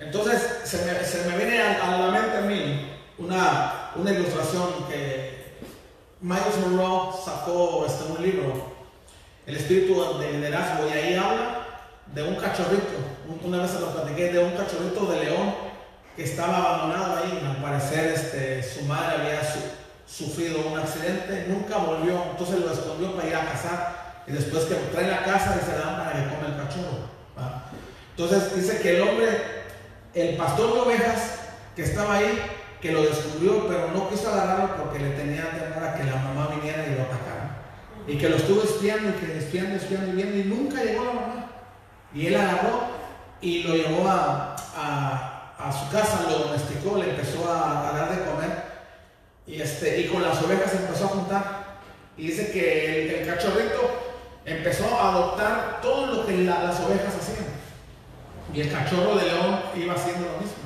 Entonces, 0.00 0.42
se 0.64 0.78
me, 0.84 1.04
se 1.04 1.28
me 1.28 1.36
viene 1.36 1.62
a, 1.62 1.98
la 1.98 2.10
mente 2.10 2.36
a 2.36 2.40
mí 2.40 2.90
una, 3.18 3.92
una 3.94 4.10
ilustración 4.10 4.86
que 4.90 5.54
Miles 6.20 6.58
Monroe 6.60 7.12
sacó 7.24 7.84
este, 7.86 8.10
un 8.10 8.22
libro 8.22 8.72
el 9.46 9.56
espíritu 9.56 10.18
de 10.18 10.32
liderazgo. 10.32 10.88
Y 10.88 10.92
ahí 10.92 11.14
habla 11.14 11.66
de 12.06 12.22
un 12.22 12.36
cachorrito. 12.36 12.92
Una 13.44 13.62
vez 13.62 13.70
se 13.70 13.80
lo 13.80 13.92
platiqué 13.92 14.32
de 14.32 14.38
un 14.38 14.52
cachorrito 14.52 15.06
de 15.06 15.24
león 15.24 15.71
que 16.16 16.24
estaba 16.24 16.58
abandonado 16.58 17.18
ahí. 17.18 17.42
Al 17.46 17.62
parecer, 17.62 18.12
este, 18.14 18.62
su 18.62 18.84
madre 18.84 19.16
había 19.16 19.40
sufrido 20.06 20.68
un 20.68 20.78
accidente, 20.78 21.46
nunca 21.48 21.78
volvió. 21.78 22.22
Entonces 22.30 22.60
lo 22.60 22.72
escondió 22.72 23.14
para 23.14 23.28
ir 23.28 23.36
a 23.36 23.50
cazar. 23.52 24.22
Y 24.26 24.32
después 24.32 24.64
que 24.64 24.74
trae 24.74 25.08
la 25.08 25.24
casa, 25.24 25.58
y 25.60 25.64
se 25.64 25.76
dan 25.76 25.96
para 25.96 26.12
que 26.12 26.34
come 26.34 26.48
el 26.48 26.56
cachorro. 26.56 27.12
Entonces 28.16 28.54
dice 28.54 28.80
que 28.80 28.96
el 28.96 29.02
hombre, 29.02 29.28
el 30.14 30.36
pastor 30.36 30.74
de 30.74 30.80
ovejas 30.80 31.40
que 31.74 31.82
estaba 31.82 32.16
ahí, 32.16 32.40
que 32.80 32.92
lo 32.92 33.02
descubrió, 33.02 33.66
pero 33.68 33.92
no 33.92 34.08
quiso 34.10 34.28
agarrarlo 34.28 34.76
porque 34.76 34.98
le 34.98 35.10
tenía 35.10 35.50
temor 35.50 35.88
a 35.88 35.94
que 35.94 36.04
la 36.04 36.16
mamá 36.16 36.48
viniera 36.54 36.84
y 36.86 36.96
lo 36.96 37.02
atacara. 37.02 37.62
Y 38.06 38.18
que 38.18 38.28
lo 38.28 38.36
estuvo 38.36 38.62
espiando 38.62 39.10
y 39.10 39.12
que 39.12 39.38
espiando, 39.38 39.76
espiando 39.76 40.12
y 40.12 40.16
viendo 40.16 40.36
y 40.36 40.44
nunca 40.44 40.82
llegó 40.82 41.04
la 41.04 41.12
mamá. 41.12 41.46
Y 42.12 42.26
él 42.26 42.34
agarró 42.34 42.82
y 43.40 43.62
lo 43.62 43.74
llevó 43.74 44.08
a, 44.08 44.56
su 45.70 45.88
casa, 45.90 46.26
lo 46.28 46.46
domesticó, 46.46 46.96
le 46.96 47.10
empezó 47.10 47.52
a, 47.52 47.92
dar 47.92 48.16
de 48.16 48.24
comer 48.24 48.62
y, 49.46 49.60
este, 49.60 50.00
y 50.00 50.08
con 50.08 50.22
las 50.22 50.42
ovejas 50.42 50.74
empezó 50.74 51.04
a 51.04 51.08
juntar. 51.08 51.62
Y 52.16 52.28
dice 52.28 52.50
que 52.50 53.20
el, 53.20 53.26
cachorrito 53.26 54.12
empezó 54.44 54.86
a 54.96 55.10
adoptar 55.10 55.80
todo 55.80 56.06
lo 56.06 56.26
que 56.26 56.38
las 56.38 56.80
ovejas 56.80 57.14
hacían. 57.14 57.46
Y 58.52 58.60
el 58.62 58.72
cachorro 58.72 59.16
de 59.16 59.26
león 59.26 59.60
iba 59.76 59.94
haciendo 59.94 60.26
lo 60.26 60.38
mismo. 60.38 60.62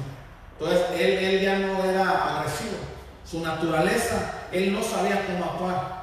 Entonces 0.58 1.00
él, 1.00 1.12
él 1.18 1.40
ya 1.40 1.58
no 1.58 1.84
era 1.84 2.38
agresivo. 2.38 2.76
Su 3.24 3.40
naturaleza, 3.40 4.46
él 4.52 4.72
no 4.72 4.82
sabía 4.82 5.26
cómo 5.26 5.44
actuar. 5.44 5.96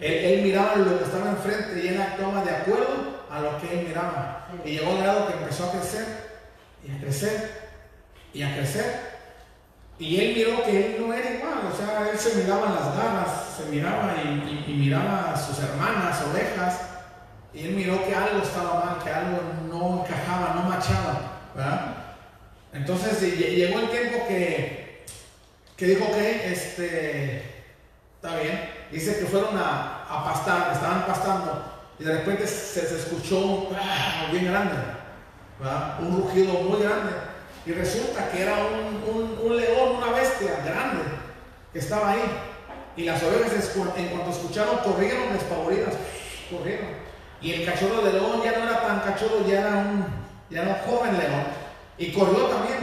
Él, 0.00 0.42
miraba 0.42 0.76
lo 0.76 0.98
que 0.98 1.04
estaba 1.04 1.30
enfrente 1.30 1.82
y 1.84 1.88
él 1.88 2.00
actuaba 2.00 2.44
de 2.44 2.50
acuerdo 2.50 3.24
a 3.30 3.40
lo 3.40 3.60
que 3.60 3.80
él 3.80 3.86
miraba. 3.88 4.48
Y 4.64 4.72
llegó 4.72 4.92
al 4.92 4.98
grado 4.98 5.26
que 5.26 5.34
empezó 5.34 5.68
a 5.68 5.72
crecer 5.72 6.06
y 6.86 6.90
a 6.90 7.00
crecer 7.00 7.67
y 8.32 8.42
a 8.42 8.54
crecer. 8.54 9.18
Y 9.98 10.20
él 10.20 10.34
miró 10.36 10.62
que 10.62 10.96
él 10.96 10.96
no 11.00 11.12
era 11.12 11.34
igual, 11.34 11.58
o 11.72 11.76
sea, 11.76 12.08
él 12.10 12.18
se 12.18 12.36
miraba 12.36 12.70
las 12.70 12.96
garras, 12.96 13.56
se 13.56 13.64
miraba 13.64 14.14
y, 14.22 14.72
miraba 14.72 15.32
a 15.32 15.36
sus 15.36 15.58
hermanas, 15.58 16.22
ovejas, 16.30 16.80
y 17.52 17.66
él 17.66 17.70
miró 17.72 18.06
que 18.06 18.14
algo 18.14 18.40
estaba 18.40 18.84
mal, 18.84 19.02
que 19.02 19.10
algo 19.10 19.40
no 19.68 20.04
encajaba, 20.04 20.54
no 20.54 20.68
machaba, 20.68 22.14
Entonces 22.72 23.20
llegó 23.36 23.80
el 23.80 23.90
tiempo 23.90 24.24
que, 24.28 25.04
que 25.76 25.86
dijo 25.86 26.12
que 26.12 26.52
este, 26.52 27.42
está 28.14 28.36
bien, 28.40 28.70
dice 28.92 29.18
que 29.18 29.26
fueron 29.26 29.58
a, 29.58 30.24
pastar, 30.24 30.72
estaban 30.72 31.06
pastando 31.06 31.64
y 31.98 32.04
de 32.04 32.18
repente 32.18 32.46
se, 32.46 32.80
escuchó 32.96 33.38
un 33.40 33.76
bien 34.30 34.46
grande, 34.46 34.76
un 36.00 36.22
rugido 36.22 36.52
muy 36.62 36.82
grande. 36.82 37.27
Y 37.68 37.72
resulta 37.72 38.30
que 38.30 38.40
era 38.40 38.54
un, 38.64 39.36
un, 39.44 39.56
león, 39.58 39.96
una 39.96 40.10
bestia 40.12 40.62
grande, 40.64 41.02
que 41.70 41.80
estaba 41.80 42.12
ahí. 42.12 42.22
Y 42.96 43.04
las 43.04 43.22
ovejas, 43.22 43.52
en 43.94 44.06
cuanto 44.06 44.30
escucharon, 44.30 44.78
corrieron 44.78 45.34
despavoridas. 45.34 45.92
Corrieron. 46.50 46.88
Y 47.42 47.52
el 47.52 47.66
cachorro 47.66 48.00
de 48.00 48.14
león 48.14 48.40
ya 48.42 48.52
no 48.52 48.64
era 48.64 48.80
tan 48.80 49.00
cachorro, 49.00 49.46
ya 49.46 49.60
era 49.60 49.76
un, 49.76 50.06
ya 50.48 50.62
era 50.62 50.70
un 50.70 50.90
joven 50.90 51.18
león. 51.18 51.44
Y 51.98 52.10
corrió 52.10 52.46
también. 52.46 52.78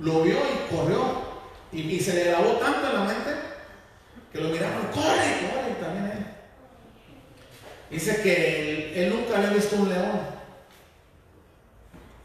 Lo 0.00 0.22
vio 0.22 0.38
y 0.38 0.74
corrió. 0.74 1.22
Y, 1.70 2.00
se 2.00 2.14
le 2.14 2.24
grabó 2.24 2.54
tanto 2.54 2.88
en 2.88 2.94
la 2.94 3.04
mente 3.04 3.30
que 4.32 4.40
lo 4.40 4.48
miraron, 4.48 4.86
corre, 4.92 5.06
corre, 5.52 5.74
también 5.80 6.16
él. 6.16 6.26
Dice 7.90 8.20
que 8.22 9.04
él 9.04 9.14
nunca 9.14 9.38
había 9.38 9.50
visto 9.50 9.76
un 9.76 9.88
león. 9.88 10.31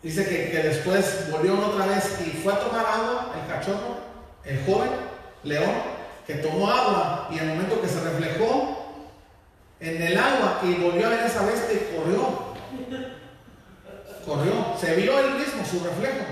Dice 0.07 0.25
que, 0.25 0.51
que 0.51 0.63
después 0.63 1.29
volvió 1.29 1.59
otra 1.59 1.85
vez 1.85 2.17
y 2.25 2.29
fue 2.29 2.53
a 2.53 2.59
tomar 2.61 2.85
agua 2.85 3.33
el 3.35 3.53
cachorro, 3.53 3.97
el 4.45 4.63
joven 4.65 4.89
león, 5.43 5.69
que 6.25 6.35
tomó 6.35 6.71
agua 6.71 7.27
y 7.29 7.37
el 7.37 7.47
momento 7.47 7.81
que 7.81 7.89
se 7.89 7.99
reflejó 7.99 8.85
en 9.81 10.01
el 10.01 10.17
agua 10.17 10.61
y 10.63 10.75
volvió 10.75 11.07
a 11.07 11.09
ver 11.09 11.25
esa 11.25 11.45
bestia 11.45 11.73
y 11.73 11.93
corrió. 11.93 12.55
Corrió. 14.25 14.77
Se 14.79 14.95
vio 14.95 15.19
él 15.19 15.31
mismo, 15.33 15.65
su 15.65 15.83
reflejo. 15.83 16.25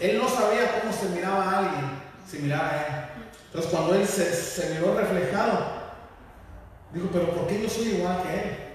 Él 0.00 0.18
no 0.18 0.28
sabía 0.28 0.80
cómo 0.80 0.92
se 0.92 1.10
miraba 1.10 1.44
a 1.44 1.58
alguien, 1.58 2.02
si 2.28 2.38
miraba 2.40 2.68
a 2.68 2.76
él. 2.78 3.04
Entonces 3.46 3.70
cuando 3.70 3.94
él 3.94 4.08
se, 4.08 4.24
se 4.34 4.74
miró 4.74 4.98
reflejado, 4.98 5.66
dijo, 6.92 7.08
pero 7.12 7.30
¿por 7.30 7.46
qué 7.46 7.62
yo 7.62 7.70
soy 7.70 7.90
igual 7.90 8.24
que 8.24 8.34
él? 8.34 8.69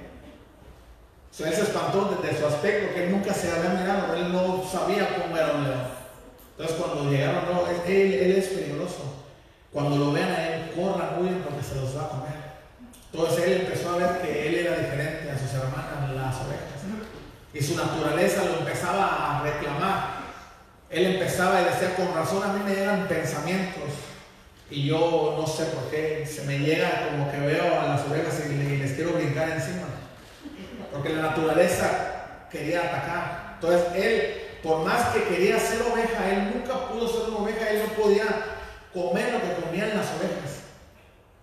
O 1.37 1.45
él 1.45 1.53
se 1.53 1.63
espantó 1.63 2.17
de, 2.23 2.37
su 2.37 2.45
aspecto, 2.45 2.93
que 2.93 3.05
él 3.05 3.11
nunca 3.11 3.33
se 3.33 3.51
había 3.51 3.81
mirado, 3.81 4.15
él 4.15 4.31
no 4.31 4.63
sabía 4.63 5.21
cómo 5.21 5.35
era 5.35 5.53
un 5.53 5.63
león. 5.65 5.81
Entonces 6.51 6.77
cuando 6.77 7.11
llegaron, 7.11 7.43
no, 7.45 7.67
él, 7.67 8.13
él 8.13 8.31
es 8.37 8.47
peligroso. 8.47 9.25
Cuando 9.73 9.97
lo 9.97 10.13
vean 10.13 10.31
a 10.31 10.47
él, 10.47 10.71
corran, 10.73 11.19
huyen 11.19 11.43
porque 11.43 11.61
se 11.61 11.75
los 11.75 11.97
va 11.97 12.05
a 12.05 12.09
comer. 12.09 12.35
Entonces 13.11 13.47
él 13.47 13.61
empezó 13.61 13.89
a 13.89 13.97
ver 13.97 14.21
que 14.21 14.47
él 14.47 14.55
era 14.55 14.77
diferente 14.77 15.29
a 15.29 15.37
sus 15.37 15.53
hermanas, 15.53 16.15
las 16.15 16.35
ovejas. 16.37 16.75
Y 17.53 17.61
su 17.61 17.75
naturaleza 17.75 18.45
lo 18.45 18.59
empezaba 18.59 19.39
a 19.39 19.43
reclamar. 19.43 20.15
Él 20.89 21.05
empezaba 21.05 21.61
y 21.61 21.65
decía, 21.65 21.95
con 21.95 22.13
razón 22.15 22.43
a 22.43 22.53
mí 22.53 22.61
me 22.63 22.75
llegan 22.75 23.09
pensamientos. 23.09 23.91
Y 24.69 24.87
yo 24.87 25.35
no 25.37 25.45
sé 25.45 25.65
por 25.65 25.89
qué, 25.91 26.25
se 26.25 26.43
me 26.43 26.59
llega 26.59 27.09
como 27.09 27.29
que 27.29 27.39
veo 27.39 27.79
a 27.79 27.87
las 27.87 28.07
ovejas 28.07 28.41
y 28.49 28.77
les 28.77 28.93
quiero 28.93 29.11
brincar 29.11 29.49
encima. 29.49 30.04
Porque 30.95 31.13
la 31.13 31.23
naturaleza 31.23 32.47
quería 32.49 32.83
atacar. 32.83 33.55
Entonces 33.55 33.83
él, 33.95 34.59
por 34.63 34.85
más 34.85 35.07
que 35.09 35.23
quería 35.23 35.59
ser 35.59 35.81
oveja, 35.81 36.31
él 36.31 36.53
nunca 36.55 36.87
pudo 36.87 37.05
ser 37.05 37.29
una 37.29 37.39
oveja, 37.39 37.69
él 37.69 37.81
no 37.85 38.01
podía 38.01 38.25
comer 38.93 39.33
lo 39.33 39.41
que 39.41 39.61
comían 39.61 39.89
las 39.89 40.07
ovejas. 40.13 40.61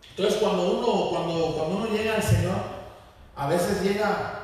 Entonces 0.08 0.40
cuando 0.40 0.78
uno, 0.78 1.10
cuando, 1.10 1.54
cuando 1.54 1.76
uno 1.76 1.86
llega 1.94 2.14
al 2.14 2.22
Señor, 2.22 2.56
a 3.36 3.46
veces 3.48 3.82
llega 3.82 4.40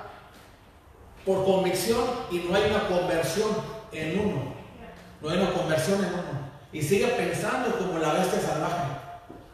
por 1.24 1.44
convicción 1.44 2.04
y 2.30 2.40
no 2.40 2.54
hay 2.54 2.70
una 2.70 2.86
conversión 2.86 3.50
en 3.92 4.20
uno. 4.20 4.54
No 5.22 5.30
hay 5.30 5.38
una 5.38 5.52
conversión 5.52 6.04
en 6.04 6.12
uno. 6.12 6.48
Y 6.70 6.82
sigue 6.82 7.06
pensando 7.08 7.78
como 7.78 7.98
la 7.98 8.12
bestia 8.12 8.40
salvaje. 8.40 8.88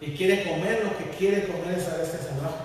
Y 0.00 0.16
quiere 0.16 0.42
comer 0.42 0.82
lo 0.84 0.98
que 0.98 1.16
quiere 1.16 1.46
comer 1.46 1.78
esa 1.78 1.96
bestia 1.96 2.18
salvaje. 2.18 2.64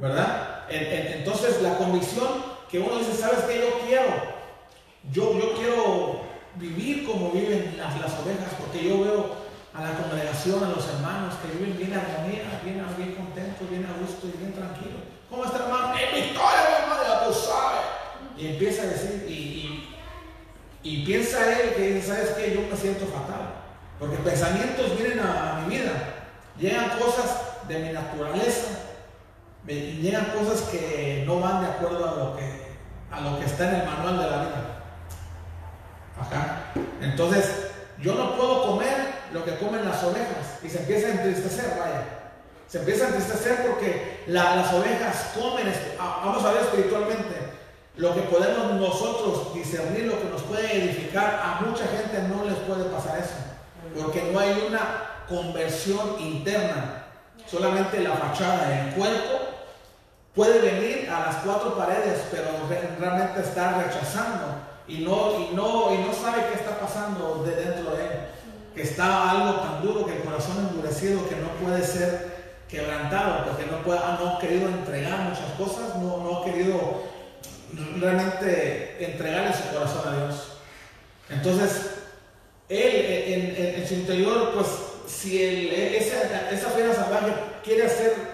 ¿Verdad? 0.00 0.51
Entonces 0.68 1.62
la 1.62 1.76
convicción 1.78 2.28
que 2.70 2.78
uno 2.78 2.98
dice, 2.98 3.14
¿sabes 3.14 3.44
qué? 3.44 3.60
Yo 3.60 3.86
quiero. 3.86 4.32
Yo, 5.10 5.38
yo 5.38 5.54
quiero 5.54 6.20
vivir 6.56 7.06
como 7.06 7.30
viven 7.30 7.76
las, 7.76 7.94
ovejas 7.94 8.54
porque 8.58 8.88
yo 8.88 9.02
veo 9.02 9.42
a 9.74 9.82
la 9.82 9.94
congregación, 9.96 10.62
a 10.62 10.68
los 10.68 10.86
hermanos 10.88 11.34
que 11.42 11.58
viven 11.58 11.76
bien 11.78 11.92
armonía, 11.94 12.60
bien, 12.62 12.84
bien 12.96 13.14
contentos, 13.14 13.68
bien 13.70 13.86
a 13.86 13.98
gusto 14.00 14.26
y 14.26 14.38
bien 14.38 14.52
tranquilos. 14.52 15.00
¿Cómo 15.30 15.44
está 15.44 15.64
hermano? 15.64 15.94
¡En 15.96 16.14
victoria, 16.14 16.78
hermano! 16.82 17.26
Tú 17.26 17.32
sabes. 17.32 17.80
Y 18.36 18.48
empieza 18.48 18.82
a 18.82 18.86
decir, 18.86 19.26
y, 19.28 19.88
y, 20.82 21.04
piensa 21.04 21.60
él 21.60 21.74
que 21.74 22.02
¿sabes 22.02 22.30
qué? 22.30 22.54
Yo 22.54 22.62
me 22.70 22.76
siento 22.76 23.06
fatal. 23.06 23.54
Porque 23.98 24.16
pensamientos 24.16 24.98
vienen 24.98 25.20
a, 25.20 25.62
mi 25.62 25.76
vida. 25.76 25.92
Llegan 26.58 26.98
cosas 26.98 27.68
de 27.68 27.78
mi 27.78 27.92
naturaleza. 27.92 28.81
Llegan 29.66 30.32
cosas 30.36 30.62
que 30.62 31.24
no 31.26 31.40
van 31.40 31.62
de 31.62 31.68
acuerdo 31.68 32.08
a 32.08 32.16
lo 32.16 32.36
que, 32.36 32.62
a 33.10 33.20
lo 33.20 33.38
que 33.38 33.46
está 33.46 33.68
en 33.68 33.80
el 33.80 33.86
manual 33.86 34.18
de 34.18 34.30
la 34.30 34.36
vida. 34.38 34.82
Ajá. 36.20 36.72
Entonces, 37.00 37.70
yo 37.98 38.14
no 38.14 38.36
puedo 38.36 38.66
comer 38.66 39.12
lo 39.32 39.44
que 39.44 39.56
comen 39.56 39.84
las 39.84 40.02
ovejas 40.02 40.58
y 40.62 40.68
se 40.68 40.80
empieza 40.80 41.08
a 41.08 41.10
entristecer, 41.12 41.76
vaya. 41.78 42.02
Se 42.66 42.78
empieza 42.78 43.04
a 43.04 43.08
entristecer 43.08 43.66
porque 43.66 44.24
las 44.26 44.72
ovejas 44.72 45.32
comen, 45.34 45.72
vamos 45.98 46.44
a 46.44 46.52
ver 46.52 46.62
espiritualmente, 46.62 47.36
lo 47.96 48.14
que 48.14 48.22
podemos 48.22 48.72
nosotros 48.80 49.54
discernir, 49.54 50.06
lo 50.06 50.18
que 50.18 50.28
nos 50.28 50.42
puede 50.42 50.84
edificar, 50.84 51.40
a 51.44 51.60
mucha 51.66 51.84
gente 51.86 52.22
no 52.28 52.44
les 52.44 52.58
puede 52.60 52.84
pasar 52.84 53.18
eso, 53.18 53.34
porque 54.02 54.30
no 54.32 54.38
hay 54.38 54.64
una 54.66 55.10
conversión 55.28 56.18
interna, 56.18 57.04
solamente 57.46 58.00
la 58.00 58.12
fachada, 58.12 58.68
del 58.68 58.94
cuerpo 58.94 59.51
puede 60.34 60.60
venir 60.60 61.10
a 61.10 61.26
las 61.26 61.36
cuatro 61.36 61.76
paredes, 61.76 62.22
pero 62.30 62.48
realmente 62.98 63.40
está 63.40 63.82
rechazando 63.82 64.46
y 64.88 64.98
no, 64.98 65.38
y 65.38 65.54
no, 65.54 65.94
y 65.94 65.98
no 65.98 66.12
sabe 66.12 66.46
qué 66.50 66.58
está 66.58 66.78
pasando 66.78 67.44
de 67.44 67.54
dentro 67.54 67.94
de 67.94 68.04
él 68.04 68.10
que 68.74 68.82
está 68.82 69.30
algo 69.30 69.60
tan 69.60 69.82
duro 69.82 70.06
que 70.06 70.16
el 70.16 70.22
corazón 70.22 70.68
endurecido 70.70 71.28
que 71.28 71.36
no 71.36 71.48
puede 71.62 71.84
ser 71.84 72.32
quebrantado, 72.68 73.44
porque 73.44 73.66
no, 73.70 73.82
puede, 73.82 74.00
no 74.00 74.30
ha 74.30 74.38
querido 74.38 74.68
entregar 74.68 75.18
muchas 75.20 75.50
cosas, 75.58 75.96
no, 75.96 76.18
no 76.18 76.38
ha 76.38 76.44
querido 76.44 77.02
realmente 78.00 78.96
entregarle 79.04 79.52
su 79.52 79.74
corazón 79.74 80.08
a 80.08 80.16
Dios. 80.16 80.52
Entonces, 81.28 81.90
él 82.68 83.76
en, 83.76 83.86
su 83.86 83.94
interior, 83.94 84.52
pues 84.54 84.68
si 85.06 85.68
esa, 85.70 86.50
esa 86.50 86.70
fiera 86.70 86.94
salvaje 86.94 87.34
quiere 87.62 87.84
hacer, 87.84 88.31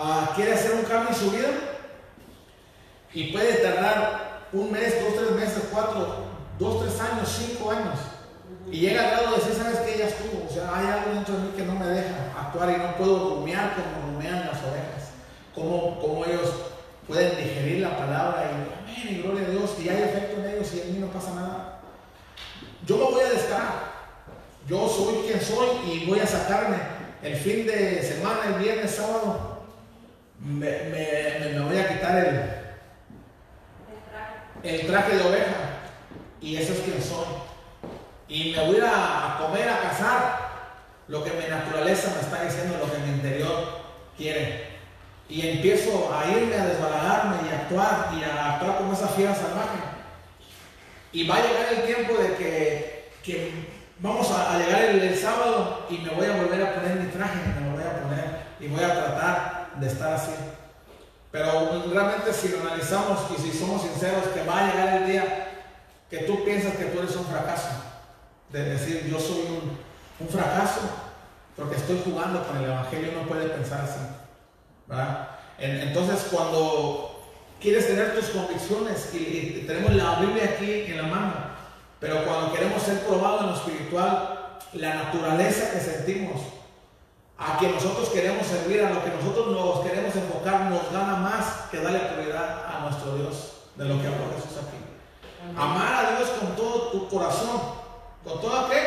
uh, 0.00 0.34
quiere 0.34 0.54
hacer 0.54 0.72
un 0.72 0.82
cambio 0.82 1.10
en 1.10 1.14
su 1.14 1.30
vida, 1.30 1.48
y 3.12 3.32
puede 3.32 3.54
tardar 3.54 4.46
un 4.52 4.70
mes, 4.70 4.94
dos, 5.02 5.14
tres 5.16 5.30
meses, 5.32 5.68
cuatro, 5.72 6.24
dos, 6.58 6.82
tres 6.82 7.00
años, 7.00 7.28
cinco 7.28 7.70
años, 7.70 7.98
y 8.70 8.80
llega 8.80 9.02
al 9.02 9.10
grado 9.10 9.30
de 9.30 9.36
decir, 9.36 9.54
¿sabes 9.54 9.80
qué? 9.80 9.98
Ya 9.98 10.06
estuvo. 10.06 10.46
O 10.48 10.52
sea, 10.52 10.70
hay 10.72 10.86
algo 10.86 11.14
dentro 11.14 11.34
de 11.34 11.42
mí 11.42 11.52
que 11.56 11.64
no 11.64 11.74
me 11.74 11.86
deja 11.86 12.14
actuar 12.38 12.70
y 12.70 12.78
no 12.80 12.96
puedo 12.96 13.36
rumiar 13.36 13.74
como 13.74 14.12
rumean 14.12 14.46
las 14.46 14.62
ovejas. 14.62 15.10
Cómo, 15.54 16.24
ellos 16.24 16.54
pueden 17.08 17.36
digerir 17.36 17.82
la 17.82 17.96
palabra 17.96 18.44
y, 18.44 18.92
amén, 18.92 19.18
y 19.18 19.22
gloria 19.22 19.46
a 19.46 19.50
Dios, 19.50 19.70
y 19.82 19.88
hay 19.88 20.02
efecto 20.02 20.40
en 20.40 20.50
ellos 20.50 20.74
y 20.74 20.80
en 20.80 20.94
mí 20.94 20.98
no 21.00 21.08
pasa 21.08 21.34
nada. 21.34 21.80
Yo 22.86 22.96
me 22.96 23.04
voy 23.04 23.20
a 23.22 23.30
descarar. 23.30 23.90
Yo 24.68 24.88
soy 24.88 25.26
quien 25.26 25.40
soy 25.40 25.68
y 25.90 26.06
voy 26.06 26.20
a 26.20 26.26
sacarme 26.26 26.76
el 27.22 27.36
fin 27.36 27.66
de 27.66 28.02
semana, 28.02 28.54
el 28.54 28.62
viernes, 28.62 28.92
sábado. 28.92 29.49
Me, 30.40 30.70
me 31.54 31.60
voy 31.60 31.78
a 31.78 31.88
quitar 31.88 32.16
el, 32.16 32.40
el 34.62 34.86
traje 34.86 35.16
de 35.16 35.22
oveja. 35.22 35.56
Y 36.40 36.56
eso 36.56 36.72
es 36.72 36.80
quien 36.80 37.02
soy 37.02 37.26
y 38.30 38.52
me 38.52 38.64
voy 38.64 38.78
a, 38.80 39.38
comer, 39.40 39.68
a 39.68 39.80
cazar 39.80 40.50
lo 41.08 41.24
que 41.24 41.32
mi 41.32 41.48
naturaleza 41.48 42.12
me 42.14 42.20
está 42.20 42.44
diciendo, 42.44 42.78
lo 42.78 42.90
que 42.90 42.98
mi 42.98 43.10
interior 43.16 43.80
quiere. 44.16 44.70
Y 45.28 45.48
empiezo 45.48 46.14
a 46.14 46.28
irme, 46.28 46.54
a 46.54 46.66
desbalagarme 46.66 47.36
y 47.44 47.52
a 47.52 47.58
actuar 47.58 48.10
y 48.16 48.22
a 48.22 48.54
actuar 48.54 48.78
como 48.78 48.92
esa 48.92 49.08
fiera 49.08 49.34
salvaje. 49.34 49.78
Y 51.12 51.26
va 51.26 51.36
a 51.36 51.42
llegar 51.42 51.66
el 51.72 51.82
tiempo 51.86 52.14
de 52.22 52.36
que, 52.36 53.68
vamos 53.98 54.30
a, 54.30 54.56
llegar 54.58 54.82
el, 54.82 55.16
sábado 55.16 55.86
y 55.90 55.98
me 55.98 56.10
voy 56.10 56.26
a 56.26 56.36
volver 56.36 56.62
a 56.62 56.74
poner 56.74 57.00
mi 57.00 57.10
traje, 57.10 57.38
me 57.58 57.68
lo 57.68 57.76
voy 57.76 57.82
a 57.82 58.00
poner 58.00 58.24
y 58.60 58.68
voy 58.68 58.84
a 58.84 58.94
tratar 58.94 59.59
de 59.78 59.86
estar 59.86 60.14
así. 60.14 60.32
Pero 61.30 61.84
realmente 61.92 62.32
si 62.32 62.48
lo 62.48 62.60
analizamos 62.60 63.20
y 63.38 63.40
si 63.40 63.56
somos 63.56 63.82
sinceros, 63.82 64.26
que 64.28 64.42
va 64.42 64.58
a 64.58 64.70
llegar 64.70 65.02
el 65.02 65.06
día 65.06 65.46
que 66.10 66.18
tú 66.18 66.44
piensas 66.44 66.74
que 66.74 66.86
tú 66.86 66.98
eres 66.98 67.14
un 67.14 67.24
fracaso 67.24 67.68
de 68.52 68.64
decir 68.64 69.06
yo 69.08 69.18
soy 69.20 69.46
un, 70.18 70.28
fracaso 70.28 70.80
porque 71.56 71.76
estoy 71.76 72.02
jugando 72.04 72.46
con 72.46 72.58
el 72.58 72.64
Evangelio, 72.64 73.12
no 73.12 73.28
puede 73.28 73.48
pensar 73.48 73.80
así. 73.82 74.00
entonces 75.58 76.28
cuando 76.30 77.22
quieres 77.60 77.86
tener 77.86 78.14
tus 78.14 78.30
convicciones 78.30 79.14
y, 79.14 79.64
tenemos 79.66 79.94
la 79.94 80.16
Biblia 80.16 80.50
aquí 80.54 80.84
en 80.88 80.96
la 80.96 81.02
mano, 81.04 81.34
pero 82.00 82.24
cuando 82.24 82.52
queremos 82.52 82.82
ser 82.82 83.00
probados 83.00 83.42
en 83.42 83.46
lo 83.48 83.54
espiritual, 83.54 84.58
la 84.74 84.94
naturaleza 84.94 85.70
que 85.72 85.80
sentimos, 85.80 86.40
a 87.40 87.56
quien 87.58 87.72
nosotros 87.72 88.10
queremos 88.10 88.46
servir, 88.46 88.84
a 88.84 88.90
lo 88.90 89.02
que 89.02 89.10
nosotros 89.10 89.48
nos 89.48 89.80
queremos 89.80 90.14
enfocar, 90.14 90.70
nos 90.70 90.92
gana 90.92 91.16
más 91.16 91.68
que 91.70 91.80
darle 91.80 91.98
prioridad 92.00 92.66
a 92.66 92.80
nuestro 92.80 93.16
Dios, 93.16 93.52
de 93.76 93.86
lo 93.86 94.00
que 94.00 94.06
habló 94.06 94.30
Jesús 94.36 94.58
aquí. 94.58 94.76
Amar 95.56 96.04
a 96.04 96.16
Dios 96.18 96.28
con 96.38 96.54
todo 96.54 96.90
tu 96.90 97.08
corazón, 97.08 97.80
¿Con 98.24 98.40
toda 98.40 98.68
qué? 98.68 98.82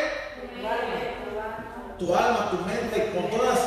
Tu 1.98 2.14
alma, 2.14 2.50
tu 2.50 2.56
mente, 2.58 3.12
con 3.12 3.30
todas 3.30 3.58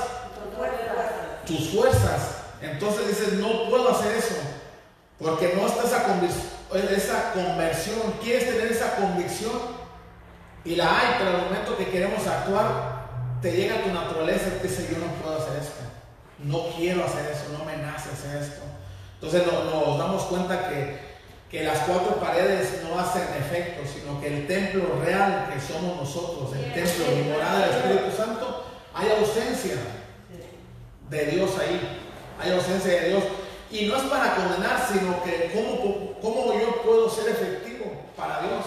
tus 1.46 1.70
fuerzas. 1.70 2.44
Entonces 2.62 3.08
dices, 3.08 3.34
no 3.34 3.70
puedo 3.70 3.90
hacer 3.90 4.16
eso. 4.16 4.36
Porque 5.20 5.54
no 5.56 5.68
está 5.68 5.84
esa, 5.84 5.98
esa 6.96 7.34
conversión. 7.34 8.14
Quieres 8.22 8.46
tener 8.46 8.72
esa 8.72 8.96
convicción. 8.96 9.78
Y 10.64 10.76
la 10.76 10.86
hay, 10.86 11.16
pero 11.18 11.32
al 11.32 11.42
momento 11.44 11.78
que 11.78 11.90
queremos 11.90 12.26
actuar, 12.26 12.97
te 13.42 13.52
llega 13.52 13.84
tu 13.84 13.90
naturaleza 13.90 14.48
y 14.48 14.62
te 14.62 14.68
dice, 14.68 14.88
yo 14.92 15.00
no 15.00 15.12
puedo 15.22 15.38
hacer 15.38 15.58
esto. 15.62 15.82
No 16.40 16.70
quiero 16.76 17.04
hacer 17.04 17.32
eso, 17.32 17.58
no 17.58 17.66
me 17.66 17.78
nace 17.78 18.10
hacer 18.12 18.42
esto. 18.42 18.62
Entonces 19.16 19.44
nos 19.48 19.98
damos 19.98 20.24
cuenta 20.24 20.70
que, 20.70 21.00
que 21.50 21.64
las 21.64 21.80
cuatro 21.80 22.20
paredes 22.20 22.84
no 22.84 23.00
hacen 23.00 23.24
efecto, 23.40 23.82
sino 23.92 24.22
que 24.22 24.28
el 24.28 24.48
templo 24.48 25.00
real 25.04 25.50
que 25.52 25.60
somos 25.60 25.98
nosotros, 25.98 26.54
el 26.56 26.74
templo, 26.74 27.06
mi 27.16 27.32
morada 27.32 27.68
del 27.68 27.78
Espíritu 27.78 28.16
Santo, 28.16 28.66
hay 28.94 29.10
ausencia 29.20 29.76
de 31.10 31.26
Dios 31.26 31.52
ahí, 31.60 32.00
hay 32.40 32.52
ausencia 32.52 33.02
de 33.02 33.10
Dios. 33.10 33.24
Y 33.72 33.86
no 33.86 33.98
es 33.98 34.04
para 34.04 34.36
condenar, 34.36 34.88
sino 34.92 35.24
que 35.24 35.52
cómo, 35.54 36.14
cómo 36.22 36.54
yo 36.54 36.82
puedo 36.84 37.10
ser 37.10 37.30
efectivo 37.30 37.92
para 38.16 38.42
Dios. 38.42 38.66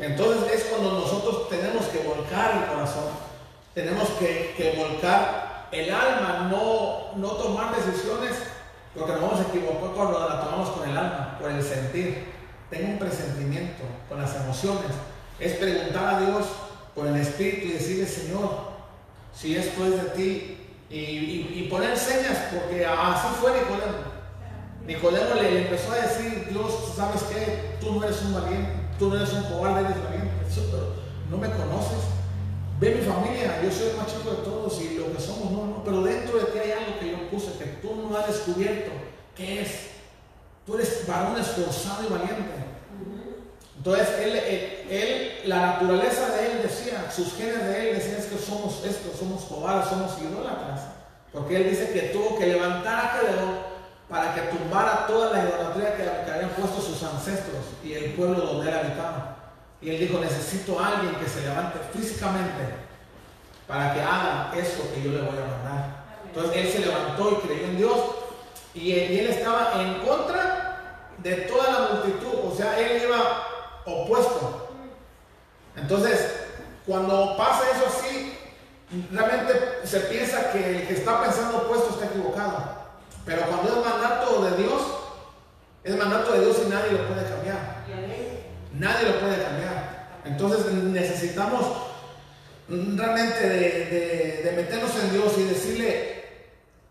Entonces 0.00 0.52
es 0.52 0.64
cuando 0.64 0.92
nosotros 0.92 1.48
tenemos 1.48 1.86
que 1.86 1.98
volcar 1.98 2.56
el 2.56 2.66
corazón, 2.72 3.29
tenemos 3.74 4.08
que, 4.10 4.54
que 4.56 4.74
volcar 4.76 5.68
el 5.72 5.92
alma, 5.92 6.48
no, 6.50 7.16
no 7.16 7.28
tomar 7.32 7.74
decisiones, 7.74 8.36
porque 8.94 9.12
nos 9.12 9.22
vamos 9.22 9.40
a 9.40 9.48
equivocar 9.48 9.90
cuando 9.94 10.28
la 10.28 10.40
tomamos 10.40 10.70
con 10.70 10.88
el 10.88 10.96
alma, 10.96 11.38
por 11.40 11.50
el 11.50 11.62
sentir. 11.62 12.26
Tengo 12.70 12.88
un 12.88 12.98
presentimiento 12.98 13.82
con 14.08 14.20
las 14.20 14.34
emociones. 14.36 14.92
Es 15.38 15.54
preguntar 15.54 16.14
a 16.14 16.20
Dios 16.20 16.46
por 16.94 17.06
el 17.06 17.16
Espíritu 17.16 17.68
y 17.68 17.72
decirle, 17.72 18.06
Señor, 18.06 18.70
si 19.34 19.56
esto 19.56 19.84
es 19.86 20.02
de 20.02 20.10
ti, 20.10 20.56
y, 20.90 21.68
poner 21.70 21.96
señas, 21.96 22.36
porque 22.52 22.84
así 22.84 23.28
fue 23.40 23.52
Nicodemo. 23.52 24.10
Nicodemo 24.84 25.34
le, 25.40 25.62
empezó 25.62 25.92
a 25.92 25.96
decir, 25.96 26.48
Dios, 26.50 26.94
¿sabes 26.96 27.22
qué? 27.24 27.76
Tú 27.80 27.94
no 27.94 28.04
eres 28.04 28.20
un 28.22 28.34
valiente, 28.34 28.72
tú 28.98 29.08
no 29.08 29.16
eres 29.16 29.32
un 29.32 29.44
cobarde, 29.44 29.82
eres 29.82 30.02
valiente, 30.02 30.30
pero 30.70 30.94
no 31.30 31.36
me 31.36 31.48
conoces. 31.48 32.19
Ve 32.80 32.94
mi 32.94 33.02
familia, 33.02 33.60
yo 33.62 33.70
soy 33.70 33.90
el 33.90 33.96
más 33.98 34.06
chico 34.06 34.30
de 34.30 34.38
todos 34.38 34.80
y 34.80 34.96
lo 34.96 35.12
que 35.12 35.20
somos, 35.20 35.52
no, 35.52 35.66
no, 35.66 35.84
pero 35.84 36.02
dentro 36.02 36.38
de 36.38 36.46
ti 36.46 36.58
hay 36.60 36.72
algo 36.72 36.98
que 36.98 37.10
yo 37.10 37.28
puse 37.28 37.58
que 37.58 37.66
tú 37.82 37.94
no 37.94 38.16
has 38.16 38.26
descubierto. 38.26 38.90
¿Qué 39.36 39.60
es? 39.60 39.90
Tú 40.64 40.76
eres 40.76 41.06
varón 41.06 41.38
esforzado 41.38 42.06
y 42.06 42.10
valiente. 42.10 42.70
Entonces, 43.76 44.08
él, 44.20 44.36
él, 44.88 45.32
la 45.44 45.60
naturaleza 45.72 46.30
de 46.36 46.52
él 46.52 46.62
decía, 46.62 47.10
sus 47.14 47.34
genes 47.34 47.64
de 47.66 47.90
él 47.90 47.96
decían 47.96 48.16
es 48.16 48.26
que 48.26 48.38
somos 48.38 48.82
esto, 48.82 49.10
somos 49.18 49.42
cobardes, 49.42 49.90
somos 49.90 50.12
idólatras. 50.18 50.80
Porque 51.32 51.56
él 51.56 51.70
dice 51.70 51.92
que 51.92 52.14
tuvo 52.14 52.38
que 52.38 52.46
levantar 52.46 53.04
a 53.04 53.08
Gedeón 53.08 53.58
para 54.08 54.34
que 54.34 54.40
tumbara 54.56 55.06
toda 55.06 55.32
la 55.32 55.44
idolatría 55.44 55.96
que, 55.96 56.30
habían 56.30 56.50
puesto 56.50 56.80
sus 56.80 57.02
ancestros 57.02 57.62
y 57.84 57.92
el 57.92 58.12
pueblo 58.14 58.40
donde 58.40 58.70
él 58.70 58.76
habitaba. 58.76 59.29
Y 59.82 59.90
él 59.90 59.98
dijo, 59.98 60.20
necesito 60.20 60.78
a 60.78 60.88
alguien 60.88 61.14
que 61.14 61.28
se 61.28 61.42
levante 61.42 61.78
físicamente 61.92 62.74
para 63.66 63.94
que 63.94 64.00
haga 64.00 64.52
eso 64.56 64.92
que 64.94 65.02
yo 65.02 65.12
le 65.12 65.22
voy 65.22 65.38
a 65.38 65.46
mandar. 65.46 66.00
Entonces 66.26 66.56
él 66.56 66.68
se 66.68 66.78
levantó 66.80 67.30
y 67.32 67.46
creyó 67.46 67.64
en 67.64 67.76
Dios 67.76 67.98
y, 68.74 68.92
él 68.92 69.26
estaba 69.30 69.72
en 69.82 70.06
contra 70.06 71.08
de 71.18 71.34
toda 71.42 71.70
la 71.70 71.94
multitud, 71.94 72.52
o 72.52 72.54
sea, 72.56 72.78
él 72.78 73.02
iba 73.02 73.46
opuesto. 73.84 74.68
Entonces, 75.76 76.46
cuando 76.86 77.36
pasa 77.36 77.62
eso 77.74 77.86
así, 77.86 78.38
realmente 79.10 79.80
se 79.84 80.00
piensa 80.00 80.52
que 80.52 80.80
el 80.80 80.86
que 80.86 80.94
está 80.94 81.20
pensando 81.22 81.58
opuesto 81.58 81.90
está 81.90 82.06
equivocado. 82.06 82.80
Pero 83.24 83.42
cuando 83.42 83.68
es 83.68 83.86
mandato 83.86 84.42
de 84.42 84.56
Dios, 84.62 84.82
es 85.84 85.96
mandato 85.96 86.32
de 86.32 86.40
Dios 86.40 86.56
y 86.64 86.68
nadie 86.68 86.92
lo 86.92 87.08
puede 87.08 87.28
cambiar. 87.28 87.84
Nadie 88.78 89.08
lo 89.08 89.20
puede 89.20 89.42
cambiar. 89.42 90.20
Entonces 90.24 90.72
necesitamos 90.72 91.66
realmente 92.68 93.48
de, 93.48 94.52
meternos 94.56 94.90
en 95.02 95.12
Dios 95.12 95.32
y 95.38 95.44
decirle 95.44 96.24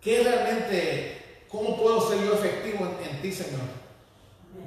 qué 0.02 0.24
realmente, 0.24 1.46
cómo 1.50 1.78
puedo 1.78 2.10
ser 2.10 2.24
yo 2.26 2.34
efectivo 2.34 2.90
en, 3.04 3.22
ti, 3.22 3.32
Señor. 3.32 3.62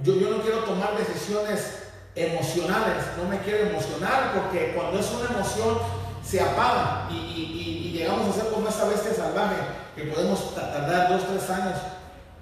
Yo, 0.03 0.15
yo 0.19 0.31
no 0.31 0.43
quiero 0.43 0.61
tomar 0.61 0.97
decisiones 0.97 1.79
emocionales, 2.15 3.05
no 3.17 3.29
me 3.29 3.39
quiero 3.39 3.69
emocionar 3.69 4.33
porque 4.35 4.73
cuando 4.75 5.01
es 5.01 5.11
una 5.11 5.37
emoción 5.37 5.79
se 6.25 6.41
apaga 6.41 7.09
y, 7.11 7.15
y 7.15 7.93
llegamos 7.93 8.29
a 8.29 8.41
ser 8.41 8.53
como 8.53 8.69
esa 8.69 8.89
bestia 8.89 9.15
salvaje 9.15 9.57
que 9.97 10.05
podemos 10.05 10.55
tardar 10.55 11.11
dos, 11.11 11.27
tres 11.29 11.51
años 11.51 11.79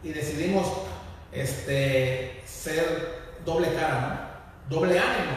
y 0.02 0.12
decidimos 0.12 0.66
este, 1.32 2.42
ser 2.46 3.20
doble 3.44 3.72
cara, 3.74 4.19
doble 4.68 4.98
ánimo, 4.98 5.32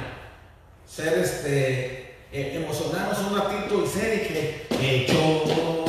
ser 0.86 1.20
este, 1.20 2.16
e, 2.32 2.58
emocionarnos 2.58 3.20
un 3.20 3.40
ratito 3.40 3.84
y 3.84 3.88
ser 3.88 4.16
y 4.16 4.28
que, 4.28 5.08
yo 5.08 5.84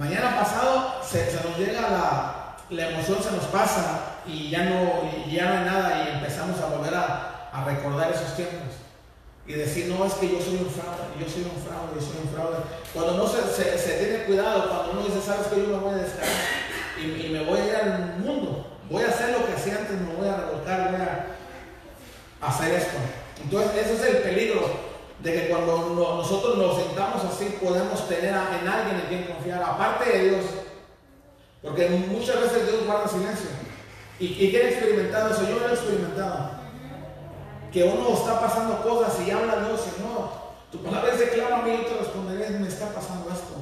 Mañana 0.00 0.34
pasado 0.34 0.94
se, 1.06 1.30
nos 1.44 1.58
llega 1.58 1.82
la, 1.82 2.56
la, 2.70 2.88
emoción, 2.88 3.22
se 3.22 3.32
nos 3.32 3.44
pasa 3.44 4.22
y 4.26 4.48
ya 4.48 4.64
no, 4.64 5.02
ya 5.30 5.44
no 5.44 5.58
hay 5.58 5.64
nada 5.66 6.04
y 6.04 6.16
empezamos 6.16 6.58
a 6.58 6.74
volver 6.74 6.94
a, 6.94 7.50
a 7.52 7.64
recordar 7.66 8.10
esos 8.10 8.34
tiempos 8.34 8.80
y 9.46 9.52
decir, 9.52 9.88
no, 9.88 10.06
es 10.06 10.14
que 10.14 10.30
yo 10.30 10.40
soy 10.40 10.54
un 10.54 10.70
fraude, 10.70 11.20
yo 11.20 11.28
soy 11.28 11.42
un 11.42 11.62
fraude, 11.62 11.94
yo 11.94 12.00
soy 12.00 12.16
un 12.22 12.32
fraude. 12.32 12.56
Cuando 12.94 13.18
no 13.18 13.26
se, 13.28 13.78
se, 13.78 13.92
tiene 13.98 14.24
cuidado, 14.24 14.70
cuando 14.70 14.92
uno 14.92 15.02
dice, 15.02 15.20
sabes 15.20 15.48
que 15.48 15.60
yo 15.60 15.66
me 15.68 15.76
voy 15.76 15.92
a 15.92 15.96
descargar 15.98 16.59
y, 17.00 17.28
me 17.30 17.44
voy 17.44 17.60
a 17.60 17.66
ir 17.66 17.76
al 17.76 18.18
mundo, 18.18 18.66
voy 18.90 19.02
a 19.02 19.08
hacer 19.08 19.30
lo 19.30 19.46
que 19.46 19.52
hacía 19.52 19.78
antes, 19.78 20.00
me 20.00 20.14
voy 20.14 20.28
a 20.28 20.36
revolcar, 20.36 20.90
voy 20.90 21.00
a 21.00 22.46
hacer 22.46 22.74
esto. 22.74 22.96
Entonces, 23.42 23.86
ese 23.86 23.94
es 23.94 24.14
el 24.14 24.22
peligro 24.22 24.90
de 25.20 25.32
que 25.32 25.48
cuando 25.48 26.16
nosotros 26.18 26.58
nos 26.58 26.76
sentamos 26.76 27.24
así, 27.24 27.56
podemos 27.62 28.08
tener 28.08 28.34
en 28.34 28.68
alguien 28.68 29.00
en 29.00 29.06
quien 29.08 29.24
confiar, 29.24 29.62
aparte 29.62 30.10
de 30.10 30.28
Dios. 30.30 30.44
Porque 31.62 31.88
muchas 31.88 32.40
veces 32.40 32.70
Dios 32.70 32.86
guarda 32.86 33.08
silencio. 33.08 33.50
¿Y, 34.18 34.26
y 34.26 34.50
quién 34.50 34.66
ha 34.66 34.70
experimentado 34.70 35.30
eso? 35.30 35.48
Yo 35.48 35.58
lo 35.58 35.68
he 35.68 35.72
experimentado 35.72 36.60
que 37.72 37.84
uno 37.84 38.14
está 38.14 38.40
pasando 38.40 38.82
cosas 38.82 39.14
y 39.26 39.30
habla 39.30 39.64
Dios, 39.64 39.80
Señor, 39.80 40.28
tu 40.72 40.82
palabra 40.82 41.12
dice, 41.12 41.30
clama 41.30 41.58
a 41.58 41.62
mí 41.62 41.72
y 41.72 41.84
te 41.84 41.98
responderé, 41.98 42.50
me 42.50 42.68
está 42.68 42.92
pasando 42.92 43.28
esto. 43.30 43.54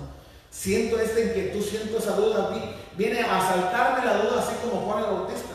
Siento 0.50 0.98
esta 0.98 1.20
inquietud, 1.20 1.62
siento 1.62 1.98
esa 1.98 2.12
duda. 2.12 2.50
Viene 2.98 3.20
a 3.20 3.38
asaltarme 3.38 4.04
la 4.04 4.18
duda 4.18 4.40
así 4.40 4.56
como 4.60 4.82
Juan 4.82 5.04
el 5.04 5.10
Bautista. 5.10 5.54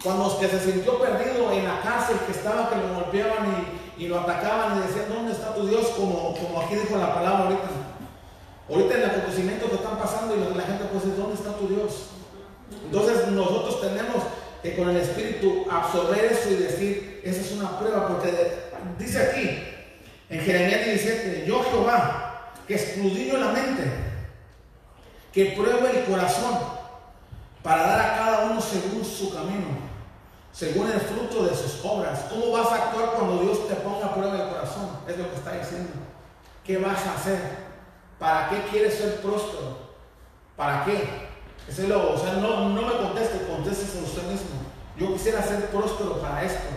Cuando 0.00 0.38
que 0.38 0.46
se 0.46 0.60
sintió 0.60 1.00
perdido 1.00 1.50
en 1.50 1.64
la 1.64 1.80
cárcel, 1.82 2.18
que 2.24 2.30
estaba, 2.30 2.70
que 2.70 2.76
lo 2.76 2.94
golpeaban 2.94 3.66
y, 3.98 4.06
lo 4.06 4.20
atacaban 4.20 4.78
y 4.78 4.86
decían, 4.86 5.06
¿dónde 5.08 5.32
está 5.32 5.52
tu 5.54 5.66
Dios? 5.66 5.88
Como, 5.88 6.34
como 6.36 6.62
aquí 6.62 6.76
dijo 6.76 6.96
la 6.96 7.12
palabra 7.12 7.44
ahorita. 7.44 7.68
Ahorita 8.70 8.94
en 8.94 9.02
el 9.02 9.10
acontecimiento 9.10 9.68
que 9.68 9.74
están 9.74 9.98
pasando 9.98 10.36
y 10.36 10.56
la 10.56 10.62
gente 10.62 10.84
puede 10.84 11.04
decir, 11.04 11.16
¿dónde 11.16 11.34
está 11.34 11.52
tu 11.54 11.66
Dios? 11.66 12.06
Entonces 12.84 13.26
nosotros 13.26 13.80
tenemos 13.80 14.22
que 14.62 14.76
con 14.76 14.88
el 14.88 14.96
Espíritu 14.98 15.66
absorber 15.68 16.26
eso 16.26 16.48
y 16.50 16.54
decir, 16.54 17.20
esa 17.24 17.40
es 17.40 17.52
una 17.52 17.76
prueba, 17.76 18.06
porque 18.06 18.32
dice 18.98 19.20
aquí, 19.20 19.64
en 20.30 20.40
Jeremías 20.40 20.84
17, 20.84 21.44
yo 21.44 21.64
Jehová, 21.64 22.52
que 22.68 22.74
escudriño 22.76 23.36
la 23.36 23.48
mente, 23.48 24.09
que 25.32 25.46
pruebe 25.56 26.00
el 26.00 26.04
corazón, 26.06 26.58
para 27.62 27.82
dar 27.82 28.00
a 28.00 28.16
cada 28.16 28.44
uno 28.46 28.60
según 28.60 29.04
su 29.04 29.34
camino, 29.34 29.66
según 30.52 30.90
el 30.90 31.00
fruto 31.00 31.44
de 31.44 31.54
sus 31.54 31.84
obras. 31.84 32.20
¿Cómo 32.30 32.52
vas 32.52 32.72
a 32.72 32.76
actuar 32.76 33.12
cuando 33.12 33.42
Dios 33.42 33.68
te 33.68 33.74
ponga 33.76 34.06
a 34.06 34.14
prueba 34.14 34.34
el 34.34 34.48
corazón? 34.48 34.98
Es 35.06 35.18
lo 35.18 35.30
que 35.30 35.36
está 35.36 35.52
diciendo. 35.52 35.92
¿Qué 36.64 36.78
vas 36.78 37.06
a 37.06 37.14
hacer? 37.14 37.38
¿Para 38.18 38.48
qué 38.48 38.62
quieres 38.70 38.94
ser 38.94 39.20
próspero? 39.20 39.90
¿Para 40.56 40.84
qué? 40.84 41.28
Ese 41.68 41.86
lo, 41.86 42.14
o 42.14 42.18
sea, 42.18 42.34
no, 42.34 42.70
no 42.70 42.82
me 42.82 42.96
conteste, 42.96 43.46
conteste 43.46 43.98
a 43.98 44.02
usted 44.02 44.22
mismo. 44.24 44.60
Yo 44.96 45.12
quisiera 45.12 45.42
ser 45.42 45.66
próspero 45.66 46.20
para 46.20 46.42
esto. 46.44 46.68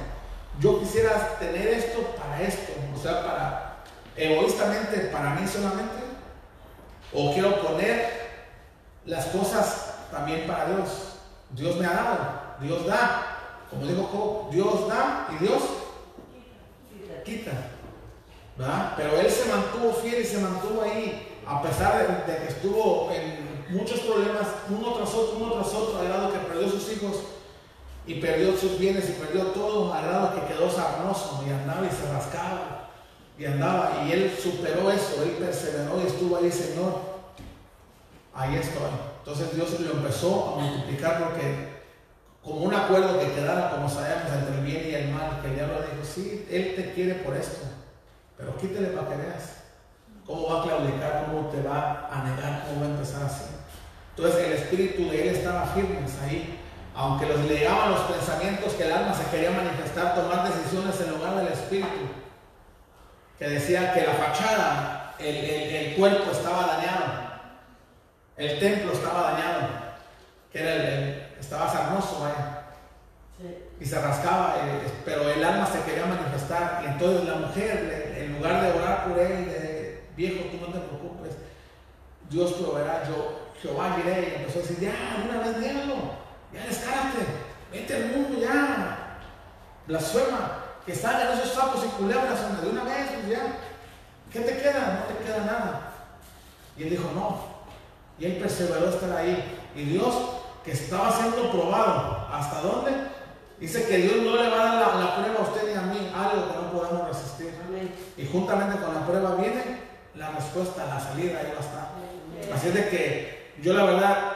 Yo 0.59 0.79
quisiera 0.79 1.37
tener 1.39 1.67
esto 1.67 1.99
para 2.17 2.41
esto. 2.41 2.73
O 2.95 3.01
sea, 3.01 3.25
para 3.25 3.73
egoístamente 4.15 5.09
para 5.11 5.31
mí 5.31 5.47
solamente. 5.47 6.03
O 7.11 7.33
quiero 7.33 7.61
poner 7.61 8.22
las 9.05 9.25
cosas 9.27 9.95
también 10.11 10.47
para 10.47 10.65
Dios. 10.65 10.89
Dios 11.51 11.77
me 11.77 11.85
ha 11.85 11.93
dado. 11.93 12.17
Dios 12.61 12.85
da. 12.85 13.29
Como 13.69 13.85
dijo 13.85 14.49
Dios 14.51 14.87
da 14.87 15.27
y 15.31 15.43
Dios 15.43 15.61
quita. 17.23 17.51
¿verdad? 18.57 18.93
Pero 18.97 19.19
él 19.19 19.29
se 19.29 19.49
mantuvo 19.49 19.93
fiel 19.93 20.21
y 20.21 20.25
se 20.25 20.37
mantuvo 20.37 20.83
ahí, 20.83 21.39
a 21.47 21.61
pesar 21.61 22.25
de 22.27 22.37
que 22.37 22.47
estuvo 22.47 23.09
en 23.11 23.75
muchos 23.75 24.01
problemas, 24.01 24.47
uno 24.69 24.93
tras 24.93 25.13
otro, 25.13 25.37
uno 25.37 25.53
tras 25.53 25.73
otro, 25.73 25.99
al 25.99 26.07
grado 26.07 26.31
que 26.31 26.39
perdió 26.39 26.69
sus 26.69 26.91
hijos 26.91 27.17
y 28.05 28.15
perdió 28.15 28.55
sus 28.55 28.77
bienes 28.77 29.09
y 29.09 29.13
perdió 29.13 29.45
todo, 29.47 29.93
al 29.93 30.05
grado 30.05 30.35
que 30.35 30.53
quedó 30.53 30.69
sarnoso 30.69 31.43
y 31.47 31.51
andaba 31.51 31.85
y 31.85 31.89
se 31.89 32.11
rascaba 32.11 32.89
y 33.37 33.45
andaba. 33.45 34.03
Y 34.05 34.11
él 34.11 34.37
superó 34.41 34.91
eso, 34.91 35.23
él 35.23 35.31
perseveró 35.39 36.01
y 36.01 36.07
estuvo 36.07 36.37
ahí, 36.37 36.51
Señor, 36.51 37.12
ahí 38.35 38.55
estoy. 38.55 38.91
Entonces 39.19 39.55
Dios 39.55 39.79
lo 39.79 39.91
empezó 39.91 40.55
a 40.55 40.61
multiplicar 40.61 41.23
porque 41.23 41.73
como 42.43 42.61
un 42.61 42.73
acuerdo 42.73 43.19
que 43.19 43.31
quedara, 43.31 43.71
como 43.71 43.87
sabemos, 43.89 44.31
entre 44.33 44.55
el 44.55 44.65
bien 44.65 44.83
y 44.89 44.93
el 44.95 45.09
mal, 45.13 45.39
que 45.41 45.47
el 45.47 45.55
diablo 45.55 45.81
dijo, 45.81 46.03
sí, 46.03 46.45
Él 46.51 46.73
te 46.75 46.93
quiere 46.93 47.15
por 47.15 47.35
esto, 47.35 47.65
pero 48.37 48.57
quítele 48.57 48.87
para 48.89 49.09
que 49.09 49.15
veas. 49.15 49.57
cómo 50.25 50.49
va 50.49 50.61
a 50.61 50.63
claudicar, 50.63 51.25
cómo 51.25 51.47
te 51.49 51.61
va 51.61 52.09
a 52.11 52.23
negar, 52.23 52.65
cómo 52.67 52.81
va 52.81 52.87
a 52.87 52.89
empezar 52.89 53.23
así. 53.23 53.45
Entonces 54.15 54.45
el 54.45 54.53
espíritu 54.53 55.09
de 55.09 55.29
él 55.29 55.35
estaba 55.35 55.65
firme 55.67 55.97
ahí. 56.23 56.59
Aunque 56.95 57.25
los 57.25 57.39
llegaban 57.49 57.91
los 57.91 58.01
pensamientos 58.01 58.73
que 58.73 58.83
el 58.83 58.91
alma 58.91 59.13
se 59.13 59.25
quería 59.31 59.49
manifestar, 59.49 60.13
tomar 60.13 60.47
decisiones 60.47 60.99
en 61.01 61.11
lugar 61.11 61.35
del 61.37 61.47
espíritu. 61.47 62.11
Que 63.39 63.49
decía 63.49 63.93
que 63.93 64.05
la 64.05 64.13
fachada, 64.13 65.15
el, 65.17 65.95
cuerpo 65.95 66.31
estaba 66.31 66.67
dañado. 66.67 67.32
El 68.37 68.59
templo 68.59 68.93
estaba 68.93 69.31
dañado. 69.31 69.69
Que 70.51 70.59
era 70.59 70.75
el, 70.75 71.27
estaba 71.39 71.71
sarnoso, 71.71 72.21
vaya. 72.21 72.59
Y 73.79 73.85
se 73.85 73.99
rascaba, 73.99 74.55
eh, 74.59 74.87
pero 75.03 75.29
el 75.29 75.43
alma 75.43 75.65
se 75.65 75.81
quería 75.81 76.05
manifestar. 76.05 76.81
Y 76.83 76.87
entonces 76.87 77.27
la 77.27 77.35
mujer, 77.35 78.15
en 78.17 78.33
lugar 78.33 78.61
de 78.61 78.71
orar 78.71 79.07
por 79.07 79.19
él, 79.19 79.45
de 79.45 80.03
viejo, 80.15 80.45
tú 80.49 80.57
no 80.57 80.67
te 80.67 80.79
preocupes, 80.79 81.35
Dios 82.29 82.53
proveerá. 82.53 83.03
Yo, 83.07 83.51
Jehová 83.61 83.97
iré. 83.99 84.21
Y 84.21 84.41
empezó 84.41 84.59
a 84.59 84.61
decir, 84.61 84.79
ya, 84.79 85.25
una 85.27 85.39
vez 85.43 85.59
déjalo, 85.59 85.95
ya 86.53 86.65
descárate, 86.65 87.25
vete 87.71 87.95
al 87.95 88.05
mundo 88.05 88.39
ya. 88.39 89.19
Blasfema, 89.87 90.63
que 90.85 90.95
salgan 90.95 91.37
esos 91.37 91.53
sapos 91.53 91.83
y 91.83 91.87
culebras 91.89 92.61
de 92.61 92.69
una 92.69 92.83
vez, 92.83 93.11
pues 93.13 93.27
ya. 93.27 93.57
¿Qué 94.31 94.39
te 94.39 94.57
queda? 94.57 95.05
No 95.07 95.13
te 95.13 95.23
queda 95.23 95.45
nada. 95.45 95.91
Y 96.77 96.83
él 96.83 96.89
dijo, 96.91 97.11
no. 97.13 97.52
Y 98.19 98.25
él 98.25 98.37
perseveró 98.37 98.89
estar 98.89 99.11
ahí. 99.17 99.59
Y 99.75 99.83
Dios, 99.83 100.13
que 100.63 100.71
estaba 100.71 101.11
siendo 101.11 101.51
probado, 101.51 102.27
¿hasta 102.31 102.61
dónde? 102.61 102.91
Dice 103.59 103.85
que 103.85 103.97
Dios 103.97 104.17
no 104.23 104.35
le 104.35 104.49
va 104.49 104.61
a 104.61 104.75
dar 104.75 104.95
la, 104.95 105.15
prueba 105.15 105.39
a 105.39 105.43
usted 105.43 105.71
ni 105.71 105.77
a 105.77 105.81
mí, 105.81 106.11
algo 106.13 106.47
que 106.47 106.55
no 106.55 106.71
podamos 106.71 107.07
resistir. 107.07 107.53
Y 108.17 108.27
juntamente 108.27 108.79
con 108.79 108.93
la 108.93 109.05
prueba 109.05 109.35
viene 109.35 109.79
la 110.15 110.31
respuesta, 110.31 110.85
la 110.85 110.99
salida, 110.99 111.39
ahí 111.39 111.51
va 111.53 111.59
a 111.59 111.65
estar. 111.65 111.89
Así 112.53 112.67
es 112.67 112.73
de 112.73 112.89
que 112.89 113.53
yo 113.61 113.73
la 113.73 113.85
verdad, 113.85 114.31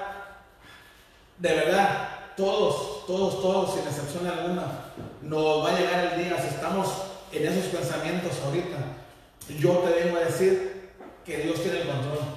de 1.37 1.53
verdad, 1.53 2.09
todos, 2.35 3.05
todos, 3.05 3.41
todos, 3.41 3.73
sin 3.75 3.87
excepción 3.87 4.27
alguna, 4.27 4.63
nos 5.21 5.65
va 5.65 5.69
a 5.69 5.79
llegar 5.79 6.13
el 6.13 6.23
día, 6.23 6.41
si 6.41 6.47
estamos 6.47 6.87
en 7.31 7.47
esos 7.47 7.65
pensamientos 7.65 8.31
ahorita, 8.45 8.77
yo 9.59 9.71
te 9.79 10.03
vengo 10.03 10.17
a 10.17 10.21
decir 10.21 10.91
que 11.25 11.37
Dios 11.37 11.61
tiene 11.61 11.81
el 11.81 11.87
control. 11.87 12.36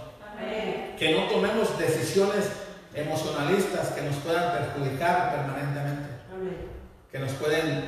Que 1.01 1.15
no 1.15 1.29
tomemos 1.29 1.79
decisiones 1.79 2.51
emocionalistas 2.95 3.89
que 3.93 4.03
nos 4.03 4.17
puedan 4.17 4.53
perjudicar 4.53 5.31
permanentemente. 5.31 6.11
Que 7.11 7.19
nos 7.19 7.33
pueden, 7.33 7.87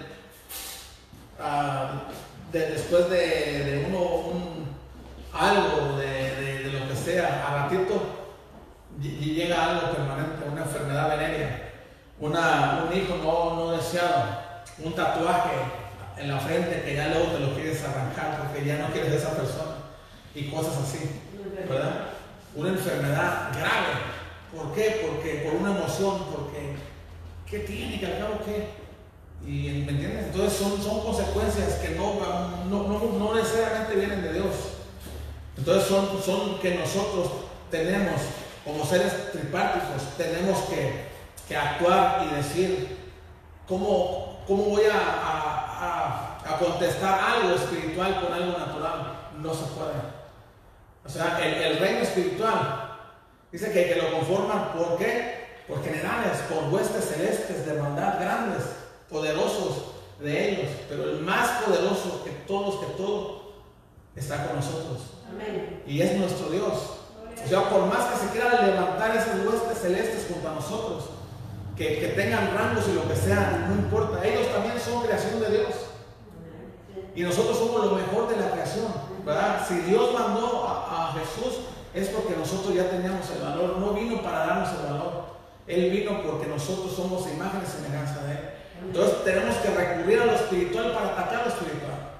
ah, 1.39 2.05
después 2.51 3.11
de, 3.11 3.85
uno, 3.87 3.99
un, 3.99 4.67
algo, 5.31 5.99
de, 5.99 6.63
de 6.65 6.73
lo 6.73 6.89
que 6.89 6.97
sea, 6.97 7.47
a 7.47 7.65
ratito, 7.65 8.01
y 8.99 9.35
llega 9.35 9.63
algo 9.63 9.93
permanente, 9.93 10.49
una 10.51 10.63
enfermedad 10.63 11.11
venérea, 11.11 11.71
una, 12.19 12.87
un 12.89 12.97
hijo 12.97 13.17
no, 13.23 13.57
no 13.57 13.73
deseado, 13.73 14.25
un 14.79 14.95
tatuaje 14.95 15.51
en 16.17 16.29
la 16.31 16.41
frente 16.41 16.83
que 16.83 16.95
ya 16.95 17.09
luego 17.09 17.33
te 17.33 17.41
lo 17.41 17.55
quieres 17.55 17.85
arrancar 17.85 18.39
porque 18.39 18.65
ya 18.65 18.79
no 18.79 18.87
quieres 18.87 19.13
a 19.13 19.17
esa 19.17 19.37
persona 19.37 19.75
y 20.35 20.51
cosas 20.51 20.79
así, 20.79 21.21
¿verdad? 21.69 22.22
Una 22.55 22.69
enfermedad 22.71 23.51
grave. 23.57 23.93
¿Por 24.55 24.75
qué? 24.75 25.07
Porque 25.09 25.49
por 25.49 25.61
una 25.61 25.77
emoción, 25.77 26.25
porque 26.33 26.77
¿qué 27.49 27.61
tiene? 27.61 27.99
¿Que 27.99 28.07
al 28.07 28.19
cabo 28.19 28.41
qué? 28.45 28.69
Y, 29.47 29.85
¿Me 29.85 29.93
entiendes? 29.93 30.27
Entonces 30.27 30.59
son, 30.59 30.83
son 30.83 31.01
consecuencias 31.01 31.75
que 31.77 31.95
no, 31.97 32.15
no, 32.69 33.19
no, 33.19 33.35
necesariamente 33.35 33.97
vienen 33.97 34.23
de 34.23 34.35
Dios. 34.35 34.55
Entonces 35.57 35.85
son, 35.89 36.23
son 36.23 36.59
que 36.61 36.77
nosotros 36.77 37.29
tenemos 37.71 38.21
como 38.65 38.85
seres 38.85 39.33
tripárticos 39.33 40.17
tenemos 40.17 40.59
que, 40.63 41.13
actuar 41.55 42.25
y 42.25 42.37
decir 42.37 42.97
cómo, 43.69 44.43
cómo 44.47 44.65
voy 44.71 44.85
a, 44.91 46.39
contestar 46.59 47.19
algo 47.19 47.57
espiritual 47.57 48.21
con 48.23 48.33
algo 48.33 48.59
natural. 48.59 49.31
No 49.39 49.53
se 49.53 49.65
puede. 49.65 50.22
O 51.05 51.09
sea, 51.09 51.39
el, 51.45 51.79
reino 51.79 52.01
espiritual 52.01 52.99
dice 53.51 53.73
que, 53.73 53.89
que 53.89 54.01
lo 54.01 54.13
conforman, 54.13 54.73
¿por 54.73 54.97
qué? 54.99 55.63
Por 55.69 55.83
generales, 55.83 56.39
por 56.49 56.73
huestes 56.73 57.05
celestes 57.05 57.67
de 57.67 57.75
maldad 57.75 58.21
grandes, 58.21 58.63
poderosos 59.09 59.93
de 60.21 60.51
ellos, 60.51 60.71
pero 60.89 61.05
el 61.05 61.21
más 61.21 61.63
poderoso 61.63 62.23
que 62.25 62.31
todos, 62.47 62.85
que 62.85 62.93
todo, 62.95 63.53
está 64.15 64.47
con 64.47 64.57
nosotros. 64.57 65.01
Y 65.87 66.01
es 66.01 66.17
nuestro 66.17 66.51
Dios. 66.51 66.99
O 67.45 67.49
sea, 67.49 67.69
por 67.69 67.87
más 67.87 68.07
que 68.07 68.27
se 68.27 68.33
quieran 68.33 68.67
levantar 68.67 69.17
esos 69.17 69.47
huestes 69.47 69.79
celestes 69.79 70.27
junto 70.31 70.49
a 70.49 70.55
nosotros, 70.55 71.05
que, 71.77 72.13
tengan 72.15 72.55
rangos 72.55 72.85
y 72.89 72.95
lo 72.95 73.09
que 73.09 73.17
sea, 73.17 73.67
no 73.69 73.75
importa. 73.75 74.25
Ellos 74.25 74.53
también 74.53 74.79
son 74.79 75.03
creación 75.03 75.41
de 75.41 75.51
Dios. 75.51 75.75
Y 77.15 77.23
nosotros 77.23 77.59
somos 77.59 77.87
lo 77.87 77.97
mejor 77.97 78.29
de 78.29 78.37
la 78.37 78.53
creación, 78.53 78.87
Si 79.69 79.75
Dios 79.89 80.13
mandó 80.13 80.67
a, 80.67 81.15
Jesús, 81.15 81.61
es 81.95 82.09
porque 82.09 82.35
nosotros 82.37 82.75
ya 82.75 82.91
teníamos 82.91 83.29
el 83.31 83.43
valor. 83.43 83.79
No 83.79 83.93
vino 83.93 84.23
para 84.23 84.47
darnos 84.47 84.71
el 84.71 84.93
valor. 84.93 85.23
Él 85.67 85.91
vino 85.91 86.23
porque 86.23 86.47
nosotros 86.47 86.93
somos 86.95 87.29
imagen 87.29 87.63
y 87.63 87.71
semejanza 87.71 88.25
de 88.25 88.33
Él. 88.33 88.39
Entonces 88.87 89.25
tenemos 89.25 89.57
que 89.57 89.71
recurrir 89.71 90.21
a 90.21 90.27
lo 90.27 90.33
espiritual 90.33 90.93
para 90.93 91.13
atacar 91.13 91.47
lo 91.47 91.53
espiritual. 91.53 92.13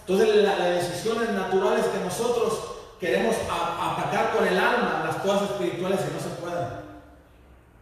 Entonces 0.00 0.42
las 0.42 0.58
decisiones 0.58 1.30
naturales 1.30 1.86
que 1.86 2.04
nosotros 2.04 2.58
queremos 2.98 3.36
atacar 3.48 4.36
con 4.36 4.46
el 4.46 4.58
alma 4.58 5.04
las 5.06 5.16
cosas 5.16 5.50
espirituales 5.50 6.00
y 6.00 6.14
no 6.14 6.20
se 6.20 6.40
pueden. 6.40 6.80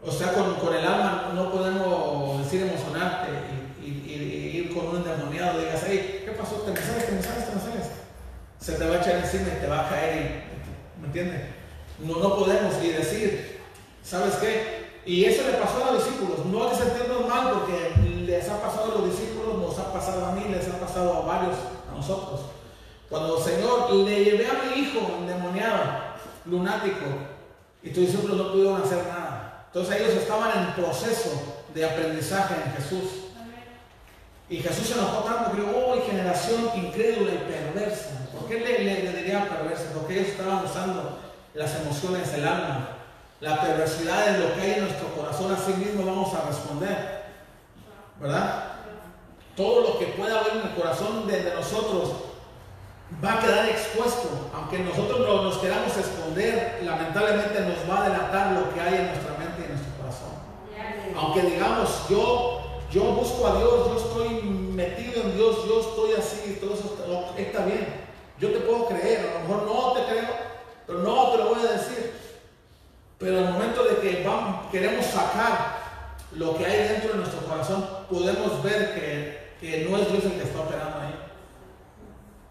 O 0.04 0.12
sea, 0.12 0.32
con, 0.32 0.74
el 0.74 0.86
alma 0.86 1.32
no 1.34 1.50
podemos 1.50 2.44
decir 2.44 2.62
emocionarte 2.62 3.28
y, 3.82 3.88
ir 3.88 4.74
con 4.74 4.88
un 4.88 4.96
endemoniado 4.96 5.58
y 5.58 5.64
digas, 5.64 5.82
hey, 5.86 6.22
¿qué 6.24 6.32
pasó? 6.32 6.56
¿Te 6.56 6.72
me 6.72 6.80
sales, 6.80 7.06
te 7.06 7.12
me 7.12 7.22
sales, 7.22 7.48
te 7.48 7.54
me 7.54 7.60
sales? 7.60 7.86
Se 8.60 8.72
te 8.72 8.86
va 8.86 8.96
a 8.96 9.00
echar 9.00 9.16
encima 9.16 9.48
y 9.56 9.60
te 9.60 9.66
va 9.66 9.86
a 9.86 9.88
caer, 9.88 10.44
¿me 11.00 11.06
entiendes? 11.06 11.42
No, 12.00 12.18
no 12.18 12.36
podemos 12.36 12.74
y 12.82 12.88
decir, 12.88 13.60
¿sabes 14.02 14.34
qué? 14.36 14.88
Y 15.06 15.24
eso 15.24 15.42
le 15.50 15.56
pasó 15.56 15.84
a 15.84 15.92
los 15.92 16.04
discípulos. 16.04 16.44
No 16.46 16.68
que 16.68 16.76
sentirnos 16.76 17.26
mal 17.28 17.52
porque 17.52 17.92
les 18.26 18.48
ha 18.48 18.60
pasado 18.60 18.92
a 18.92 18.98
los 18.98 19.10
discípulos, 19.10 19.58
nos 19.58 19.78
ha 19.78 19.92
pasado 19.92 20.26
a 20.26 20.32
mí, 20.32 20.44
les 20.50 20.68
ha 20.68 20.78
pasado 20.78 21.14
a 21.14 21.20
varios, 21.26 21.56
a 21.90 21.96
nosotros. 21.96 22.40
Cuando, 23.08 23.42
Señor, 23.42 23.90
le 23.94 24.24
llevé 24.24 24.46
a 24.46 24.64
mi 24.64 24.82
hijo 24.82 25.16
endemoniado, 25.18 25.82
lunático, 26.44 27.06
y 27.82 27.90
tus 27.90 28.06
discípulos 28.06 28.36
no 28.36 28.52
pudieron 28.52 28.82
hacer 28.82 28.98
nada. 29.06 29.64
Entonces 29.68 30.00
ellos 30.00 30.14
estaban 30.14 30.50
en 30.58 30.74
proceso 30.74 31.30
de 31.74 31.84
aprendizaje 31.84 32.54
en 32.64 32.72
Jesús. 32.72 33.27
Y 34.50 34.58
Jesús 34.58 34.86
se 34.86 34.94
enojó 34.94 35.24
tanto 35.24 35.50
que 35.50 35.60
dijo, 35.60 35.72
oh, 35.76 36.06
generación 36.06 36.70
incrédula 36.74 37.32
y 37.34 37.38
perversa. 37.38 38.28
¿Por 38.32 38.48
qué 38.48 38.60
le, 38.60 39.02
le, 39.02 39.12
diría 39.12 39.48
perversa? 39.48 39.92
Porque 39.94 40.14
ellos 40.14 40.28
estaban 40.28 40.64
usando 40.64 41.18
las 41.54 41.74
emociones 41.80 42.32
del 42.32 42.48
alma. 42.48 42.88
La 43.40 43.60
perversidad 43.60 44.26
de 44.26 44.38
lo 44.38 44.54
que 44.54 44.60
hay 44.60 44.72
en 44.72 44.84
nuestro 44.84 45.08
corazón, 45.14 45.52
así 45.52 45.72
mismo 45.74 46.04
vamos 46.06 46.34
a 46.34 46.48
responder. 46.48 47.24
¿Verdad? 48.20 48.64
Todo 49.54 49.80
lo 49.82 49.98
que 49.98 50.06
pueda 50.06 50.40
haber 50.40 50.56
en 50.56 50.68
el 50.68 50.74
corazón 50.74 51.26
de 51.26 51.52
nosotros 51.54 52.12
va 53.22 53.34
a 53.34 53.40
quedar 53.40 53.68
expuesto. 53.68 54.50
Aunque 54.54 54.78
nosotros 54.78 55.44
nos 55.44 55.58
queramos 55.58 55.96
esconder, 55.96 56.80
lamentablemente 56.82 57.60
nos 57.60 57.90
va 57.90 58.04
a 58.04 58.08
delatar 58.08 58.52
lo 58.52 58.72
que 58.72 58.80
hay 58.80 58.94
en 58.94 59.06
nuestra 59.08 59.36
mente 59.38 59.60
y 59.60 59.64
en 59.64 59.70
nuestro 59.70 59.92
corazón. 60.00 60.32
Aunque 61.16 61.42
digamos, 61.42 62.08
yo, 62.08 62.67
yo 62.98 63.12
busco 63.12 63.46
a 63.46 63.58
Dios, 63.58 63.86
yo 63.86 63.96
estoy 63.96 64.42
metido 64.42 65.22
en 65.22 65.36
Dios, 65.36 65.56
yo 65.68 65.80
estoy 65.80 66.12
así, 66.14 66.58
todo 66.60 66.74
eso 66.74 66.96
está 67.36 67.64
bien. 67.64 68.08
Yo 68.40 68.50
te 68.50 68.58
puedo 68.58 68.86
creer, 68.86 69.20
a 69.20 69.34
lo 69.34 69.48
mejor 69.48 69.66
no 69.66 69.92
te 69.92 70.12
creo, 70.12 70.28
pero 70.86 70.98
no 71.00 71.30
te 71.30 71.38
lo 71.38 71.48
voy 71.50 71.66
a 71.66 71.72
decir. 71.72 72.12
Pero 73.18 73.38
el 73.38 73.44
momento 73.52 73.84
de 73.84 73.96
que 73.96 74.26
queremos 74.72 75.06
sacar 75.06 75.78
lo 76.32 76.56
que 76.56 76.66
hay 76.66 76.88
dentro 76.88 77.12
de 77.12 77.18
nuestro 77.18 77.40
corazón, 77.46 77.86
podemos 78.10 78.62
ver 78.62 78.94
que, 78.94 79.54
que 79.60 79.88
no 79.88 79.96
es 79.96 80.10
Dios 80.10 80.24
el 80.24 80.32
que 80.32 80.42
está 80.42 80.60
operando 80.60 80.98
ahí. 81.00 81.14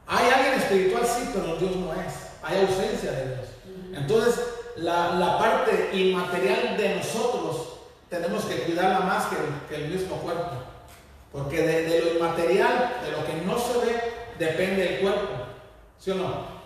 Hay 0.07 0.29
alguien 0.29 0.53
espiritual, 0.55 1.05
sí, 1.05 1.29
pero 1.33 1.57
Dios 1.57 1.75
no 1.75 1.93
es. 1.93 2.13
Hay 2.41 2.61
ausencia 2.61 3.11
de 3.11 3.25
Dios. 3.25 3.47
Entonces, 3.93 4.39
la, 4.77 5.37
parte 5.37 5.89
inmaterial 5.93 6.77
de 6.77 6.95
nosotros 6.95 7.76
tenemos 8.10 8.45
que 8.45 8.64
cuidarla 8.64 9.01
más 9.01 9.26
que, 9.28 9.76
el 9.76 9.89
mismo 9.89 10.18
cuerpo. 10.18 10.51
Porque 11.32 11.62
de, 11.62 12.01
lo 12.01 12.14
inmaterial, 12.16 12.97
de 13.03 13.12
lo 13.12 13.26
que 13.26 13.34
no 13.45 13.60
se 13.60 13.86
ve, 13.86 14.14
depende 14.39 14.95
el 14.95 15.01
cuerpo. 15.01 15.34
¿Sí 15.99 16.12
o 16.12 16.16
no? 16.16 16.58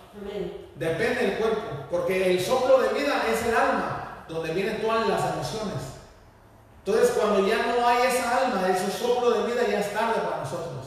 Depende 0.76 1.26
del 1.26 1.38
cuerpo. 1.38 1.86
Porque 1.90 2.32
el 2.32 2.40
soplo 2.40 2.80
de 2.80 2.88
vida 2.90 3.24
es 3.30 3.44
el 3.46 3.56
alma, 3.56 4.24
donde 4.28 4.54
vienen 4.54 4.80
todas 4.80 5.08
las 5.08 5.32
emociones. 5.32 5.82
Entonces, 6.84 7.16
cuando 7.16 7.46
ya 7.46 7.66
no 7.66 7.86
hay 7.86 8.06
esa 8.06 8.38
alma, 8.38 8.68
ese 8.68 8.90
soplo 8.90 9.30
de 9.30 9.52
vida, 9.52 9.62
ya 9.68 9.80
es 9.80 9.92
tarde 9.92 10.20
para 10.20 10.38
nosotros. 10.38 10.86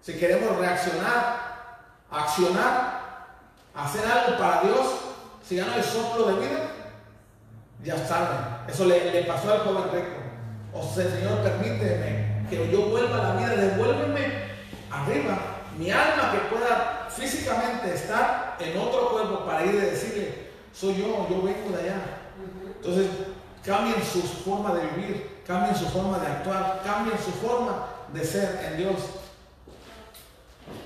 Si 0.00 0.14
queremos 0.18 0.56
reaccionar, 0.56 1.80
accionar, 2.10 2.98
hacer 3.74 4.06
algo 4.06 4.38
para 4.38 4.62
Dios, 4.62 4.86
si 5.46 5.56
ya 5.56 5.66
no 5.66 5.72
hay 5.74 5.82
soplo 5.82 6.26
de 6.28 6.34
vida, 6.46 6.70
ya 7.82 7.94
está 7.94 8.57
Eso 8.68 8.84
le, 8.84 9.12
le 9.12 9.22
pasó 9.22 9.52
al 9.52 9.60
joven 9.60 9.84
rico. 9.92 10.18
O 10.72 10.82
sea, 10.82 11.10
Señor, 11.10 11.38
permíteme 11.42 12.44
que 12.48 12.70
yo 12.70 12.82
vuelva 12.82 13.18
a 13.18 13.34
la 13.34 13.40
vida, 13.40 13.56
devuélveme 13.56 14.48
arriba, 14.90 15.38
mi 15.78 15.90
alma 15.90 16.32
que 16.32 16.54
pueda 16.54 17.08
físicamente 17.10 17.94
estar 17.94 18.56
en 18.60 18.78
otro 18.78 19.10
cuerpo 19.10 19.44
para 19.44 19.64
ir 19.64 19.80
a 19.80 19.84
decirle, 19.86 20.48
soy 20.72 20.96
yo, 20.96 21.26
yo 21.28 21.42
vengo 21.42 21.76
de 21.76 21.82
allá. 21.82 22.02
Entonces, 22.76 23.06
cambien 23.64 24.02
su 24.02 24.22
forma 24.22 24.74
de 24.74 24.86
vivir, 24.86 25.42
cambien 25.46 25.74
su 25.74 25.86
forma 25.86 26.18
de 26.18 26.26
actuar, 26.26 26.82
cambien 26.84 27.18
su 27.18 27.32
forma 27.32 27.86
de 28.12 28.24
ser 28.24 28.70
en 28.70 28.76
Dios. 28.78 28.96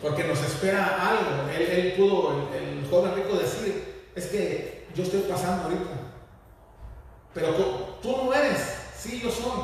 Porque 0.00 0.24
nos 0.24 0.40
espera 0.40 0.98
algo. 1.00 1.50
Él, 1.50 1.94
pudo, 1.96 2.48
el, 2.54 2.88
joven 2.88 3.14
rico, 3.14 3.36
decir, 3.36 4.06
es 4.14 4.26
que 4.26 4.86
yo 4.94 5.02
estoy 5.02 5.20
pasando 5.20 5.64
ahorita. 5.64 6.01
Pero 7.34 7.54
tú, 8.02 8.24
no 8.24 8.34
eres, 8.34 8.60
sí, 8.96 9.20
yo 9.22 9.30
soy. 9.30 9.62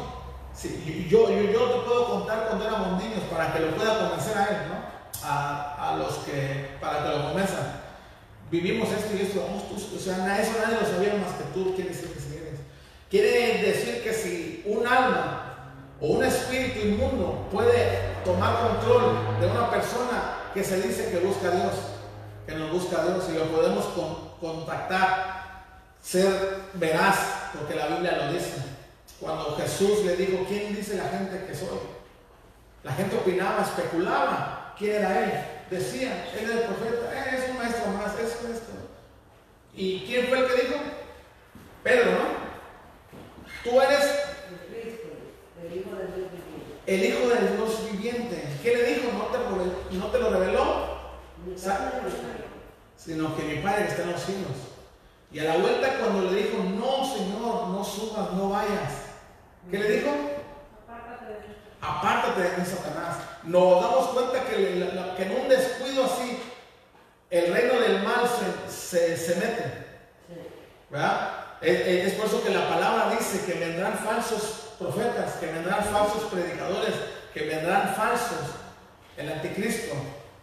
Sí, 0.54 1.06
yo, 1.08 1.30
yo, 1.30 1.42
yo, 1.52 1.70
te 1.70 1.86
puedo 1.86 2.08
contar 2.08 2.46
cuando 2.48 2.66
éramos 2.66 3.02
niños 3.02 3.22
para 3.30 3.52
que 3.52 3.60
lo 3.60 3.76
pueda 3.76 3.98
convencer 3.98 4.36
a 4.36 4.44
él, 4.46 4.56
¿no? 4.68 4.98
A, 5.22 5.96
los 5.98 6.14
que, 6.18 6.76
para 6.80 7.02
que 7.02 7.16
lo 7.16 7.22
convenzan. 7.24 7.80
Vivimos 8.50 8.88
esto 8.90 9.14
y 9.14 9.22
esto, 9.22 9.44
vamos, 9.44 9.64
o 9.72 9.98
sea, 9.98 10.40
eso 10.40 10.52
nadie 10.58 10.80
lo 10.80 10.86
sabía 10.86 11.14
más 11.14 11.34
que 11.34 11.44
tú, 11.52 11.74
quiere 11.74 11.90
decir 11.90 12.12
que 12.12 12.20
si 12.20 12.36
eres. 12.36 12.60
Quiere 13.10 13.62
decir 13.62 14.02
que 14.02 14.12
si 14.12 14.62
un 14.66 14.86
alma 14.86 15.48
o 16.00 16.06
un 16.06 16.24
espíritu 16.24 16.86
inmundo 16.86 17.46
puede 17.52 18.14
tomar 18.24 18.68
control 18.68 19.40
de 19.40 19.46
una 19.46 19.70
persona 19.70 20.38
que 20.54 20.64
se 20.64 20.80
dice 20.80 21.10
que 21.10 21.18
busca 21.18 21.48
a 21.48 21.52
Dios, 21.52 21.74
que 22.46 22.54
nos 22.54 22.72
busca 22.72 23.02
a 23.02 23.04
Dios 23.04 23.24
y 23.30 23.38
lo 23.38 23.44
podemos 23.44 23.84
contactar, 24.40 25.38
ser 26.02 26.62
veraz, 26.74 27.37
porque 27.52 27.74
la 27.74 27.86
Biblia 27.88 28.16
lo 28.16 28.32
dice. 28.32 28.56
Cuando 29.20 29.56
Jesús 29.56 30.04
le 30.04 30.16
dijo, 30.16 30.44
¿quién 30.46 30.74
dice 30.74 30.96
la 30.96 31.08
gente 31.08 31.44
que 31.46 31.54
soy? 31.54 31.78
La 32.84 32.92
gente 32.92 33.16
opinaba, 33.16 33.62
especulaba 33.62 34.74
quién 34.78 34.96
era 34.96 35.24
él. 35.24 35.32
Decía, 35.70 36.26
él 36.32 36.44
es 36.44 36.50
el 36.50 36.62
profeta, 36.62 37.12
eh, 37.12 37.36
es 37.36 37.50
un 37.50 37.58
maestro 37.58 37.90
más, 37.92 38.14
es 38.18 38.32
esto. 38.32 38.72
¿Y 39.74 40.04
quién 40.06 40.26
fue 40.28 40.38
el 40.38 40.46
que 40.46 40.62
dijo? 40.62 40.80
Pedro, 41.82 42.10
¿no? 42.12 42.48
Tú 43.64 43.80
eres 43.80 44.04
el 45.62 45.78
Hijo 45.78 45.96
del 45.96 46.14
Dios 46.14 46.30
viviente. 46.32 46.84
El 46.86 47.04
Hijo 47.04 47.28
del 47.28 47.56
Dios 47.56 47.92
viviente. 47.92 48.48
¿Qué 48.62 48.76
le 48.76 48.82
dijo? 48.94 49.12
No 49.12 49.24
te, 49.26 49.96
no 49.96 50.06
te 50.06 50.18
lo 50.18 50.30
reveló. 50.30 50.98
Sino 52.96 53.36
que 53.36 53.42
mi 53.42 53.62
Padre 53.62 53.86
está 53.88 54.02
en 54.02 54.12
los 54.12 54.22
cielos. 54.22 54.77
Y 55.30 55.38
a 55.40 55.44
la 55.44 55.56
vuelta 55.56 55.98
cuando 55.98 56.30
le 56.30 56.42
dijo, 56.42 56.58
no 56.58 57.04
Señor, 57.04 57.68
no 57.68 57.84
subas, 57.84 58.32
no 58.32 58.50
vayas. 58.50 58.92
¿Qué 59.70 59.78
le 59.78 59.88
dijo? 59.98 60.10
Apártate 61.80 62.42
de 62.42 62.56
mí, 62.56 62.64
Satanás. 62.64 63.16
Nos 63.44 63.82
damos 63.82 64.06
cuenta 64.08 64.44
que, 64.44 64.56
que, 65.16 65.22
en 65.22 65.40
un 65.40 65.48
descuido 65.48 66.04
así, 66.04 66.38
el 67.30 67.52
reino 67.52 67.80
del 67.80 68.02
mal 68.02 68.28
se, 68.68 69.16
se, 69.16 69.34
mete. 69.36 69.86
¿Verdad? 70.90 71.30
Es, 71.60 71.86
es, 72.06 72.14
por 72.14 72.26
eso 72.26 72.42
que 72.42 72.50
la 72.50 72.68
palabra 72.68 73.10
dice 73.10 73.44
que 73.44 73.58
vendrán 73.58 73.98
falsos 73.98 74.72
profetas, 74.78 75.34
que 75.34 75.46
vendrán 75.46 75.84
falsos 75.84 76.24
predicadores, 76.30 76.94
que 77.34 77.42
vendrán 77.42 77.94
falsos, 77.94 78.56
el 79.16 79.30
anticristo, 79.30 79.94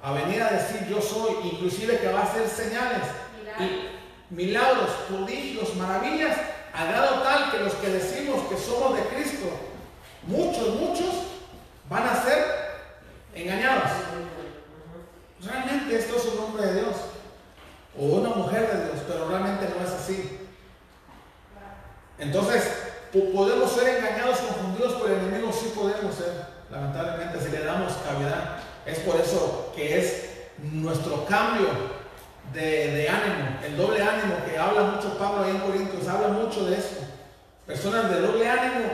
a 0.03 0.11
venir 0.11 0.43
a 0.43 0.51
decir 0.51 0.87
yo 0.87 1.01
soy, 1.01 1.49
inclusive 1.51 1.97
que 1.97 2.11
va 2.11 2.19
a 2.19 2.23
hacer 2.23 2.47
señales, 2.47 3.01
y 3.59 3.94
milagros, 4.29 4.89
prodigios, 5.07 5.75
maravillas, 5.75 6.37
a 6.73 6.85
grado 6.85 7.21
tal 7.21 7.51
que 7.51 7.59
los 7.59 7.73
que 7.75 7.89
decimos 7.89 8.41
que 8.49 8.57
somos 8.57 8.95
de 8.95 9.03
Cristo, 9.03 9.47
muchos, 10.23 10.75
muchos, 10.75 11.13
van 11.89 12.03
a 12.03 12.23
ser 12.23 12.43
engañados. 13.33 13.91
Realmente 15.41 15.97
esto 15.97 16.17
es 16.17 16.25
un 16.25 16.43
hombre 16.43 16.65
de 16.65 16.81
Dios, 16.81 16.95
o 17.97 18.03
una 18.03 18.29
mujer 18.29 18.67
de 18.67 18.85
Dios, 18.85 18.97
pero 19.07 19.29
realmente 19.29 19.73
no 19.77 19.85
es 19.85 19.91
así. 19.91 20.39
Entonces, 22.17 22.63
podemos 23.11 23.71
ser 23.71 23.97
engañados, 23.97 24.39
confundidos 24.39 24.93
por 24.93 25.11
el 25.11 25.19
enemigo, 25.19 25.51
sí 25.53 25.71
podemos 25.75 26.15
ser, 26.15 26.45
lamentablemente, 26.71 27.39
si 27.39 27.51
le 27.51 27.63
damos 27.63 27.93
cavidad. 27.93 28.57
Es 28.85 28.99
por 28.99 29.19
eso 29.19 29.71
que 29.75 29.99
es 29.99 30.29
nuestro 30.57 31.25
cambio 31.25 31.67
de, 32.53 33.09
ánimo, 33.09 33.59
el 33.65 33.77
doble 33.77 34.01
ánimo 34.01 34.35
que 34.45 34.57
habla 34.57 34.81
mucho 34.83 35.17
Pablo 35.17 35.43
ahí 35.43 35.51
en 35.51 35.59
Corintios, 35.59 36.07
habla 36.07 36.29
mucho 36.29 36.65
de 36.65 36.77
eso. 36.77 36.97
Personas 37.65 38.09
de 38.09 38.21
doble 38.21 38.49
ánimo, 38.49 38.89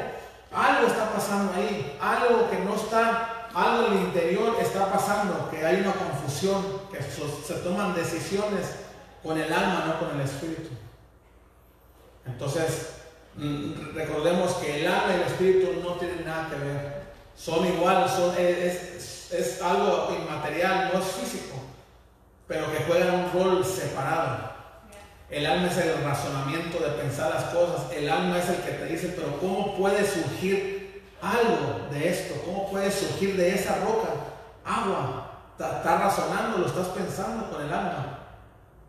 algo 0.52 0.88
está 0.88 1.12
pasando 1.12 1.54
ahí, 1.54 1.98
algo 2.02 2.50
que 2.50 2.60
no 2.60 2.76
está, 2.76 3.50
algo 3.54 3.88
en 3.88 3.94
el 3.94 4.04
interior 4.06 4.58
está 4.60 4.92
pasando, 4.92 5.50
que 5.50 5.66
hay 5.66 5.82
una 5.82 5.94
confusión, 5.94 6.64
que 6.92 7.02
se 7.02 7.54
toman 7.56 7.94
decisiones 7.94 8.76
con 9.22 9.38
el 9.38 9.52
alma, 9.52 9.86
no 9.88 10.00
con 10.00 10.20
el 10.20 10.26
espíritu. 10.26 10.70
Entonces, 12.26 13.02
Mm, 13.36 13.96
recordemos 13.96 14.54
que 14.56 14.82
el 14.82 14.88
alma 14.88 15.14
y 15.14 15.22
el 15.22 15.28
espíritu 15.28 15.82
no 15.82 15.94
tienen 15.96 16.26
nada 16.26 16.50
que 16.50 16.56
ver. 16.58 17.02
Son 17.36 17.66
igual, 17.66 18.10
son, 18.10 18.36
es, 18.38 19.62
algo 19.62 20.14
inmaterial, 20.20 20.92
no 20.94 21.00
es 21.00 21.06
físico, 21.06 21.56
pero 22.52 22.70
que 22.70 22.84
juegan 22.84 23.16
un 23.16 23.32
rol 23.32 23.66
separado. 23.66 24.52
El 25.30 25.46
alma 25.46 25.68
es 25.68 25.78
el 25.78 26.04
razonamiento 26.04 26.80
de 26.80 26.90
pensar 27.02 27.34
las 27.34 27.46
cosas. 27.46 27.90
El 27.96 28.10
alma 28.10 28.40
es 28.40 28.50
el 28.50 28.58
que 28.58 28.72
te 28.72 28.86
dice, 28.88 29.14
pero 29.16 29.40
¿cómo 29.40 29.78
puede 29.78 30.06
surgir 30.06 31.02
algo 31.22 31.88
de 31.90 32.10
esto? 32.10 32.34
¿Cómo 32.46 32.70
puede 32.70 32.92
surgir 32.92 33.38
de 33.38 33.56
esa 33.56 33.78
roca 33.78 34.10
agua? 34.66 35.32
Estás 35.58 36.02
razonando, 36.02 36.58
lo 36.58 36.66
estás 36.66 36.88
pensando 36.88 37.50
con 37.50 37.62
el 37.62 37.72
alma. 37.72 38.20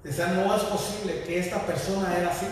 O 0.05 0.13
sea, 0.13 0.27
no 0.27 0.53
es 0.57 0.63
posible 0.65 1.23
que 1.23 1.39
esta 1.39 1.61
persona 1.61 2.17
era 2.19 2.33
así. 2.33 2.47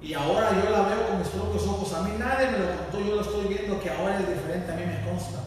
Y 0.00 0.14
ahora 0.14 0.52
yo 0.52 0.70
la 0.70 0.88
veo 0.88 1.06
con 1.06 1.18
mis 1.18 1.28
propios 1.28 1.66
ojos. 1.66 1.92
A 1.92 2.00
mí 2.00 2.12
nadie 2.18 2.46
me 2.46 2.58
lo 2.60 2.64
contó, 2.78 3.06
yo 3.06 3.16
lo 3.16 3.20
estoy 3.20 3.44
viendo 3.44 3.78
que 3.78 3.90
ahora 3.90 4.18
es 4.18 4.26
diferente, 4.26 4.72
a 4.72 4.76
mí 4.76 4.86
me 4.86 5.04
consta. 5.04 5.40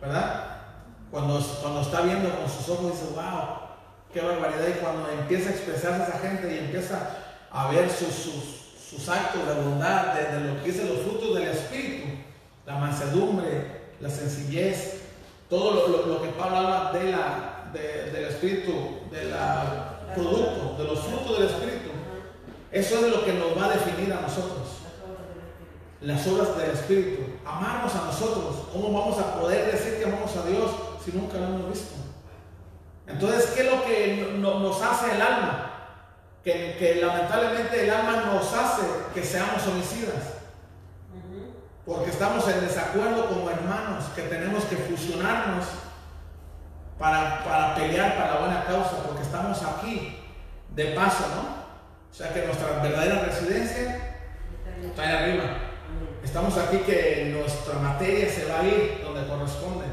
¿Verdad? 0.00 0.44
Cuando, 1.10 1.40
cuando 1.60 1.80
está 1.80 2.02
viendo 2.02 2.30
con 2.30 2.48
sus 2.48 2.68
ojos 2.68 2.92
dice, 2.92 3.06
wow, 3.16 3.61
qué 4.12 4.20
barbaridad. 4.20 4.68
Y 4.68 4.80
cuando 4.80 5.08
empieza 5.10 5.50
a 5.50 5.52
expresarse 5.52 6.10
esa 6.10 6.18
gente 6.18 6.54
y 6.54 6.58
empieza 6.58 7.16
a 7.50 7.70
ver 7.70 7.90
sus, 7.90 8.14
sus, 8.90 9.08
actos 9.08 9.46
de 9.46 9.54
bondad, 9.54 10.14
de, 10.14 10.40
lo 10.40 10.62
que 10.62 10.70
dicen 10.70 10.88
los 10.88 11.02
frutos 11.02 11.34
del 11.34 11.48
Espíritu, 11.48 12.08
la 12.66 12.78
mansedumbre, 12.78 13.80
la 14.00 14.10
sencillez, 14.10 15.00
todo 15.48 15.88
lo, 15.88 16.22
que 16.22 16.28
Pablo 16.30 16.56
habla 16.56 16.98
de 16.98 17.10
la, 17.10 17.70
del 17.72 18.24
Espíritu, 18.24 18.72
del 19.10 19.32
producto, 20.14 20.76
de 20.78 20.84
los 20.84 21.00
frutos 21.00 21.38
del 21.38 21.48
Espíritu 21.48 21.92
eso 22.72 23.04
es 23.04 23.12
lo 23.12 23.22
que 23.22 23.34
nos 23.34 23.56
va 23.56 23.66
a 23.66 23.74
definir 23.74 24.10
a 24.14 24.22
nosotros. 24.22 24.80
Las 26.00 26.26
obras 26.26 26.56
del 26.56 26.70
Espíritu. 26.70 27.22
Amarnos 27.44 27.94
a 27.94 28.06
nosotros. 28.06 28.64
¿Cómo 28.72 28.98
vamos 28.98 29.18
a 29.18 29.38
poder 29.38 29.70
decir 29.70 29.98
que 29.98 30.06
amamos 30.06 30.34
a 30.36 30.46
Dios 30.46 30.70
si 31.04 31.12
nunca 31.12 31.36
lo 31.36 31.44
hemos 31.44 31.70
visto? 31.70 32.01
Entonces, 33.12 33.50
¿qué 33.54 33.66
es 33.66 33.70
lo 33.70 33.84
que 33.84 34.38
nos 34.38 34.82
hace 34.82 35.14
el 35.14 35.22
alma? 35.22 35.68
Que, 36.42 36.98
lamentablemente 37.00 37.84
el 37.84 37.90
alma 37.90 38.24
nos 38.26 38.52
hace 38.52 38.82
que 39.14 39.22
seamos 39.22 39.66
homicidas. 39.66 40.34
Porque 41.84 42.10
estamos 42.10 42.46
en 42.48 42.60
desacuerdo 42.60 43.28
como 43.28 43.50
hermanos, 43.50 44.04
que 44.14 44.22
tenemos 44.22 44.64
que 44.64 44.76
fusionarnos 44.76 45.66
para, 46.98 47.44
para 47.44 47.74
pelear 47.74 48.16
para 48.16 48.34
la 48.34 48.40
buena 48.40 48.64
causa, 48.64 49.02
porque 49.06 49.22
estamos 49.22 49.62
aquí 49.62 50.18
de 50.70 50.84
paso, 50.92 51.24
¿no? 51.34 51.62
O 52.10 52.14
sea 52.14 52.32
que 52.32 52.46
nuestra 52.46 52.80
verdadera 52.82 53.24
residencia 53.24 54.20
está 54.82 55.02
ahí 55.02 55.16
arriba. 55.16 55.44
Estamos 56.22 56.56
aquí 56.56 56.78
que 56.78 57.34
nuestra 57.36 57.74
materia 57.78 58.30
se 58.30 58.46
va 58.46 58.60
a 58.60 58.64
ir 58.64 59.00
donde 59.04 59.26
corresponde 59.26 59.86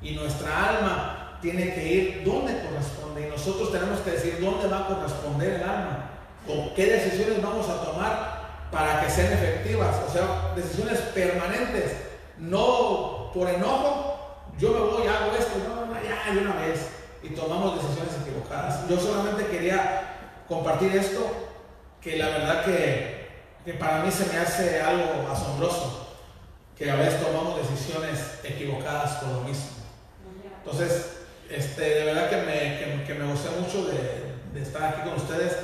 y 0.00 0.14
nuestra 0.14 0.68
alma 0.70 1.23
tiene 1.44 1.74
que 1.74 1.86
ir 1.86 2.24
donde 2.24 2.58
corresponde. 2.58 3.26
Y 3.26 3.30
nosotros 3.30 3.70
tenemos 3.70 4.00
que 4.00 4.12
decir 4.12 4.38
dónde 4.40 4.66
va 4.66 4.78
a 4.78 4.86
corresponder 4.86 5.52
el 5.52 5.62
alma, 5.62 6.10
con 6.46 6.74
qué 6.74 6.86
decisiones 6.86 7.42
vamos 7.42 7.68
a 7.68 7.84
tomar 7.84 8.68
para 8.72 9.02
que 9.02 9.10
sean 9.10 9.30
efectivas, 9.34 9.94
o 10.08 10.10
sea, 10.10 10.52
decisiones 10.56 10.98
permanentes, 11.14 11.92
no 12.38 13.30
por 13.34 13.48
enojo, 13.48 14.40
yo 14.58 14.70
me 14.70 14.80
voy, 14.80 15.06
hago 15.06 15.32
esto, 15.38 15.52
no, 15.68 15.86
no, 15.86 15.94
ya, 16.02 16.32
de 16.32 16.40
una 16.40 16.56
vez, 16.56 16.88
y 17.22 17.28
tomamos 17.28 17.76
decisiones 17.76 18.14
equivocadas. 18.22 18.88
Yo 18.88 18.98
solamente 18.98 19.46
quería 19.46 20.16
compartir 20.48 20.96
esto 20.96 21.30
que 22.00 22.16
la 22.16 22.28
verdad 22.28 22.64
que, 22.64 23.74
para 23.78 24.02
mí 24.02 24.10
se 24.10 24.32
me 24.32 24.38
hace 24.38 24.80
algo 24.80 25.28
asombroso, 25.30 26.16
que 26.76 26.90
a 26.90 26.96
veces 26.96 27.22
tomamos 27.22 27.58
decisiones 27.58 28.40
equivocadas 28.42 29.16
por 29.16 29.28
lo 29.28 29.40
mismo. 29.42 29.68
Entonces, 30.64 31.13
este, 31.50 31.82
de 31.82 32.04
verdad 32.04 32.30
que 32.30 32.36
me, 32.36 33.04
que, 33.06 33.14
me 33.14 33.26
gocé 33.30 33.48
mucho 33.60 33.86
de, 33.86 34.34
de 34.54 34.62
estar 34.62 34.82
aquí 34.84 35.02
con 35.08 35.14
ustedes, 35.14 35.56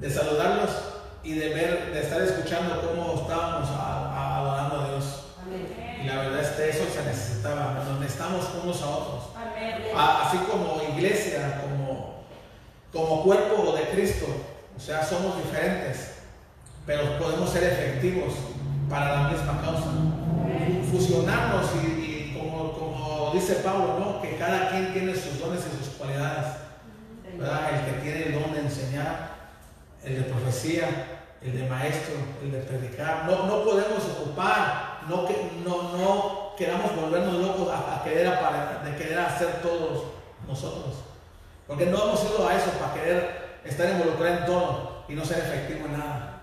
de 0.00 0.10
saludarlos 0.10 0.70
y 1.22 1.34
de 1.34 1.48
ver, 1.50 1.92
de 1.92 2.00
estar 2.00 2.20
escuchando 2.22 2.80
cómo 2.82 3.20
estábamos 3.22 3.68
a- 3.70 4.38
adorando 4.38 4.80
a 4.80 4.88
Dios. 4.90 5.04
Amén. 5.42 6.00
Y 6.02 6.06
la 6.06 6.16
verdad 6.16 6.40
es 6.40 6.48
que 6.50 6.68
eso 6.70 6.84
se 6.92 7.02
necesitaba, 7.04 7.82
donde 7.86 8.06
estamos 8.06 8.44
unos 8.62 8.82
a 8.82 8.86
otros. 8.88 9.24
Amén. 9.36 9.82
A- 9.96 10.26
Así 10.28 10.38
como 10.38 10.80
iglesia, 10.96 11.60
como, 11.62 12.24
como 12.92 13.22
cuerpo 13.22 13.72
de 13.76 13.82
Cristo, 13.90 14.26
o 14.76 14.80
sea, 14.80 15.04
somos 15.04 15.36
diferentes, 15.42 16.14
pero 16.86 17.18
podemos 17.18 17.48
ser 17.50 17.62
efectivos 17.64 18.34
para 18.90 19.22
la 19.22 19.28
misma 19.28 19.60
causa. 19.62 19.86
Fusionarnos 20.90 21.66
y 21.82 22.03
dice 23.32 23.54
Pablo, 23.56 23.96
¿no? 23.98 24.22
que 24.22 24.36
cada 24.36 24.70
quien 24.70 24.92
tiene 24.92 25.14
sus 25.14 25.38
dones 25.40 25.60
y 25.66 25.84
sus 25.84 25.94
cualidades. 25.94 26.46
¿verdad? 27.36 27.70
El 27.74 27.84
que 27.94 28.00
tiene 28.00 28.22
el 28.26 28.34
don 28.40 28.52
de 28.54 28.60
enseñar, 28.60 29.30
el 30.04 30.16
de 30.16 30.22
profecía, 30.30 30.88
el 31.42 31.58
de 31.58 31.68
maestro, 31.68 32.14
el 32.42 32.52
de 32.52 32.58
predicar. 32.58 33.24
No, 33.26 33.46
no 33.46 33.64
podemos 33.64 34.02
ocupar, 34.18 35.00
no, 35.08 35.26
que, 35.26 35.50
no, 35.64 35.82
no 35.98 36.52
queramos 36.56 36.94
volvernos 36.94 37.34
locos 37.34 37.68
a, 37.74 37.96
a 38.00 38.04
querer, 38.04 38.28
apare- 38.28 38.82
de 38.84 38.96
querer 38.96 39.18
hacer 39.18 39.60
todos 39.62 40.04
nosotros. 40.46 40.94
Porque 41.66 41.86
no 41.86 42.04
hemos 42.04 42.22
ido 42.24 42.46
a 42.48 42.54
eso 42.54 42.70
para 42.78 42.94
querer 42.94 43.58
estar 43.64 43.88
involucrados 43.90 44.40
en 44.40 44.46
todo 44.46 45.04
y 45.08 45.14
no 45.14 45.24
ser 45.24 45.38
efectivo 45.38 45.86
en 45.86 45.98
nada. 45.98 46.42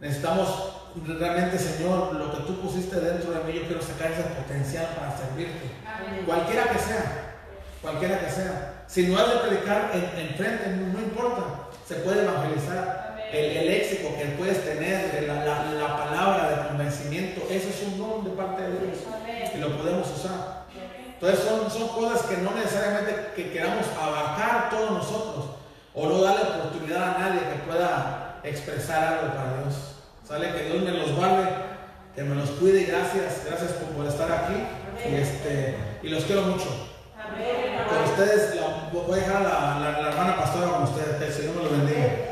Necesitamos 0.00 0.72
realmente, 1.06 1.58
Señor, 1.58 2.14
lo 2.14 2.30
que 2.30 2.42
tú 2.44 2.60
pusiste 2.60 3.00
dentro 3.00 3.32
de 3.32 3.44
mí, 3.44 3.58
yo 3.58 3.66
quiero 3.66 3.82
sacar 3.82 4.12
ese 4.12 4.22
potencial 4.22 4.86
para 4.98 5.16
servirte. 5.16 5.70
Amén. 5.86 6.22
Cualquiera 6.26 6.68
que 6.70 6.78
sea, 6.78 7.34
cualquiera 7.82 8.20
que 8.20 8.30
sea. 8.30 8.84
Si 8.86 9.06
no 9.08 9.18
has 9.18 9.28
de 9.28 9.36
predicar 9.48 9.90
en, 9.94 10.04
en 10.28 10.34
frente, 10.34 10.68
no, 10.70 10.92
no 10.92 11.00
importa, 11.00 11.42
se 11.86 11.96
puede 11.96 12.22
evangelizar. 12.22 13.02
El, 13.32 13.56
el 13.56 13.66
léxico 13.66 14.14
que 14.16 14.26
puedes 14.38 14.64
tener, 14.64 15.24
la, 15.26 15.44
la- 15.44 15.72
la 15.72 15.96
palabra 15.96 16.50
de 16.50 16.68
convencimiento, 16.68 17.40
eso 17.50 17.68
es 17.68 17.82
un 17.88 17.98
don 17.98 18.24
de 18.24 18.30
parte 18.30 18.62
de 18.62 18.68
Dios 18.78 18.98
y 19.52 19.58
lo 19.58 19.76
podemos 19.76 20.08
usar. 20.08 20.66
Entonces 21.14 21.40
son, 21.44 21.68
son 21.68 21.88
cosas 21.88 22.22
que 22.26 22.36
no 22.36 22.52
necesariamente 22.52 23.32
que 23.34 23.50
queramos 23.52 23.86
abarcar 24.00 24.70
todos 24.70 24.90
nosotros 24.92 25.46
o 25.94 26.08
no 26.08 26.20
darle 26.22 26.42
oportunidad 26.42 27.16
a 27.16 27.18
nadie 27.18 27.40
que 27.40 27.68
pueda 27.68 28.40
expresar 28.44 29.14
algo 29.14 29.34
para 29.34 29.62
Dios. 29.64 29.93
Sale 30.26 30.52
que 30.52 30.64
Dios 30.64 30.82
me 30.82 30.90
los 30.90 31.12
guarde, 31.12 31.46
que 32.16 32.22
me 32.22 32.34
los 32.34 32.48
cuide 32.52 32.80
y 32.80 32.84
gracias, 32.86 33.42
gracias 33.46 33.72
por, 33.72 33.88
por 33.90 34.06
estar 34.06 34.32
aquí. 34.32 34.54
Y, 35.06 35.14
este, 35.16 35.76
y 36.02 36.08
los 36.08 36.24
quiero 36.24 36.42
mucho. 36.42 36.88
Amén. 37.18 37.76
Con 37.86 38.04
ustedes, 38.10 38.58
voy 38.90 39.18
a 39.18 39.22
dejar 39.22 39.36
a 39.36 39.42
la, 39.42 39.78
la, 39.80 40.00
la 40.00 40.08
hermana 40.08 40.36
pastora 40.36 40.68
con 40.68 40.84
ustedes, 40.84 41.16
que 41.18 41.26
el 41.26 41.32
Señor 41.32 41.56
me 41.56 41.62
los 41.64 41.72
bendiga. 41.72 42.23